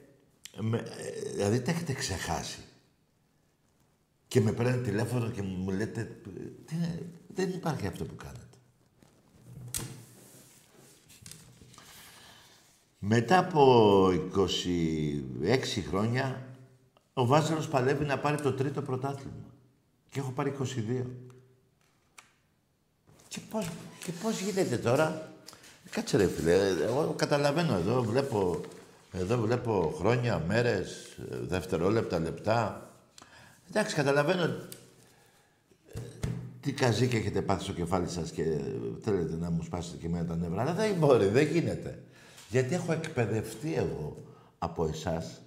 Με, 0.59 0.77
ε, 0.77 1.29
δηλαδή 1.31 1.61
τα 1.61 1.71
έχετε 1.71 1.93
ξεχάσει. 1.93 2.59
Και 4.27 4.41
με 4.41 4.51
παίρνει 4.51 4.81
τηλέφωνο 4.81 5.29
και 5.29 5.41
μου 5.41 5.71
λέτε... 5.71 6.03
Τι 6.65 6.75
είναι, 6.75 7.05
δεν 7.27 7.49
υπάρχει 7.49 7.87
αυτό 7.87 8.05
που 8.05 8.15
κάνετε. 8.15 8.39
Μετά 12.99 13.37
από 13.37 14.07
26 14.35 14.47
χρόνια, 15.89 16.47
ο 17.13 17.25
Βάζελος 17.25 17.67
παλεύει 17.67 18.05
να 18.05 18.19
πάρει 18.19 18.41
το 18.41 18.53
τρίτο 18.53 18.81
πρωτάθλημα. 18.81 19.45
Και 20.09 20.19
έχω 20.19 20.31
πάρει 20.31 20.55
22. 20.59 21.05
Και 23.32 23.39
πώς, 23.49 23.65
και 24.03 24.11
πώς 24.11 24.39
γίνεται 24.39 24.77
τώρα; 24.77 25.32
Κάτσε 25.89 26.17
ρε 26.17 26.27
φίλε, 26.27 26.53
εγώ 26.84 27.13
καταλαβαίνω 27.17 27.73
εδώ, 27.73 28.03
βλέπω, 28.03 28.61
εδώ 29.11 29.38
βλέπω 29.38 29.93
χρόνια, 29.97 30.43
μέρες, 30.47 31.17
δευτερόλεπτα, 31.41 32.19
λεπτά. 32.19 32.89
Εντάξει, 33.69 33.95
καταλαβαίνω 33.95 34.43
ε, 34.43 34.59
τι 36.61 36.71
καζίκι 36.71 37.15
έχετε 37.15 37.41
πάθει 37.41 37.63
στο 37.63 37.73
κεφάλι 37.73 38.09
σας 38.09 38.32
και 38.32 38.43
θέλετε 39.01 39.36
να 39.36 39.49
μου 39.49 39.63
σπάσετε 39.63 39.97
και 39.97 40.05
εμένα 40.05 40.25
τα 40.25 40.36
νεύρα. 40.36 40.61
Αλλά 40.61 40.73
δεν 40.73 40.93
μπορεί, 40.93 41.27
δεν 41.27 41.47
γίνεται. 41.47 42.03
Γιατί 42.49 42.73
έχω 42.73 42.91
εκπαιδευτεί 42.91 43.75
εγώ 43.75 44.17
από 44.57 44.86
εσάς 44.86 45.41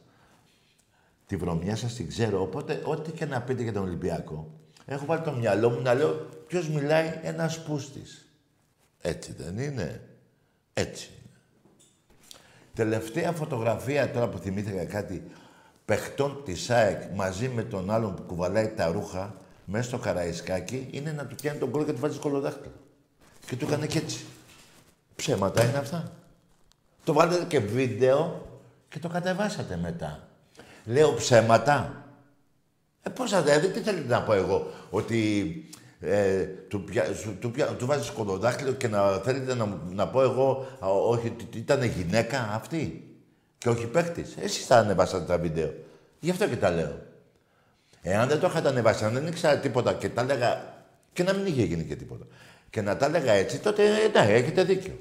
τη 1.26 1.36
βρωμιά 1.36 1.76
σας 1.76 1.94
την 1.94 2.08
ξέρω, 2.08 2.42
οπότε 2.42 2.82
ό,τι 2.84 3.10
και 3.10 3.24
να 3.24 3.42
πείτε 3.42 3.62
για 3.62 3.72
τον 3.72 3.82
Ολυμπιακό, 3.82 4.50
έχω 4.86 5.04
βάλει 5.04 5.22
το 5.22 5.32
μυαλό 5.32 5.70
μου 5.70 5.80
να 5.80 5.94
λέω 5.94 6.28
ποιος 6.46 6.68
μιλάει 6.68 7.20
ένας 7.22 7.62
πούστης. 7.62 8.28
Έτσι 9.00 9.32
δεν 9.32 9.58
είναι. 9.58 10.00
Έτσι 10.72 11.10
είναι. 11.18 11.40
Τελευταία 12.74 13.32
φωτογραφία 13.32 14.10
τώρα 14.10 14.28
που 14.28 14.38
θυμήθηκα 14.38 14.84
κάτι 14.84 15.22
παιχτών 15.84 16.42
της 16.44 16.70
ΑΕΚ 16.70 17.02
μαζί 17.14 17.48
με 17.48 17.62
τον 17.62 17.90
άλλον 17.90 18.14
που 18.14 18.22
κουβαλάει 18.22 18.68
τα 18.68 18.86
ρούχα 18.86 19.34
μέσα 19.64 19.88
στο 19.88 19.98
καραϊσκάκι 19.98 20.88
είναι 20.90 21.12
να 21.12 21.26
του 21.26 21.34
πιάνει 21.34 21.58
τον 21.58 21.70
κόλλο 21.70 21.84
και 21.84 21.92
του 21.92 22.00
βάζει 22.00 22.18
κολοδάχτυλο. 22.18 22.74
Και 23.46 23.56
του 23.56 23.64
έκανε 23.64 23.86
και 23.86 23.98
έτσι. 23.98 24.24
Ψέματα 25.16 25.64
είναι 25.64 25.78
αυτά. 25.78 26.12
Το 27.04 27.12
βάλετε 27.12 27.44
και 27.44 27.58
βίντεο 27.58 28.46
και 28.88 28.98
το 28.98 29.08
κατεβάσατε 29.08 29.76
μετά. 29.76 30.28
Λέω 30.84 31.14
ψέματα. 31.14 32.03
Ε, 33.06 33.10
πώς 33.10 33.30
θα 33.30 33.42
δηλαδή, 33.42 33.68
τι 33.68 33.80
θέλετε 33.80 34.08
να 34.08 34.22
πω 34.22 34.32
εγώ, 34.32 34.70
ότι 34.90 35.48
ε, 36.00 36.44
του, 36.44 36.84
πια, 36.84 37.14
σου- 37.14 37.36
του, 37.40 37.50
πια, 37.50 37.66
του 37.66 37.86
βάζεις 37.86 38.10
κολοδάχτυλο 38.10 38.72
και 38.72 38.88
να 38.88 39.16
θέλετε 39.18 39.54
να, 39.54 39.78
να 39.90 40.08
πω 40.08 40.22
εγώ, 40.22 40.66
α, 40.84 40.88
όχι, 40.88 41.26
ότι 41.26 41.58
ήταν 41.58 41.82
γυναίκα 41.82 42.50
αυτή 42.52 43.08
και 43.58 43.68
όχι 43.68 43.86
παίχτης. 43.86 44.34
Εσείς 44.40 44.66
τα 44.66 44.76
ανεβάσατε 44.76 45.24
τα 45.24 45.38
βίντεο. 45.38 45.72
Γι' 46.20 46.30
αυτό 46.30 46.48
και 46.48 46.56
τα 46.56 46.70
λέω. 46.70 47.02
Εάν 48.02 48.28
δεν 48.28 48.40
το 48.40 48.46
είχατε 48.46 48.68
ανεβάσει, 48.68 49.04
αν 49.04 49.12
δεν 49.12 49.26
ήξερα 49.26 49.58
τίποτα 49.58 49.92
και 49.94 50.08
τα 50.08 50.20
έλεγα, 50.20 50.74
και 51.12 51.22
να 51.22 51.32
μην 51.32 51.46
είχε 51.46 51.62
γίνει 51.62 51.84
και 51.84 51.96
τίποτα, 51.96 52.26
και 52.70 52.80
να 52.82 52.96
τα 52.96 53.06
έλεγα 53.06 53.32
έτσι, 53.32 53.58
τότε 53.58 53.84
ε, 53.84 54.20
ναι, 54.24 54.32
έχετε 54.32 54.64
δίκιο. 54.64 54.98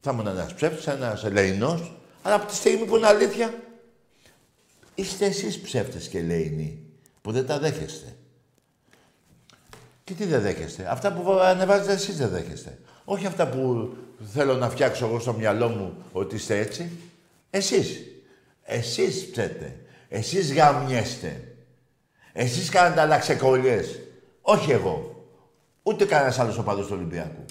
Θα 0.00 0.10
ήμουν 0.12 0.26
ένας 0.26 0.54
ψεύτης, 0.54 0.86
ένας 0.86 1.24
ελεηνός, 1.24 1.96
αλλά 2.22 2.34
από 2.34 2.46
τη 2.46 2.54
στιγμή 2.54 2.86
που 2.86 2.96
είναι 2.96 3.06
αλήθεια, 3.06 3.54
είστε 4.94 5.26
εσείς 5.26 5.60
ψεύτες 5.60 6.08
και 6.08 6.18
ελεηνοί, 6.18 6.83
που 7.24 7.32
δεν 7.32 7.46
τα 7.46 7.58
δέχεστε. 7.58 8.16
Και 10.04 10.14
τι 10.14 10.24
δεν 10.24 10.42
δέχεστε; 10.42 10.86
Αυτά 10.90 11.12
που 11.12 11.30
ανεβάζετε 11.32 11.92
εσείς 11.92 12.16
δεν 12.16 12.28
δέχεστε. 12.28 12.78
Όχι 13.04 13.26
αυτά 13.26 13.48
που 13.48 13.92
θέλω 14.32 14.54
να 14.54 14.70
φτιάξω 14.70 15.06
εγώ 15.06 15.18
στο 15.18 15.32
μυαλό 15.32 15.68
μου 15.68 15.94
ότι 16.12 16.34
είστε 16.34 16.58
έτσι. 16.58 16.90
Εσείς. 17.50 18.00
Εσείς 18.62 19.30
ψέτε. 19.30 19.80
Εσείς 20.08 20.52
γαμιέστε. 20.52 21.54
Εσείς 22.32 22.68
κάνετε 22.68 23.00
αλλαξεκολλιές. 23.00 23.98
Όχι 24.40 24.70
εγώ. 24.70 25.26
Ούτε 25.82 26.04
κανένας 26.04 26.38
άλλος 26.38 26.58
οπαδός 26.58 26.86
του 26.86 26.94
Ολυμπιακού. 26.96 27.44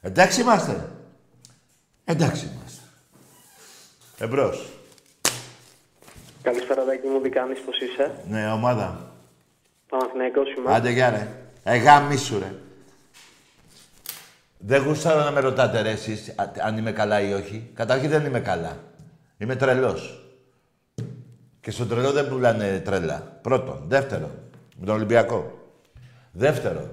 Εντάξει 0.00 0.40
είμαστε. 0.40 0.90
Εντάξει 2.04 2.46
είμαστε. 2.46 2.82
Εμπρός. 4.18 4.69
Καλησπέρα, 6.42 6.84
Δάκη 6.84 7.06
μου, 7.06 7.20
τι 7.20 7.28
κάνεις, 7.28 7.60
πώς 7.60 7.80
είσαι; 7.80 8.12
Ναι, 8.28 8.52
ομάδα. 8.52 9.12
Παναθηναϊκός 9.88 10.54
είμαι. 10.54 10.74
Άντε 10.74 10.90
γεια 10.90 11.10
ρε. 11.10 11.28
Ε, 11.62 11.76
γάμισου 11.76 12.38
ρε. 12.38 12.52
Δεν 14.58 14.82
γουστάρω 14.84 15.22
να 15.22 15.30
με 15.30 15.40
ρωτάτε 15.40 15.80
ρε 15.80 15.90
εσείς 15.90 16.28
α- 16.36 16.52
αν 16.66 16.78
είμαι 16.78 16.92
καλά 16.92 17.20
ή 17.20 17.32
όχι. 17.32 17.70
Καταρχήν 17.74 18.10
δεν 18.10 18.24
είμαι 18.24 18.40
καλά. 18.40 18.76
Είμαι 19.38 19.56
τρελός. 19.56 20.24
Και 21.60 21.70
στον 21.70 21.88
τρελό 21.88 22.12
δεν 22.12 22.28
πουλάνε 22.28 22.82
τρέλα. 22.84 23.38
Πρώτον. 23.42 23.84
Δεύτερον. 23.88 24.30
Με 24.76 24.86
τον 24.86 24.94
Ολυμπιακό. 24.94 25.58
Δεύτερον. 26.32 26.90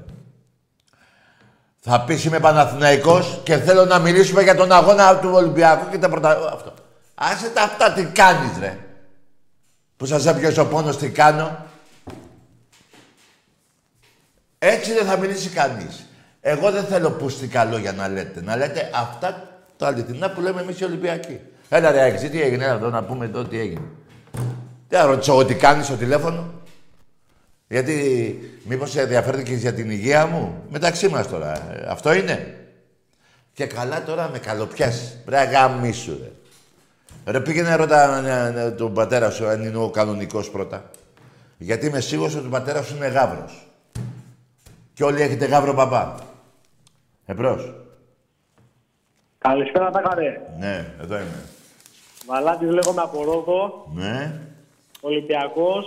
Θα 1.80 2.02
πεις 2.04 2.26
είμαι 2.26 2.40
Παναθηναϊκός 2.40 3.40
και 3.44 3.58
θέλω 3.58 3.86
να 3.86 4.00
μιλήσουμε 4.00 4.42
για 4.42 4.56
τον 4.56 4.72
αγώνα 4.72 5.20
του 5.20 5.30
Ολυμπιακού 5.34 5.90
και 5.90 5.98
τα 5.98 6.10
πρωτα... 6.10 6.52
Αυτό. 6.54 6.74
Άσε 7.16 7.50
τα 7.50 7.62
αυτά 7.62 7.94
τι 7.94 8.06
κάνεις 8.06 8.58
ρε. 8.60 8.78
Που 9.98 10.06
σας 10.06 10.26
έπιασε 10.26 10.60
ο 10.60 10.66
πόνος 10.68 10.98
τι 10.98 11.10
κάνω; 11.10 11.66
Έτσι 14.60 14.94
δεν 14.94 15.06
θα 15.06 15.18
μιλήσει 15.18 15.50
κανείς. 15.50 16.06
Εγώ 16.42 16.72
δεν 16.72 16.84
θέλω 16.84 17.12
πουστικά 17.12 17.66
λόγια 17.66 17.92
να 17.92 18.08
λέτε. 18.08 18.42
Να 18.42 18.56
λέτε 18.56 18.90
αυτά 18.94 19.60
τα 19.78 19.88
αληθινά 19.88 20.32
που 20.32 20.42
λέμε 20.42 20.62
εμείς 20.62 20.80
οι 20.80 20.84
Ολυμπιακοί. 20.84 21.40
Έλα 21.70 21.92
ρε 21.92 22.04
Άκη, 22.04 22.30
τι 22.30 22.42
έγινε, 22.42 22.64
έλα 22.64 22.74
εδώ 22.74 22.90
να 22.90 23.04
πούμε 23.04 23.26
εδώ 23.26 23.44
τι 23.44 23.60
έγινε. 23.60 23.86
Τι 24.88 24.96
να 24.96 25.06
ρωτήσω 25.06 25.32
εγώ 25.32 25.46
τι 25.46 25.56
κάνεις 25.56 25.86
στο 25.86 25.96
τηλέφωνο. 25.96 26.54
Γιατί 27.68 28.40
μήπως 28.64 28.96
ενδιαφέρθηκες 28.96 29.60
για 29.60 29.74
την 29.74 29.90
υγεία 29.90 30.26
μου; 30.26 30.64
Μεταξύ 30.70 31.08
μας 31.08 31.28
τώρα. 31.28 31.74
ε, 31.74 31.86
αυτό 31.90 32.14
είναι. 32.14 32.58
Και 33.54 33.66
καλά 33.66 34.04
τώρα 34.04 34.30
με 34.30 34.40
καλοπιάσεις. 34.40 35.18
Ρε 35.28 35.44
γαμίσου 35.44 36.18
ρε. 36.22 36.32
Ρε 37.26 37.40
πήγαινε 37.40 37.76
ρώτα 37.76 38.26
ε, 38.26 38.66
ε, 38.66 38.72
τον 38.72 38.94
πατέρα 38.94 39.30
σου 39.30 39.48
αν 39.48 39.64
είναι 39.64 39.78
ο 39.78 39.90
κανονικός 39.90 40.50
πρώτα. 40.52 40.92
Γιατί 41.58 41.86
είμαι 41.86 42.00
σίγουρος 42.00 42.36
ότι 42.36 42.48
ο 42.48 42.50
πατέρας 42.50 42.86
σου 42.86 42.96
είναι 42.96 43.08
γάβρος. 43.08 43.68
Και 44.94 45.04
όλοι 45.04 45.22
έχετε 45.22 45.46
γάβρο 45.46 45.74
παπά. 45.74 46.16
Εμπρός. 47.26 47.74
Καλησπέρα, 49.38 49.90
τα 49.92 50.02
καρέ. 50.02 50.42
Ναι, 50.60 50.94
εδώ 51.02 51.16
είμαι. 51.16 51.44
Βαλάτης 52.26 52.70
λέγομαι 52.70 53.02
από 53.02 53.24
Ρόδο, 53.24 53.88
Ναι. 53.94 54.40
Ολυμπιακός. 55.02 55.86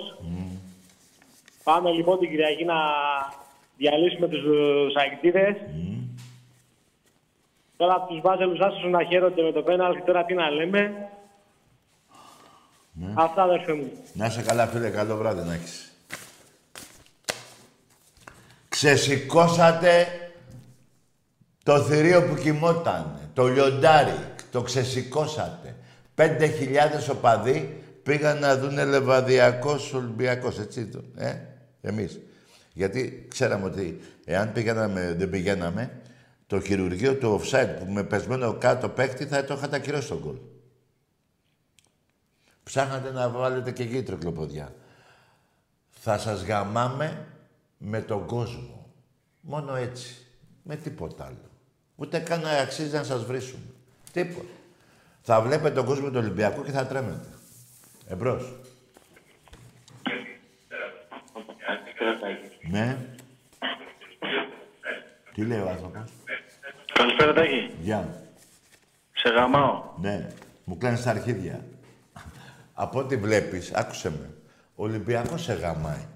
Πάμε 1.62 1.90
λοιπόν 1.90 2.18
την 2.18 2.28
Κυριακή 2.30 2.64
να 2.64 2.74
διαλύσουμε 3.76 4.28
τους 4.28 4.44
ε, 4.44 5.00
αεκτήδες. 5.00 5.56
Τώρα 7.80 8.04
τους 8.08 8.20
βάζελους 8.20 8.60
άσους 8.60 8.90
να 8.90 9.04
χαίρονται 9.04 9.42
με 9.42 9.52
το 9.52 9.62
πέναλτι, 9.62 10.02
τώρα 10.02 10.24
τι 10.24 10.34
να 10.34 10.50
λέμε. 10.50 11.08
Ναι. 12.92 13.12
Αυτά 13.14 13.42
αδερφέ 13.42 13.72
μου. 13.72 13.90
Να 14.12 14.26
είσαι 14.26 14.42
καλά, 14.42 14.66
φίλε. 14.66 14.90
Καλό 14.90 15.16
βράδυ 15.16 15.48
να 15.48 15.54
έχεις. 15.54 15.92
Ξεσηκώσατε 18.68 20.06
το 21.62 21.80
θηρίο 21.80 22.22
που 22.22 22.34
κοιμόταν, 22.34 23.18
το 23.34 23.46
λιοντάρι, 23.46 24.18
το 24.52 24.62
ξεσηκώσατε. 24.62 25.76
Πέντε 26.14 26.46
χιλιάδες 26.46 27.08
οπαδοί 27.08 27.82
πήγαν 28.02 28.38
να 28.38 28.56
δούνε 28.56 28.84
Λεβαδιακός 28.84 29.92
Ολυμπιακός, 29.94 30.58
έτσι 30.58 30.86
το, 30.86 31.02
ε, 31.16 31.34
εμείς. 31.80 32.20
Γιατί 32.72 33.26
ξέραμε 33.30 33.64
ότι 33.64 34.00
εάν 34.24 34.52
πήγαμε, 34.52 35.14
δεν 35.18 35.30
πηγαίναμε, 35.30 36.00
το 36.50 36.60
χειρουργείο 36.60 37.14
του 37.16 37.40
offside 37.40 37.76
που 37.78 37.92
με 37.92 38.04
πεσμένο 38.04 38.52
κάτω 38.54 38.88
παίκτη 38.88 39.26
θα 39.26 39.44
το 39.44 39.54
είχατε 39.54 39.76
ακυρώσει 39.76 40.08
τον 40.08 40.18
γκολ. 40.18 40.36
Ψάχνατε 42.62 43.10
να 43.10 43.28
βάλετε 43.28 43.72
και 43.72 43.82
εκεί 43.82 44.02
τρικλοποδιά. 44.02 44.74
Θα 45.90 46.18
σας 46.18 46.42
γαμάμε 46.44 47.26
με 47.78 48.00
τον 48.00 48.26
κόσμο. 48.26 48.92
Μόνο 49.40 49.74
έτσι. 49.74 50.26
Με 50.62 50.76
τίποτα 50.76 51.24
άλλο. 51.24 51.50
Ούτε 51.96 52.18
καν 52.18 52.40
να 52.40 52.50
αξίζει 52.50 52.94
να 52.94 53.02
σας 53.02 53.24
βρίσουμε. 53.24 53.64
Τίποτα. 54.12 54.48
Θα 55.22 55.40
βλέπετε 55.40 55.74
τον 55.74 55.84
κόσμο 55.84 56.08
του 56.08 56.18
Ολυμπιακού 56.18 56.64
και 56.64 56.70
θα 56.70 56.86
τρέμετε. 56.86 57.28
Εμπρός. 58.06 58.54
Ναι. 62.70 62.98
Τι 65.34 65.44
λέει 65.44 65.60
ο 65.60 65.68
άνθρωπος; 65.68 66.10
Καλησπέρα, 66.92 67.32
Τάκη. 67.32 67.70
Γεια. 67.82 68.22
Σε 69.12 69.28
γαμάω. 69.28 69.82
Ναι. 70.00 70.28
Μου 70.64 70.78
κλαίνεις 70.78 71.02
τα 71.02 71.10
αρχίδια. 71.10 71.64
Από 72.74 72.98
ό,τι 72.98 73.16
βλέπεις, 73.16 73.72
άκουσε 73.72 74.10
με. 74.10 74.30
Ο 74.74 74.82
Ολυμπιακός 74.82 75.42
σε 75.42 75.52
γαμάει. 75.52 76.06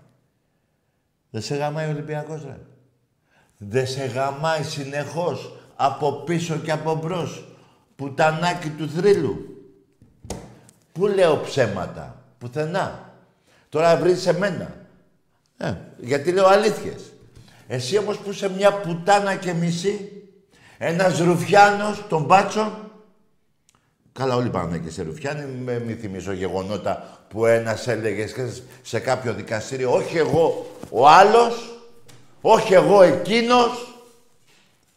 Δεν 1.30 1.42
σε 1.42 1.56
γαμάει 1.56 1.86
ο 1.86 1.90
Ολυμπιακός, 1.90 2.44
ρε. 2.44 2.58
Δεν 3.56 3.86
σε 3.86 4.04
γαμάει 4.04 4.62
συνεχώς 4.62 5.56
από 5.76 6.12
πίσω 6.12 6.56
και 6.56 6.72
από 6.72 6.94
μπρος. 6.94 7.48
Πουτανάκι 7.96 8.70
του 8.70 8.88
θρύλου. 8.88 9.64
Πού 10.92 11.06
λέω 11.06 11.40
ψέματα. 11.40 12.22
Πουθενά. 12.38 13.12
Τώρα 13.68 13.96
βρεις 13.96 14.26
εμένα. 14.26 14.74
Ε, 15.56 15.74
γιατί 15.98 16.32
λέω 16.32 16.46
αλήθειες. 16.46 17.12
Εσύ 17.66 17.98
όμως 17.98 18.18
που 18.18 18.30
είσαι 18.30 18.50
μια 18.50 18.72
πουτάνα 18.72 19.36
και 19.36 19.52
μισή, 19.52 20.23
ένας 20.86 21.18
ρουφιάνος 21.18 22.04
των 22.08 22.24
μπάτσων, 22.24 22.78
Καλά, 24.12 24.34
όλοι 24.36 24.50
πάμε 24.50 24.78
και 24.78 24.90
σε 24.90 25.02
Ρουφιάνη. 25.02 25.44
Με 25.52 25.78
μη 25.78 25.94
θυμίζω 25.94 26.32
γεγονότα 26.32 27.20
που 27.28 27.46
ένας 27.46 27.86
έλεγε 27.86 28.26
σε- 28.26 28.62
σε 28.82 28.98
κάποιο 29.00 29.34
δικαστήριο, 29.34 29.92
όχι 29.94 30.16
εγώ 30.16 30.76
ο 30.90 31.08
άλλος, 31.08 31.80
όχι 32.40 32.74
εγώ 32.74 33.02
εκείνος. 33.02 33.94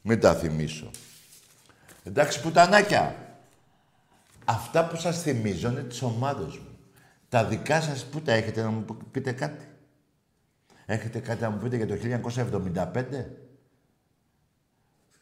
Μην 0.02 0.20
τα 0.20 0.34
θυμίσω. 0.34 0.90
Εντάξει, 2.04 2.42
πουτανάκια. 2.42 3.16
Αυτά 4.46 4.86
που 4.88 4.96
σας 4.96 5.22
θυμίζω 5.22 5.70
είναι 5.70 5.82
της 5.82 6.02
ομάδος 6.02 6.58
μου. 6.58 6.78
Τα 7.30 7.46
δικά 7.46 7.82
σας 7.82 8.06
που 8.06 8.22
τα 8.22 8.32
έχετε 8.34 8.62
να 8.62 8.70
μου 8.70 8.86
πείτε 9.12 9.32
κάτι; 9.32 9.68
Έχετε 10.86 11.20
κάτι 11.20 11.42
να 11.42 11.50
μου 11.50 11.58
πείτε 11.58 11.76
για 11.76 11.88
το 11.88 11.96
1975. 11.96 13.26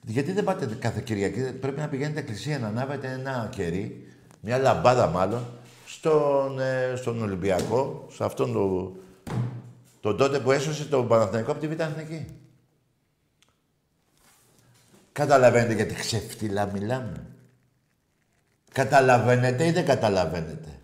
Γιατί 0.07 0.31
δεν 0.31 0.43
πάτε 0.43 0.65
κάθε 0.79 1.01
Κυριακή, 1.01 1.41
πρέπει 1.41 1.79
να 1.79 1.87
πηγαίνετε 1.87 2.19
εκκλησία 2.19 2.59
να 2.59 2.67
ανάβετε 2.67 3.11
ένα 3.11 3.49
κερί, 3.51 4.07
μια 4.41 4.57
λαμπάδα 4.57 5.07
μάλλον, 5.07 5.45
στον, 5.85 6.59
ε, 6.59 6.93
στον 6.95 7.21
Ολυμπιακό, 7.21 8.07
σε 8.11 8.23
αυτόν 8.23 8.53
τον, 8.53 8.95
τον 9.99 10.17
τότε 10.17 10.39
που 10.39 10.51
έσωσε 10.51 10.85
τον 10.85 11.07
Παναθηναϊκό 11.07 11.51
από 11.51 11.59
τη 11.59 11.67
Β' 11.67 11.79
Εθνική. 11.79 12.25
Καταλαβαίνετε 15.11 15.73
γιατί 15.73 15.93
ξεφτύλα 15.93 16.65
μιλάμε. 16.65 17.25
Καταλαβαίνετε 18.71 19.65
ή 19.65 19.71
δεν 19.71 19.85
καταλαβαίνετε. 19.85 20.79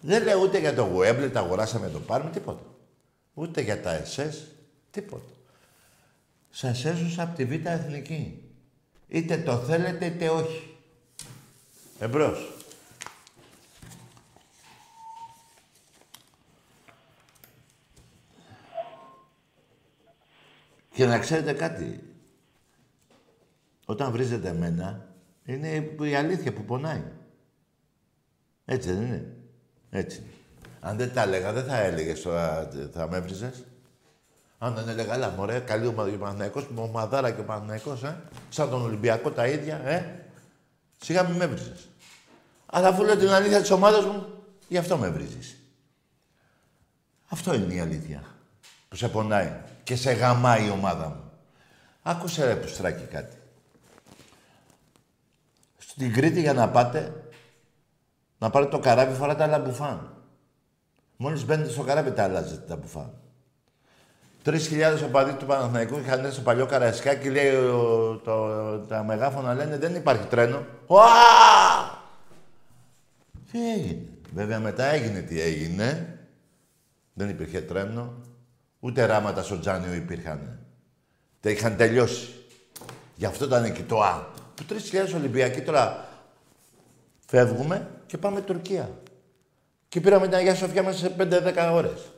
Δεν 0.00 0.22
λέω 0.22 0.40
ούτε 0.40 0.58
για 0.58 0.74
το 0.74 0.82
Γουέμπλε, 0.82 1.28
τα 1.28 1.40
αγοράσαμε 1.40 1.88
το 1.88 1.98
πάρουμε, 1.98 2.30
τίποτα. 2.30 2.62
Ούτε 3.34 3.60
για 3.60 3.82
τα 3.82 3.92
ΕΣΕΣ, 3.92 4.46
τίποτα. 4.90 5.30
Σας 6.54 6.84
έσωσα 6.84 7.22
από 7.22 7.36
τη 7.36 7.44
Β' 7.44 7.66
Εθνική. 7.66 8.44
Είτε 9.08 9.36
το 9.38 9.56
θέλετε 9.56 10.06
είτε 10.06 10.28
όχι. 10.28 10.76
Εμπρός. 11.98 12.52
Και 20.92 21.06
να 21.06 21.18
ξέρετε 21.18 21.52
κάτι. 21.52 22.02
Όταν 23.84 24.12
βρίζετε 24.12 24.48
εμένα, 24.48 25.14
είναι 25.44 25.94
η 26.02 26.14
αλήθεια 26.14 26.52
που 26.52 26.64
πονάει. 26.64 27.02
Έτσι 28.64 28.92
δεν 28.92 29.02
είναι. 29.02 29.36
Έτσι. 29.90 30.18
είναι. 30.18 30.28
Αν 30.80 30.96
δεν 30.96 31.12
τα 31.12 31.22
έλεγα, 31.22 31.52
δεν 31.52 31.64
θα 31.64 31.78
έλεγες 31.78 32.22
τώρα, 32.22 32.68
θα 32.92 33.08
με 33.08 33.16
έβριζες. 33.16 33.64
Αν 34.64 34.74
δεν 34.74 34.88
έλεγα, 34.88 35.12
αλλά 35.12 35.28
μωρέ, 35.30 35.58
καλή 35.58 35.86
ομάδα 35.86 36.08
και 36.08 36.14
ο 36.14 36.18
Παναθηναϊκός, 36.18 36.66
ομαδάρα 36.74 37.30
και 37.30 37.40
ο 37.40 37.44
Παναθηναϊκός, 37.44 38.02
ε. 38.02 38.20
Σαν 38.48 38.70
τον 38.70 38.82
Ολυμπιακό 38.82 39.30
τα 39.30 39.46
ίδια, 39.46 39.80
ε. 39.84 40.26
Σιγά 41.00 41.22
μην 41.22 41.36
με 41.36 41.44
έβριζες. 41.44 41.88
Αλλά 42.66 42.88
αφού 42.88 43.04
λέω 43.04 43.16
την 43.16 43.28
αλήθεια 43.28 43.60
της 43.60 43.70
ομάδας 43.70 44.04
μου, 44.04 44.26
γι' 44.68 44.78
αυτό 44.78 44.96
με 44.96 45.08
βρίζεις. 45.08 45.56
Αυτό 47.28 47.54
είναι 47.54 47.74
η 47.74 47.80
αλήθεια. 47.80 48.24
που 48.88 48.96
σε 48.96 49.08
πονάει 49.08 49.52
και 49.82 49.96
σε 49.96 50.12
γαμάει 50.12 50.66
η 50.66 50.70
ομάδα 50.70 51.08
μου. 51.08 51.30
Άκουσε 52.02 52.44
ρε 52.44 52.56
Πουστράκη 52.56 53.04
κάτι. 53.04 53.36
Στην 55.78 56.12
Κρήτη 56.12 56.40
για 56.40 56.52
να 56.52 56.68
πάτε, 56.68 57.22
να 58.38 58.50
πάρετε 58.50 58.70
το 58.70 58.78
καράβι 58.78 59.14
φοράτε 59.14 59.42
άλλα 59.42 59.58
μπουφάν. 59.58 60.14
Μόλις 61.16 61.44
μπαίνετε 61.44 61.70
στο 61.70 61.82
καράβι 61.82 62.12
τα 62.12 62.22
αλλάζετε 62.22 62.66
τα 62.66 62.76
μπουφάν. 62.76 63.21
Τρεις 64.42 64.66
χιλιάδες 64.66 65.02
οπαδοί 65.02 65.32
του 65.32 65.46
Παναθηναϊκού 65.46 65.98
είχαν 65.98 66.18
έρθει 66.20 66.32
στο 66.32 66.42
παλιό 66.42 66.66
Καραϊσκάκι, 66.66 67.30
λέει 67.30 67.54
ο- 67.54 68.20
το, 68.24 68.48
τα 68.78 69.04
μεγάφωνα 69.04 69.54
λένε 69.54 69.78
δεν 69.78 69.94
υπάρχει 69.94 70.26
τρένο. 70.26 70.66
Ουα! 70.86 71.02
Τι 73.52 73.72
έγινε; 73.72 74.02
Βέβαια 74.34 74.58
μετά 74.60 74.84
έγινε 74.84 75.20
τι 75.20 75.40
έγινε. 75.40 76.18
Δεν 77.12 77.28
υπήρχε 77.28 77.60
τρένο. 77.60 78.12
Ούτε 78.80 79.04
ράματα 79.04 79.42
στο 79.42 79.58
Τζάνιο 79.58 79.94
υπήρχαν. 79.94 80.58
Τα 81.40 81.50
είχαν 81.50 81.76
τελειώσει. 81.76 82.28
Γι' 83.16 83.24
αυτό 83.26 83.44
ήταν 83.44 83.64
εκεί 83.64 83.82
το 83.82 84.02
Α. 84.02 84.26
Που 84.54 84.64
3.000 84.68 85.14
Ολυμπιακοί 85.14 85.60
τώρα 85.60 86.08
φεύγουμε 87.26 87.88
και 88.06 88.18
πάμε 88.18 88.40
Τουρκία. 88.40 88.90
Και 89.88 90.00
πήραμε 90.00 90.26
την 90.26 90.34
Αγία 90.36 90.54
Σοφιά 90.54 90.82
μέσα 90.82 90.98
σε 90.98 91.14
5-10 91.18 91.70
ώρες. 91.72 92.11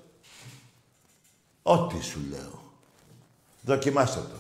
Ό,τι 1.67 2.03
σου 2.05 2.19
λέω. 2.31 2.61
Δοκιμάστε 3.61 4.21
το. 4.21 4.37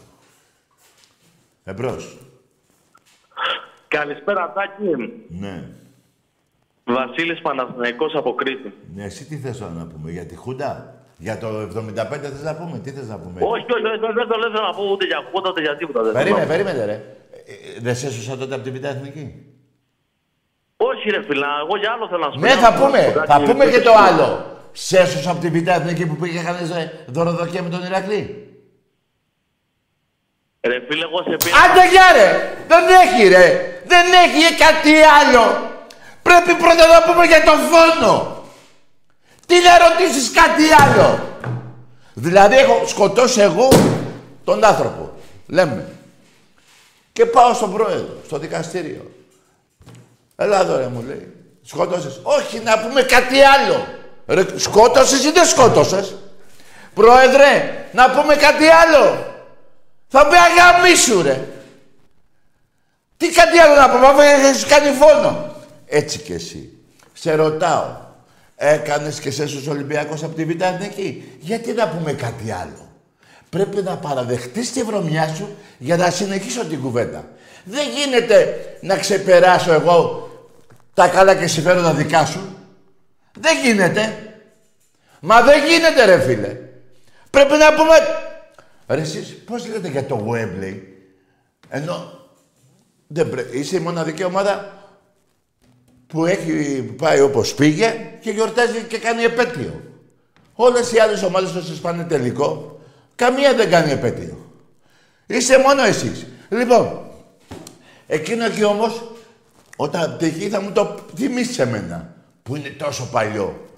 Εμπρός. 1.64 2.16
Καλησπέρα, 3.88 4.52
Τάκη. 4.52 5.12
Ναι. 5.28 5.62
Βασίλης 6.84 7.40
Παναθηναϊκός 7.40 8.14
από 8.14 8.34
Κρήτη. 8.34 8.72
Ναι, 8.94 9.04
εσύ 9.04 9.24
τι 9.24 9.36
θες 9.36 9.58
τώρα 9.58 9.72
να 9.72 9.86
πούμε, 9.86 10.10
για 10.10 10.26
τη 10.26 10.34
Χούντα; 10.36 10.94
Για 11.18 11.38
το 11.38 11.46
75 11.60 11.70
θες 12.20 12.42
να 12.42 12.54
πούμε, 12.56 12.78
τι 12.78 12.90
θες 12.90 13.08
να 13.08 13.18
πούμε; 13.18 13.40
Όχι, 13.42 13.64
όχι, 13.72 13.86
όχι, 13.86 13.98
δεν 14.14 14.28
το 14.28 14.38
λέω 14.38 14.62
να 14.66 14.72
πω 14.74 14.90
ούτε 14.90 15.06
για 15.06 15.28
κότα, 15.32 15.50
ούτε 15.50 15.60
για 15.60 15.76
τίποτα. 15.76 16.02
δεν 16.02 16.12
Περίμενε, 16.12 16.46
θέλω. 16.46 16.64
περίμενε 16.64 16.84
ρε. 16.84 16.92
Ε, 16.92 17.76
ε, 17.76 17.80
Δεν 17.80 17.96
σε 17.96 18.06
έσωσα 18.06 18.36
τότε 18.36 18.54
από 18.54 18.64
την 18.64 18.80
Β' 18.80 18.84
Εθνική; 18.84 19.46
Όχι 20.76 21.10
ρε 21.10 21.22
φίλα, 21.22 21.46
εγώ 21.66 21.76
για 21.78 21.90
άλλο 21.92 22.08
θέλω 22.08 22.24
να 22.26 22.30
σου 22.32 22.38
πω. 22.38 22.46
Ναι, 22.46 22.52
θα 22.52 22.70
Να 22.70 22.76
πούμε. 22.86 23.10
πω, 23.14 23.18
Θα 23.20 23.26
Τάκη, 23.26 23.44
πούμε 23.50 23.64
και 23.64 23.70
πείτε 23.70 23.82
το 23.82 23.90
σου. 23.90 23.98
άλλο. 23.98 24.52
Σε 24.76 24.98
έσωσα 24.98 25.30
από 25.30 25.40
την 25.40 25.52
Β' 25.52 25.68
Εθνική 25.68 26.06
που 26.06 26.16
πήγε 26.16 26.38
είχαν 26.38 26.56
δωροδοκία 27.06 27.62
με 27.62 27.68
τον 27.68 27.84
Ηρακλή. 27.84 28.48
Ρε 30.60 30.80
φίλε, 30.88 31.04
εγώ 31.04 31.22
σε 31.22 31.36
πήρα... 31.44 31.56
Άντε 31.56 31.88
γεια 31.88 32.12
ρε! 32.16 32.56
Δεν 32.68 32.84
έχει 33.02 33.28
ρε! 33.28 33.80
Δεν 33.86 34.06
έχει 34.24 34.54
κάτι 34.54 34.92
άλλο! 35.20 35.70
Πρέπει 36.22 36.54
πρώτα 36.54 36.86
να 36.86 37.02
πούμε 37.02 37.24
για 37.24 37.42
τον 37.42 37.58
φόνο! 37.58 38.44
Τι 39.46 39.54
να 39.54 39.88
ρωτήσεις 39.88 40.30
κάτι 40.30 40.62
άλλο! 40.82 41.18
Δηλαδή 42.14 42.56
έχω 42.56 42.86
σκοτώσει 42.86 43.40
εγώ 43.40 43.68
τον 44.44 44.64
άνθρωπο. 44.64 45.12
Λέμε. 45.46 45.88
Και 47.12 47.26
πάω 47.26 47.54
στον 47.54 47.72
πρόεδρο, 47.72 48.16
στο 48.26 48.38
δικαστήριο. 48.38 49.10
Έλα 50.36 50.60
εδώ 50.60 50.76
ρε 50.76 50.86
μου 50.86 51.02
λέει. 51.06 51.32
Σκότωσες. 51.62 52.20
Όχι, 52.22 52.58
να 52.58 52.78
πούμε 52.78 53.02
κάτι 53.02 53.40
άλλο. 53.40 53.86
Ρε, 54.26 54.58
σκότωσες 54.58 55.24
ή 55.24 55.30
δεν 55.30 55.46
σκότωσες; 55.46 56.14
Πρόεδρε, 56.94 57.86
να 57.92 58.10
πούμε 58.10 58.34
κάτι 58.34 58.64
άλλο. 58.68 59.32
Θα 60.08 60.24
με 60.26 60.36
αγαμίσου 60.36 61.22
ρε. 61.22 61.48
Τι 63.16 63.30
κάτι 63.30 63.58
άλλο 63.58 63.74
να 63.74 63.88
πω, 63.90 63.98
μα 63.98 64.24
έχεις 64.24 64.64
κάνει 64.64 64.90
φόνο. 64.96 65.54
Έτσι 65.86 66.18
κι 66.18 66.32
εσύ. 66.32 66.72
Σε 67.12 67.34
ρωτάω. 67.34 68.02
Έκανες 68.56 69.18
και 69.20 69.30
σε 69.30 69.46
στους 69.46 69.66
Ολυμπιακούς 69.66 70.22
από 70.22 70.34
τη 70.34 70.44
Β' 70.44 70.62
Εθνική; 70.62 71.38
Γιατί 71.40 71.72
να 71.72 71.88
πούμε 71.88 72.12
κάτι 72.12 72.50
άλλο; 72.50 72.88
Πρέπει 73.50 73.82
να 73.82 73.96
παραδεχτείς 73.96 74.72
τη 74.72 74.82
βρωμιά 74.82 75.34
σου 75.34 75.56
για 75.78 75.96
να 75.96 76.10
συνεχίσω 76.10 76.64
την 76.64 76.80
κουβέντα. 76.80 77.24
Δεν 77.64 77.86
γίνεται 77.88 78.56
να 78.80 78.96
ξεπεράσω 78.96 79.72
εγώ 79.72 80.28
τα 80.94 81.08
καλά 81.08 81.34
και 81.34 81.46
συμφέροντα 81.46 81.92
δικά 81.92 82.26
σου. 82.26 82.53
Δεν 83.38 83.56
γίνεται. 83.64 84.34
Μα 85.20 85.42
δεν 85.42 85.64
γίνεται 85.66 86.04
ρε 86.04 86.20
φίλε. 86.20 86.56
Πρέπει 87.30 87.52
να 87.56 87.74
πούμε... 87.74 87.94
Ρε 88.86 89.00
εσείς 89.00 89.36
πώς 89.44 89.68
λέτε 89.68 89.88
για 89.88 90.06
το 90.06 90.26
Wembley. 90.30 90.80
Ενώ 91.68 92.20
δεν 93.06 93.30
πρέ... 93.30 93.44
είσαι 93.50 93.76
η 93.76 93.80
μοναδική 93.80 94.24
ομάδα 94.24 94.72
που 96.06 96.26
έχει 96.26 96.82
πάει 96.82 97.20
όπως 97.20 97.54
πήγε 97.54 97.94
και 98.20 98.30
γιορτάζει 98.30 98.82
και 98.82 98.98
κάνει 98.98 99.22
επέτειο. 99.22 99.82
Όλες 100.54 100.92
οι 100.92 100.98
άλλες 100.98 101.22
ομάδες 101.22 101.54
όσες 101.54 101.78
πάνε 101.78 102.04
τελικό, 102.04 102.80
καμία 103.14 103.54
δεν 103.54 103.70
κάνει 103.70 103.92
επέτειο. 103.92 104.52
Είστε 105.26 105.58
μόνο 105.58 105.82
εσείς. 105.82 106.26
Λοιπόν, 106.48 107.10
εκείνο 108.06 108.44
εκεί 108.44 108.64
όμως, 108.64 109.12
όταν 109.76 110.16
τυχεί 110.18 110.48
θα 110.48 110.60
μου 110.60 110.72
το 110.72 110.98
θυμίσεις 111.16 111.58
εμένα, 111.58 112.13
που 112.44 112.56
είναι 112.56 112.68
τόσο 112.68 113.08
παλιό. 113.10 113.68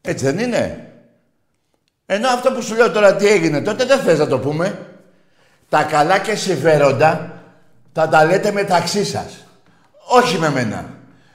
Έτσι 0.00 0.24
δεν 0.24 0.38
είναι; 0.38 0.92
Ενώ 2.06 2.28
αυτό 2.28 2.52
που 2.52 2.62
σου 2.62 2.74
λέω 2.74 2.90
τώρα 2.90 3.16
τι 3.16 3.26
έγινε 3.26 3.60
τότε 3.60 3.84
δεν 3.84 4.00
θες 4.00 4.18
να 4.18 4.26
το 4.26 4.38
πούμε. 4.38 4.86
Τα 5.68 5.82
καλά 5.82 6.18
και 6.18 6.34
συμφέροντα 6.34 7.42
θα 7.92 8.08
τα 8.08 8.24
λέτε 8.24 8.52
μεταξύ 8.52 9.04
σας. 9.04 9.46
Όχι 10.08 10.38
με 10.38 10.50
μένα. 10.50 10.88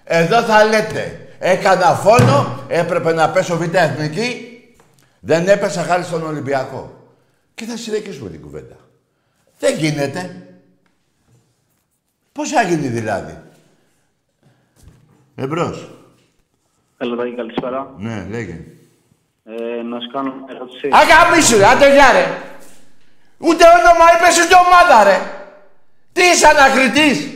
Εδώ 0.03 0.41
θα 0.41 0.63
λέτε 0.63 1.23
έκανα 1.39 1.95
φόνο, 1.95 2.63
έπρεπε 2.67 3.13
να 3.13 3.29
πέσω 3.29 3.57
β' 3.57 3.75
εθνική, 3.75 4.57
δεν 5.19 5.47
έπεσα 5.47 5.83
χάρη 5.83 6.03
στον 6.03 6.23
Ολυμπιακό. 6.23 7.07
Και 7.55 7.65
θα 7.65 7.77
συνεχίσουμε 7.77 8.29
την 8.29 8.41
κουβέντα. 8.41 8.75
Δεν 9.59 9.77
γίνεται. 9.77 10.47
Πώς 12.31 12.49
θα 12.49 12.61
γίνει 12.61 12.87
δηλαδή; 12.87 13.37
Εμπρός. 15.35 16.02
Έλα, 16.97 17.15
Τάκη, 17.15 17.35
καλησπέρα. 17.35 17.93
Ναι, 17.97 18.27
λέγε. 18.29 18.63
Ε, 19.45 19.81
να 19.81 19.99
σου 19.99 20.07
κάνω 20.11 20.33
μια 20.33 20.55
ερώτηση. 20.55 20.89
Αγαμίσου 20.91 21.57
ρε, 21.57 21.65
άντε 21.65 21.93
γεια 21.93 22.11
ρε. 22.11 22.25
Ούτε 23.37 23.63
όνομα 23.65 24.05
είπες 24.15 24.45
ούτε 24.45 24.55
ομάδα 24.55 25.03
ρε. 25.03 25.19
Τι 26.13 26.21
είσαι 26.21 26.47
ανακριτής; 26.47 27.27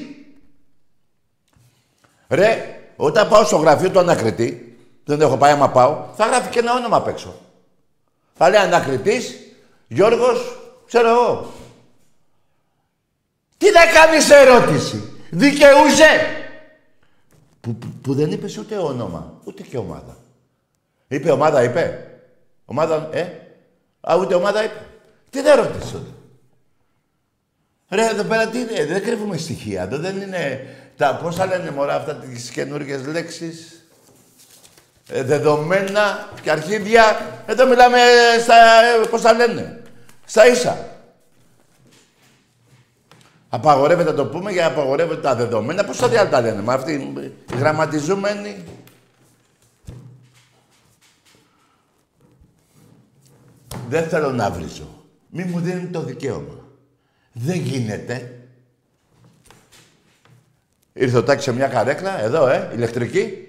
Ρε, 2.29 2.79
όταν 2.95 3.27
πάω 3.27 3.43
στο 3.43 3.55
γραφείο 3.57 3.89
του 3.89 3.99
ανακριτή, 3.99 4.77
δεν 5.05 5.21
έχω 5.21 5.37
πάει 5.37 5.51
άμα 5.51 5.69
πάω, 5.69 6.05
θα 6.15 6.25
γράφει 6.25 6.49
και 6.49 6.59
ένα 6.59 6.73
όνομα 6.73 6.97
απ' 6.97 7.07
έξω. 7.07 7.35
Θα 8.33 8.49
λέει 8.49 8.61
ανακριτής, 8.61 9.35
Γιώργος, 9.87 10.57
ξέρω 10.87 11.09
εγώ. 11.09 11.51
Τι 13.57 13.71
να 13.71 13.85
κάνεις 13.85 14.29
ερώτηση. 14.29 15.17
Δικαιούσε; 15.29 16.36
Που, 17.67 17.75
που, 17.75 17.87
που 18.01 18.13
δεν 18.13 18.31
είπες 18.31 18.57
ούτε 18.57 18.77
όνομα, 18.77 19.41
ούτε 19.43 19.63
και 19.63 19.77
ομάδα. 19.77 20.17
Είπε 21.07 21.31
ομάδα, 21.31 21.63
είπε. 21.63 22.07
Ομάδα, 22.65 23.09
ε; 23.11 23.21
Α, 24.01 24.15
ούτε 24.19 24.35
ομάδα 24.35 24.63
είπε. 24.63 24.85
Τι 25.29 25.41
δεν 25.41 25.55
ρώτησε 25.55 25.91
τότε; 25.91 26.09
Ρε, 27.89 28.05
εδώ 28.05 28.23
πέρα 28.23 28.47
τι 28.47 28.59
είναι, 28.59 28.85
δεν 28.85 29.03
κρύβουμε 29.03 29.37
στοιχεία. 29.37 29.81
Εδώ 29.81 29.97
δεν 29.97 30.21
είναι 30.21 30.75
τα, 30.97 31.19
πώς 31.23 31.35
θα 31.35 31.45
λένε 31.45 31.71
μωρά 31.71 31.95
αυτά 31.95 32.15
τις 32.15 32.49
καινούργιες 32.49 33.05
λέξεις. 33.05 33.85
Ε, 35.07 35.23
δεδομένα 35.23 36.29
και 36.41 36.51
αρχίδια. 36.51 37.31
Εδώ 37.45 37.67
μιλάμε 37.67 37.97
στα, 38.41 38.55
ε, 38.55 39.05
πώς 39.09 39.21
θα 39.21 39.33
λένε, 39.33 39.81
στα 40.25 40.47
ίσα. 40.47 40.96
Απαγορεύεται 43.49 44.09
να 44.09 44.15
το 44.15 44.25
πούμε 44.25 44.51
για 44.51 44.67
απαγορεύεται 44.67 45.21
τα 45.21 45.35
δεδομένα. 45.35 45.85
Πώς 45.85 45.97
θα 45.97 46.07
διάλτα 46.07 46.41
λένε, 46.41 46.61
μα 46.61 46.73
αυτοί 46.73 46.93
οι 47.53 47.57
γραμματιζούμενοι. 47.57 48.63
Δεν 53.89 54.07
θέλω 54.07 54.31
να 54.31 54.51
βρίζω. 54.51 54.87
Μη 55.29 55.43
μου 55.43 55.59
δίνει 55.59 55.85
το 55.85 56.01
δικαίωμα. 56.01 56.65
Δεν 57.31 57.55
γίνεται. 57.55 58.41
Ήρθε 60.93 61.17
ο 61.17 61.23
Τάκης 61.23 61.43
σε 61.43 61.53
μια 61.53 61.67
καρέκλα, 61.67 62.21
εδώ, 62.21 62.47
ε, 62.47 62.71
ηλεκτρική, 62.73 63.47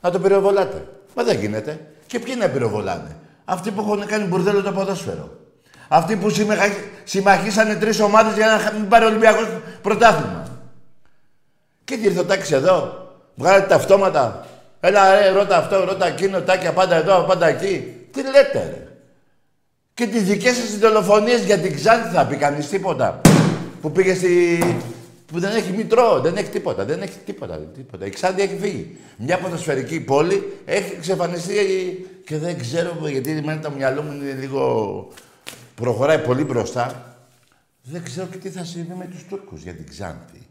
να 0.00 0.10
το 0.10 0.20
πυροβολάτε. 0.20 0.88
Μα 1.16 1.22
δεν 1.22 1.38
γίνεται. 1.38 1.92
Και 2.06 2.18
ποιοι 2.18 2.34
να 2.38 2.48
πυροβολάνε. 2.48 3.16
Αυτοί 3.44 3.70
που 3.70 3.80
έχουν 3.80 4.06
κάνει 4.06 4.24
μπουρδέλο 4.24 4.62
το 4.62 4.72
ποδόσφαιρο. 4.72 5.41
Αυτοί 5.94 6.16
που 6.16 6.30
συμμεχα... 6.30 6.64
συμμαχίσανε 7.04 7.74
τρεις 7.74 8.00
ομάδες 8.00 8.34
για 8.34 8.46
να 8.46 8.78
μην 8.78 8.88
πάρει 8.88 9.04
ο 9.04 9.08
Ολυμπιακός 9.08 9.46
πρωτάθλημα. 9.82 10.46
Και 11.84 11.96
τι 11.96 12.06
ήρθε 12.06 12.20
ο 12.20 12.24
Τάκης 12.24 12.52
εδώ, 12.52 13.08
βγάλετε 13.34 13.66
τα 13.66 13.74
αυτόματα. 13.74 14.46
Έλα 14.80 15.20
ρε, 15.20 15.28
ρώτα 15.28 15.56
αυτό, 15.56 15.84
ρώτα 15.84 16.06
εκείνο, 16.06 16.40
τάκια 16.40 16.72
πάντα 16.72 16.96
εδώ, 16.96 17.24
πάντα 17.28 17.46
εκεί. 17.46 17.94
Τι 18.10 18.22
λέτε 18.22 18.58
ρε; 18.58 18.86
Και 19.94 20.06
τις 20.06 20.22
δικές 20.22 20.56
σας 20.56 20.78
δολοφονίες 20.78 21.44
για 21.44 21.58
την 21.58 21.74
Ξάνθη 21.74 22.14
θα 22.14 22.24
πει 22.26 22.36
κανείς 22.36 22.68
τίποτα; 22.68 23.20
Που 23.80 23.92
πήγε 23.92 24.14
στη... 24.14 24.58
που 25.32 25.40
δεν 25.40 25.56
έχει 25.56 25.72
μητρό, 25.72 26.20
δεν 26.20 26.36
έχει 26.36 26.48
τίποτα, 26.48 26.84
δεν 26.84 27.02
έχει 27.02 27.18
τίποτα, 27.24 27.58
τίποτα. 27.58 28.06
Η 28.06 28.10
Ξάνθη 28.10 28.42
έχει 28.42 28.56
φύγει. 28.60 28.96
Μια 29.16 29.38
ποδοσφαιρική 29.38 30.00
πόλη 30.00 30.52
έχει 30.64 30.94
εξαφανιστεί 30.96 31.54
και 32.24 32.38
δεν 32.38 32.58
ξέρω, 32.58 32.96
γιατί 33.06 33.30
εμένα 33.30 33.60
το 33.60 33.70
μυαλό 33.70 34.02
μου 34.02 34.12
είναι 34.12 34.36
λίγο... 34.40 35.08
προχωράει 35.82 36.18
πολύ 36.18 36.44
μπροστά. 36.44 37.16
Δεν 37.82 38.02
ξέρω 38.02 38.26
και 38.26 38.36
τι 38.36 38.50
θα 38.50 38.64
συμβεί 38.64 38.94
με 38.98 39.04
τους 39.04 39.24
Τούρκους 39.28 39.62
για 39.62 39.72
την 39.72 39.88
Ξάνθη. 39.88 40.46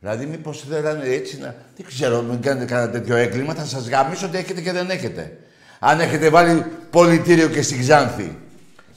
Δηλαδή, 0.00 0.26
μήπως 0.26 0.64
θέλανε 0.68 1.04
έτσι 1.04 1.38
να. 1.38 1.54
Δεν 1.76 1.86
ξέρω, 1.86 2.22
μην 2.22 2.40
κάνετε 2.40 2.64
κανένα 2.64 2.90
τέτοιο 2.90 3.16
έγκλημα, 3.16 3.54
θα 3.54 3.64
σας 3.64 3.88
γαμίσω 3.88 4.26
ότι 4.26 4.36
έχετε 4.36 4.60
και 4.60 4.72
δεν 4.72 4.90
έχετε. 4.90 5.38
Αν 5.78 6.00
έχετε 6.00 6.30
βάλει 6.30 6.64
πολιτήριο 6.90 7.48
και 7.48 7.62
στην 7.62 7.80
Ξάνθη. 7.80 8.38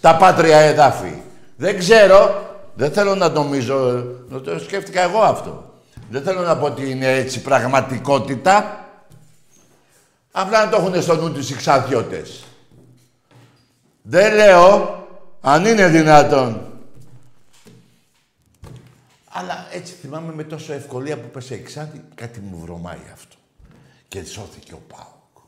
Τα 0.02 0.18
πάτρια 0.18 0.58
εδάφη. 0.58 1.14
Δεν 1.56 1.78
ξέρω, 1.78 2.50
δεν 2.76 2.92
θέλω 2.92 3.16
να 3.16 3.30
νομίζω, 3.30 4.06
να 4.30 4.42
το 4.42 4.60
σκέφτηκα 4.60 5.02
εγώ 5.02 5.20
αυτό. 5.20 5.74
Δεν 6.10 6.24
θέλω 6.24 6.42
να 6.42 6.58
πω 6.58 6.66
ότι 6.66 6.90
είναι 6.90 7.08
έτσι 7.08 7.42
πραγματικότητα. 7.42 8.86
Απλά 10.32 10.66
να 10.66 10.72
το 10.72 10.78
έχουν 10.78 11.02
στο 11.02 11.16
νου 11.16 11.32
τους 11.32 11.50
οι 11.50 11.56
Ξάνθιώτες. 11.56 12.44
Δεν 14.02 14.36
λέω, 14.36 14.99
αν 15.42 15.66
είναι 15.66 15.88
δυνατόν, 15.88 16.74
αλλά 19.30 19.68
έτσι 19.72 19.94
θυμάμαι 19.94 20.34
με 20.34 20.44
τόσο 20.44 20.74
ευκολία 20.74 21.20
που 21.20 21.30
πέσε 21.30 21.56
η 21.56 21.62
Ξάνθη, 21.62 22.02
κάτι 22.16 22.40
μου 22.40 22.60
βρωμάει 22.60 23.00
αυτό. 23.14 23.36
Και 24.08 24.24
σώθηκε 24.24 24.74
ο 24.74 24.82
Πάοκ. 24.88 25.44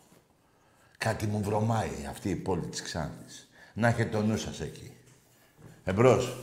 Κάτι 0.98 1.28
μου 1.28 1.42
βρωμάει 1.44 1.90
αυτή 2.10 2.30
η 2.30 2.36
πόλη 2.36 2.66
της 2.66 2.82
Ξάνθης. 2.82 3.50
Να 3.74 3.88
έχετε 3.88 4.10
το 4.18 4.22
νου 4.24 4.38
σας 4.38 4.60
εκεί. 4.62 4.92
Εμπρός. 5.84 6.36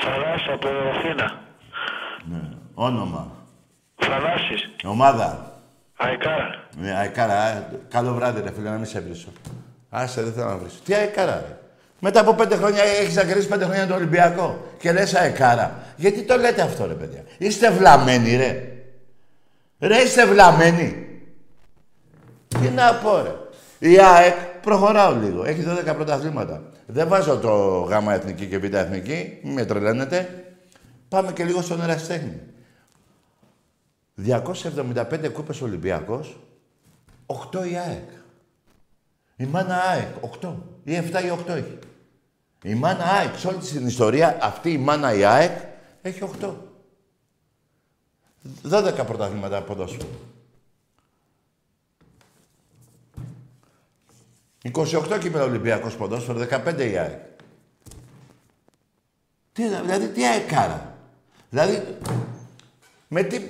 Θανάσης 0.00 0.48
από 0.48 0.68
Αθήνα. 0.68 1.42
Ναι. 2.28 2.48
Όνομα. 2.74 3.36
Θανάσης. 3.96 4.70
Ομάδα. 4.84 5.60
Αεκάρα. 5.96 6.68
Ναι, 6.76 6.90
αεκάρα. 6.94 7.46
ε, 7.46 7.80
Καλό 7.88 8.14
βράδυ, 8.14 8.40
ρε 8.40 8.52
φίλε, 8.52 8.70
να 8.70 8.76
μην 8.76 8.86
σε 8.86 9.00
βρίσκω. 9.00 9.30
Άσε, 9.96 10.22
δεν 10.22 10.32
θέλω 10.32 10.46
να 10.46 10.56
βρίσκω. 10.56 10.80
Τι 10.84 10.94
αεκάρα, 10.94 11.44
ρε. 11.48 11.56
Μετά 11.98 12.20
από 12.20 12.34
πέντε 12.34 12.56
χρόνια 12.56 12.82
έχεις 12.82 13.16
ακρίσει 13.16 13.48
πέντε 13.48 13.64
χρόνια 13.64 13.86
το 13.86 13.94
Ολυμπιακό. 13.94 14.66
Και 14.78 14.92
λες 14.92 15.14
αεκάρα. 15.14 15.82
Γιατί 15.96 16.22
το 16.22 16.36
λέτε 16.36 16.62
αυτό, 16.62 16.86
ρε 16.86 16.94
παιδιά. 16.94 17.24
Είστε 17.38 17.70
βλαμμένοι, 17.70 18.36
ρε. 18.36 18.72
Ρε, 19.78 19.96
είστε 19.96 20.26
βλαμμένοι. 20.26 21.06
Τι 22.48 22.68
να 22.68 22.94
πω, 22.94 23.22
ρε. 23.22 23.32
Η 23.78 23.98
ΑΕΚ 23.98 24.34
προχωράω 24.62 25.14
λίγο. 25.14 25.44
Έχει 25.44 25.64
12 25.88 25.94
πρωταθλήματα. 25.94 26.62
Δεν 26.86 27.08
βάζω 27.08 27.38
το 27.38 27.80
γάμα 27.80 28.14
εθνική 28.14 28.46
και 28.46 28.58
β' 28.58 28.74
εθνική. 28.74 29.38
Μην 29.42 29.52
με 29.52 29.64
τρελαίνετε. 29.64 30.44
Πάμε 31.08 31.32
και 31.32 31.44
λίγο 31.44 31.62
στον 31.62 31.82
εραστέχνη. 31.82 32.40
275 34.14 35.28
κούπες 35.32 35.60
Ολυμπιακός, 35.60 36.40
8 37.26 37.64
η 37.70 37.76
ΑΕΚ. 37.76 38.13
Η 39.36 39.44
μάνα 39.44 39.76
ΑΕΚ, 39.76 40.08
8. 40.40 40.54
Ή 40.84 40.96
7 40.96 41.24
ή 41.24 41.30
8 41.30 41.48
έχει. 41.48 41.78
Η 42.62 42.74
μάνα 42.74 43.04
ΑΕΚ, 43.04 43.36
σε 43.36 43.46
όλη 43.46 43.58
την 43.58 43.86
ιστορία, 43.86 44.38
αυτή 44.40 44.72
η 44.72 44.78
μάνα 44.78 45.14
η 45.14 45.24
ΑΕΚ 45.24 45.58
έχει 46.02 46.20
8. 46.40 46.54
12 48.70 49.06
πρωταθλήματα 49.06 49.62
ποδόσφαιρο. 49.62 50.08
28 54.72 55.18
κύπελα 55.20 55.44
Ολυμπιακός 55.44 55.96
ποδόσφαιρο, 55.96 56.38
15 56.38 56.90
η 56.90 56.98
ΑΕΚ. 56.98 57.20
Τι, 59.52 59.68
δηλαδή, 59.68 60.08
τι 60.08 60.26
αεκάρα. 60.26 60.96
Δηλαδή, 61.50 61.98
με 63.08 63.22
τι, 63.22 63.40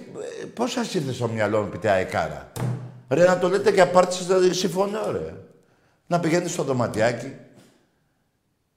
πώς 0.55 0.73
σας 0.73 0.95
ήρθε 0.95 1.13
στο 1.13 1.29
μυαλό 1.29 1.63
μου 1.63 1.69
πείτε 1.69 1.91
αεκάρα. 1.91 2.53
Ρε, 3.09 3.25
να 3.27 3.39
το 3.39 3.49
λέτε 3.49 3.73
και 3.73 3.81
απάρτηση, 3.81 4.25
δηλαδή, 4.25 4.55
συμφωνώ, 4.55 5.11
ρε. 5.11 5.35
Να 6.07 6.21
πηγαίνετε 6.21 6.49
στο 6.49 6.63
δωματιάκι, 6.63 7.37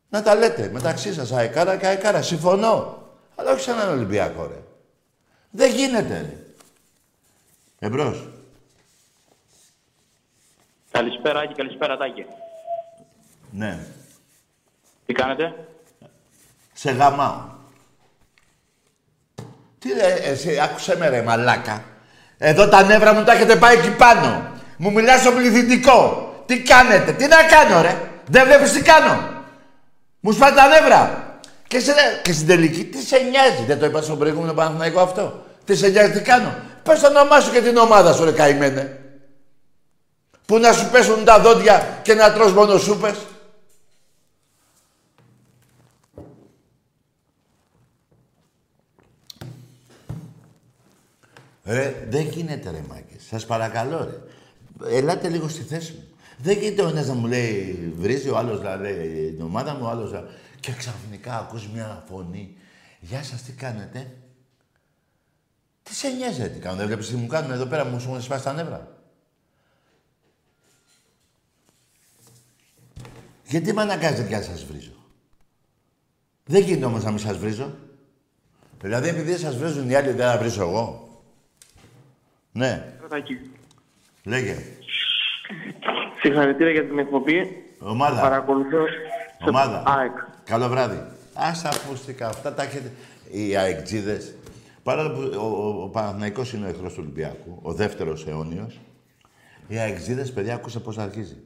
να 0.10 0.24
τα 0.24 0.36
λέτε 0.36 0.70
μεταξύ 0.74 1.14
σας 1.14 1.32
αεκάρα 1.32 1.78
και 1.78 1.88
αεκάρα. 1.88 2.22
Συμφωνώ. 2.22 3.02
Αλλά 3.36 3.52
όχι 3.52 3.62
σαν 3.62 3.80
έναν 3.80 3.94
Ολυμπιακό, 3.94 4.48
ρε. 4.48 4.62
Δεν 5.50 5.72
γίνεται, 5.72 6.18
ρε. 6.20 6.38
Εμπρός. 7.80 8.30
Καλησπέρα, 10.92 11.40
Άκη, 11.40 11.54
καλησπέρα, 11.54 11.98
Τάκη. 11.98 12.26
Ναι. 13.52 13.80
Τι 15.06 15.14
κάνετε; 15.14 15.68
Σε 16.74 16.92
γαμάω. 16.92 17.42
Τι 19.80 19.94
ρε, 19.94 20.14
εσύ, 20.14 20.60
άκουσε 20.60 20.98
με 20.98 21.10
ρε 21.10 21.22
μαλάκα. 21.22 21.84
Εδώ 22.38 22.70
τα 22.70 22.84
νεύρα 22.84 23.14
μου 23.14 23.24
τα 23.24 23.34
έχετε 23.34 23.56
πάει 23.56 23.78
εκεί 23.78 23.96
πάνω. 23.96 24.52
Μου 24.78 24.92
μιλάς 24.92 25.22
στο 25.22 25.32
πληθυντικό. 25.32 26.27
Τι 26.48 26.62
κάνετε, 26.62 27.12
τι 27.12 27.28
να 27.28 27.44
κάνω 27.44 27.82
ρε; 27.82 28.10
Δεν 28.28 28.46
βλέπεις 28.46 28.72
τι 28.72 28.82
κάνω; 28.82 29.44
Μου 30.20 30.32
σπάει 30.32 30.52
τα 30.52 30.68
νεύρα. 30.68 31.26
Και, 31.68 31.80
σε, 31.80 31.94
και 32.24 32.34
στην 32.34 32.48
τελική, 32.48 32.86
τι 32.86 33.02
σε 33.02 33.18
νοιάζει; 33.18 33.64
Δεν 33.68 33.80
το 33.80 33.86
είπα 33.86 34.02
στον 34.02 34.18
προηγούμενο 34.18 34.54
Παναθηναϊκό 34.54 35.00
αυτό. 35.00 35.46
Τι 35.66 35.76
σε 35.76 35.88
νοιάζει, 35.88 36.12
τι 36.12 36.22
κάνω; 36.22 36.56
Πες 36.84 37.00
το 37.00 37.08
όνομά 37.08 37.40
σου 37.40 37.52
και 37.52 37.62
την 37.62 37.78
ομάδα 37.78 38.14
σου, 38.14 38.24
ρε 38.24 38.32
καημένε. 38.32 39.00
Που 40.46 40.58
να 40.58 40.74
σου 40.74 40.90
πέσουν 40.90 41.26
τα 41.26 41.40
δόντια 41.40 42.00
και 42.02 42.14
να 42.14 42.34
τρως 42.34 42.54
μόνο 42.54 42.78
σούπες. 42.78 43.18
Ρε, 51.66 52.06
δεν 52.10 52.22
γίνεται 52.22 52.72
ρε 52.72 52.84
μάκες. 52.88 53.24
Σας 53.30 53.46
παρακαλώ 53.46 54.04
ρε. 54.04 54.98
Ελάτε 54.98 55.30
λίγο 55.30 55.48
στη 55.48 55.62
θέση 55.62 55.92
μου. 55.92 56.17
Δεν 56.38 56.58
γίνεται 56.58 56.82
ο 56.82 56.88
ένας 56.88 57.08
να 57.08 57.14
μου 57.14 57.28
λέει 57.28 57.94
βρίζει, 57.96 58.30
ο 58.30 58.38
άλλος 58.38 58.62
να 58.62 58.76
λέει 58.76 59.32
την 59.32 59.42
ομάδα 59.42 59.74
μου, 59.74 59.86
ο 59.86 59.88
άλλος 59.88 60.12
να... 60.12 60.24
Και 60.60 60.72
ξαφνικά 60.72 61.40
ακούς 61.40 61.68
μια 61.68 62.04
φωνή. 62.10 62.58
Γεια 63.00 63.24
σας, 63.24 63.42
τι 63.42 63.52
κάνετε; 63.52 64.18
Τι 65.84 65.94
σε 65.94 66.10
νοιάζει, 66.10 66.42
ρε, 66.42 66.48
τι 66.48 66.60
κάνω. 66.60 66.78
Δεν 66.78 66.86
βλέπεις 66.86 67.08
τι 67.08 67.16
μου 67.16 67.28
κάνουν 67.28 67.52
εδώ 67.52 67.66
πέρα, 67.66 67.86
μου 67.86 68.00
σου 68.00 68.10
έχουν 68.10 68.22
σπάσει 68.22 68.44
τα 68.44 68.54
νεύρα. 68.54 69.02
Γιατί 73.46 73.74
με 73.74 73.82
αναγκάζετε 73.82 74.28
και 74.28 74.36
να 74.36 74.42
σας 74.42 74.64
βρίζω; 74.64 74.92
Δεν 76.46 76.64
γίνεται 76.64 76.86
όμως 76.86 77.04
να 77.04 77.10
μην 77.10 77.20
σας 77.20 77.38
βρίζω. 77.38 77.76
Δηλαδή, 78.82 79.10
επειδή 79.10 79.30
δεν 79.30 79.40
σας 79.40 79.58
βρίζουν 79.58 79.90
οι 79.90 79.96
άλλοι, 79.96 80.12
δεν 80.12 80.28
θα 80.32 80.38
βρίζω 80.38 80.62
εγώ. 80.62 81.22
Ναι. 82.52 82.94
Λέγε. 84.24 84.77
Συγχαρητήρια 86.20 86.72
για 86.72 86.86
την 86.86 87.00
εκπομπή. 87.00 87.64
Ομάδα. 87.80 88.22
Παρακολουθώ 88.22 88.88
σε 89.44 89.50
Ομάδα. 89.50 89.84
ΑΕΚ. 89.86 90.12
Καλό 90.44 90.68
βράδυ. 90.68 91.04
Ας 91.34 91.62
τα 91.62 91.70
ακουστικά. 91.70 92.28
Αυτά 92.28 92.54
τα 92.54 92.64
έχετε. 92.64 92.92
Οι 93.32 93.56
αεκτζίδες. 93.56 94.36
Παρόλο 94.84 95.10
που 95.10 95.32
ο, 95.36 95.46
ο, 95.46 95.84
ο 95.84 95.88
Παναθηναϊκός 95.88 96.54
είναι 96.54 96.66
ο 96.66 96.70
εχθρός 96.70 96.94
του 96.94 97.00
Ολυμπιακού, 97.04 97.60
ο 97.62 97.74
δεύτερος 97.74 98.28
αιώνιος, 98.28 98.80
οι 99.68 99.78
αεκτζίδες, 99.78 100.34
παιδιά, 100.34 100.54
άκουσε 100.54 100.80
πώς 100.80 100.98
αρχίζει. 100.98 101.38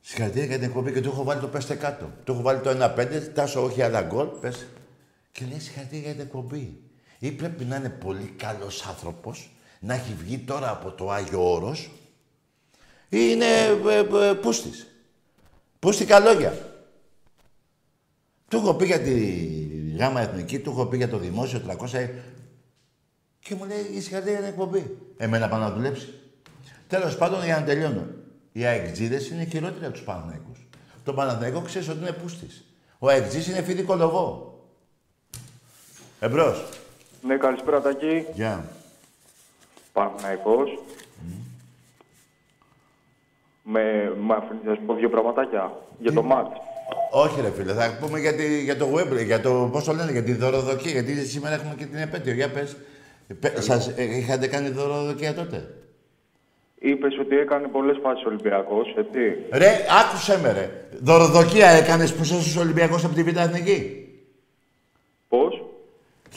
Συγχαρητήρια 0.00 0.46
για 0.46 0.56
την 0.58 0.64
εκπομπή 0.64 0.92
και 0.92 1.00
του 1.00 1.08
έχω 1.08 1.24
βάλει 1.24 1.40
το 1.40 1.46
πέστε 1.46 1.74
κάτω. 1.74 2.10
Του 2.24 2.32
έχω 2.32 2.42
βάλει 2.42 2.60
το 2.60 2.70
1-5, 2.70 3.06
τάσο 3.34 3.64
όχι 3.64 3.82
άλλα 3.82 4.02
γκολ, 4.02 4.26
πες. 4.26 4.66
Και 5.32 5.44
λέει 5.48 5.58
συγχαρητήρια 5.58 6.04
για 6.04 6.12
την 6.12 6.20
εκπομπή. 6.20 6.80
Ή 7.18 7.30
πρέπει 7.30 7.64
να 7.64 7.76
είναι 7.76 7.88
πολύ 7.88 8.34
καλός 8.36 8.86
άνθρωπος, 8.86 9.50
να 9.80 9.94
έχει 9.94 10.14
βγει 10.18 10.38
τώρα 10.38 10.70
από 10.70 10.90
το 10.90 11.10
Άγιο 11.10 11.52
Όρος, 11.52 11.80
ή 11.84 11.90
είναι 13.10 13.46
ε, 13.88 14.28
ε, 14.28 14.34
πούστης. 14.34 14.86
Πούστικα 15.78 16.18
λόγια. 16.18 16.58
Του 18.48 18.56
έχω 18.56 18.74
πει 18.74 18.86
για 18.86 19.00
τη 19.00 19.14
γάμα 19.98 20.20
εθνική, 20.20 20.58
του 20.58 20.70
έχω 20.70 20.86
πει 20.86 20.96
για 20.96 21.08
το 21.08 21.18
δημόσιο 21.18 21.62
300 21.92 22.08
και 23.40 23.54
μου 23.54 23.64
λέει 23.64 23.78
η 23.78 24.00
συγχαρητήρια 24.00 24.38
για 24.38 24.48
την 24.48 24.58
εκπομπή. 24.58 24.96
Εμένα 25.16 25.48
πάω 25.48 25.58
να 25.60 25.70
δουλέψει. 25.70 26.14
Τέλος 26.86 27.16
πάντων, 27.16 27.44
για 27.44 27.58
να 27.58 27.64
τελειώνω. 27.64 28.06
Οι 28.52 28.64
αεκτζίδες 28.64 29.28
είναι 29.28 29.44
χειρότεροι 29.44 29.84
από 29.84 29.94
τους 29.94 30.02
Παναθηναϊκούς. 30.02 30.68
Το 31.04 31.12
Παναθηναϊκό 31.12 31.60
ξέρεις 31.60 31.88
ότι 31.88 31.98
είναι 31.98 32.12
πούστης. 32.12 32.64
Ο 32.98 33.08
αεκτζής 33.08 33.46
είναι 33.46 33.62
φίδι 33.62 33.82
λογό. 33.82 34.58
Εμπρός. 36.20 36.68
Ναι, 37.22 37.36
καλησπέρα, 37.36 37.80
Τάκη. 37.80 38.26
Γεια. 38.34 38.64
Παναθηναϊκός. 39.92 40.78
Με, 43.62 44.14
με 44.20 44.34
αφήνεις 44.34 44.62
να 44.64 44.74
σου 44.74 44.82
πω 44.86 44.94
δύο 44.94 45.08
πραγματάκια 45.08 45.72
για 45.98 46.12
το 46.12 46.22
μάτς. 46.22 46.50
Όχι 47.12 47.40
ρε 47.40 47.50
φίλε, 47.50 47.72
θα 47.72 47.96
πούμε 48.00 48.18
για, 48.20 48.34
τη- 48.34 48.62
για 48.62 48.76
το 48.76 48.86
web, 48.94 49.24
για 49.24 49.40
το, 49.40 49.68
πώς 49.72 49.84
το 49.84 49.92
λένε, 49.92 50.12
για 50.12 50.22
τη 50.22 50.32
δωροδοκία, 50.34 50.90
γιατί 50.90 51.14
σήμερα 51.26 51.54
έχουμε 51.54 51.74
και 51.78 51.84
την 51.84 51.98
επέτειο. 51.98 52.32
Για 52.32 52.50
πες. 52.50 52.76
Πε- 53.40 53.60
Σας 53.62 53.88
ε, 53.96 54.02
είχατε 54.16 54.46
κάνει 54.46 54.68
δωροδοκία 54.68 55.34
τότε; 55.34 55.74
Είπες 56.78 57.18
ότι 57.18 57.38
έκανε 57.38 57.66
πολλές 57.68 57.98
φάσεις 58.02 58.24
ο 58.24 58.28
Ολυμπιακός, 58.28 58.94
έτσι. 58.96 59.36
Ρε, 59.52 59.70
άκουσε 60.04 60.40
με 60.40 60.52
ρε. 60.52 60.70
Δωροδοκία 61.00 61.68
έκανες 61.68 62.14
που 62.14 62.22
είσαι 62.22 62.58
Ολυμπιακός 62.58 63.04
από 63.04 63.14
τη 63.14 63.22
Β' 63.22 63.36
Εθνική; 63.38 64.08
Πώς; 65.28 65.62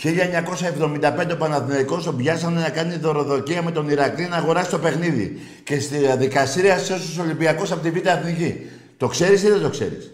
1975 0.01 1.33
ο 1.33 1.37
Παναθηναϊκός 1.37 2.03
τον 2.03 2.17
πιάσανε 2.17 2.61
να 2.61 2.69
κάνει 2.69 2.95
δωροδοκία 2.95 3.61
με 3.61 3.71
τον 3.71 3.89
Ηρακλή 3.89 4.27
να 4.27 4.35
αγοράσει 4.35 4.69
το 4.69 4.79
παιχνίδι. 4.79 5.41
Και 5.63 5.79
στη 5.79 5.97
διαδικασία 5.97 6.77
σε 6.77 6.93
όσους 6.93 7.17
Ολυμπιακός 7.17 7.71
από 7.71 7.81
τη 7.81 7.91
Β' 7.91 8.05
Εθνική. 8.05 8.69
Το 8.97 9.07
ξέρεις 9.07 9.43
ή 9.43 9.49
δεν 9.49 9.61
το 9.61 9.69
ξέρεις; 9.69 10.11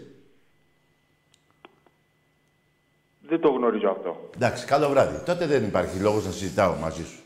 Δεν 3.28 3.40
το 3.40 3.48
γνωρίζω 3.48 3.88
αυτό. 3.88 4.30
Εντάξει, 4.34 4.64
καλό 4.64 4.88
βράδυ. 4.88 5.24
Τότε 5.24 5.46
δεν 5.46 5.64
υπάρχει 5.64 5.98
λόγος 5.98 6.24
να 6.24 6.30
συζητάω 6.30 6.74
μαζί 6.80 7.04
σου. 7.04 7.18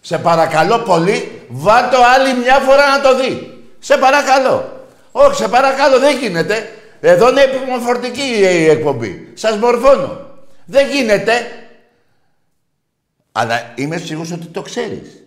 Σε 0.00 0.18
παρακαλώ 0.18 0.78
πολύ, 0.78 1.42
βάτω 1.48 1.96
άλλη 2.16 2.38
μια 2.38 2.58
φορά 2.58 2.96
να 2.96 3.00
το 3.00 3.16
δει. 3.16 3.62
Σε 3.78 3.96
παρακαλώ. 3.96 4.86
Όχι, 5.12 5.34
σε 5.34 5.48
παρακαλώ, 5.48 5.98
δεν 5.98 6.18
γίνεται. 6.18 6.68
Εδώ 7.00 7.30
είναι 7.30 7.40
επιμορφωτική 7.40 8.22
η 8.40 8.68
εκπομπή. 8.68 9.30
Σας 9.34 9.56
μορφώνω. 9.56 10.20
Δεν 10.64 10.88
γίνεται. 10.88 11.32
Αλλά 13.32 13.72
είμαι 13.74 13.96
σίγουρος 13.96 14.30
ότι 14.30 14.46
το 14.46 14.62
ξέρεις. 14.62 15.22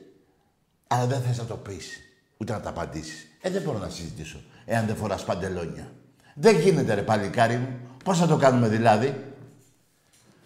Αλλά 0.87 1.05
δεν 1.05 1.21
θες 1.21 1.37
να 1.37 1.45
το 1.45 1.55
πεις. 1.55 1.99
Ούτε 2.37 2.53
να 2.53 2.59
τα 2.59 2.69
απαντήσεις. 2.69 3.27
Ε, 3.41 3.49
δεν 3.49 3.61
μπορώ 3.61 3.77
να 3.77 3.89
συζητήσω. 3.89 4.41
Εάν 4.65 4.85
δεν 4.85 4.95
φοράς 4.95 5.23
παντελόνια. 5.23 5.91
Δεν 6.33 6.59
γίνεται 6.59 6.93
ρε 6.93 7.01
παλικάρι 7.01 7.55
μου. 7.55 7.79
Πώς 8.03 8.17
θα 8.19 8.27
το 8.27 8.37
κάνουμε 8.37 8.67
δηλαδή; 8.67 9.15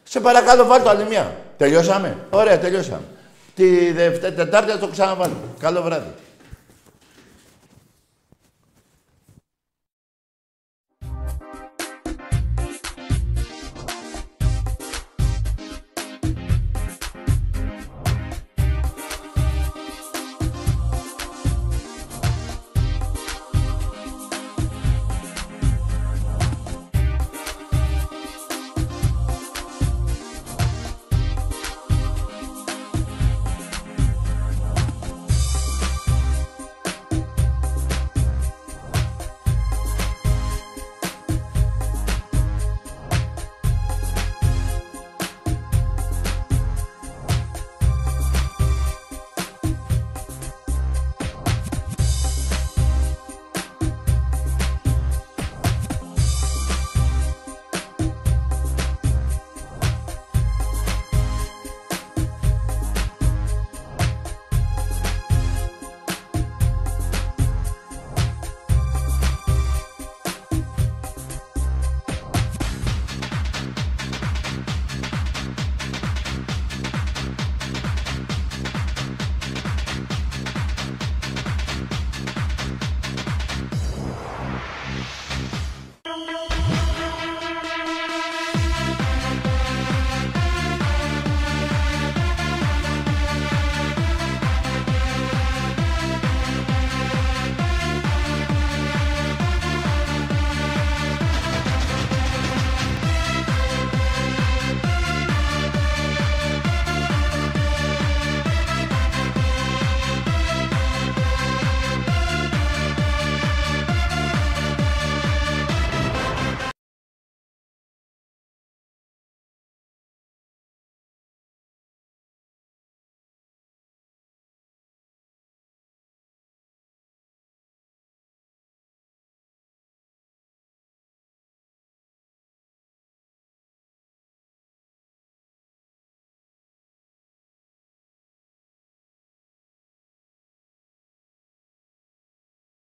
Σε 0.03 0.20
παρακαλώ 0.20 0.66
βάλτε 0.66 0.89
άλλη 0.89 1.05
μια. 1.07 1.36
Τελειώσαμε; 1.57 2.18
Ωραία, 2.30 2.60
τελειώσαμε. 2.60 3.03
Τη 3.55 3.91
Δευτέρα, 3.91 4.36
Τετάρτη 4.36 4.72
θα 4.72 4.80
το 4.80 4.88
ξαναβάλω. 4.88 5.55
Καλό 5.60 5.82
βράδυ. 5.82 6.14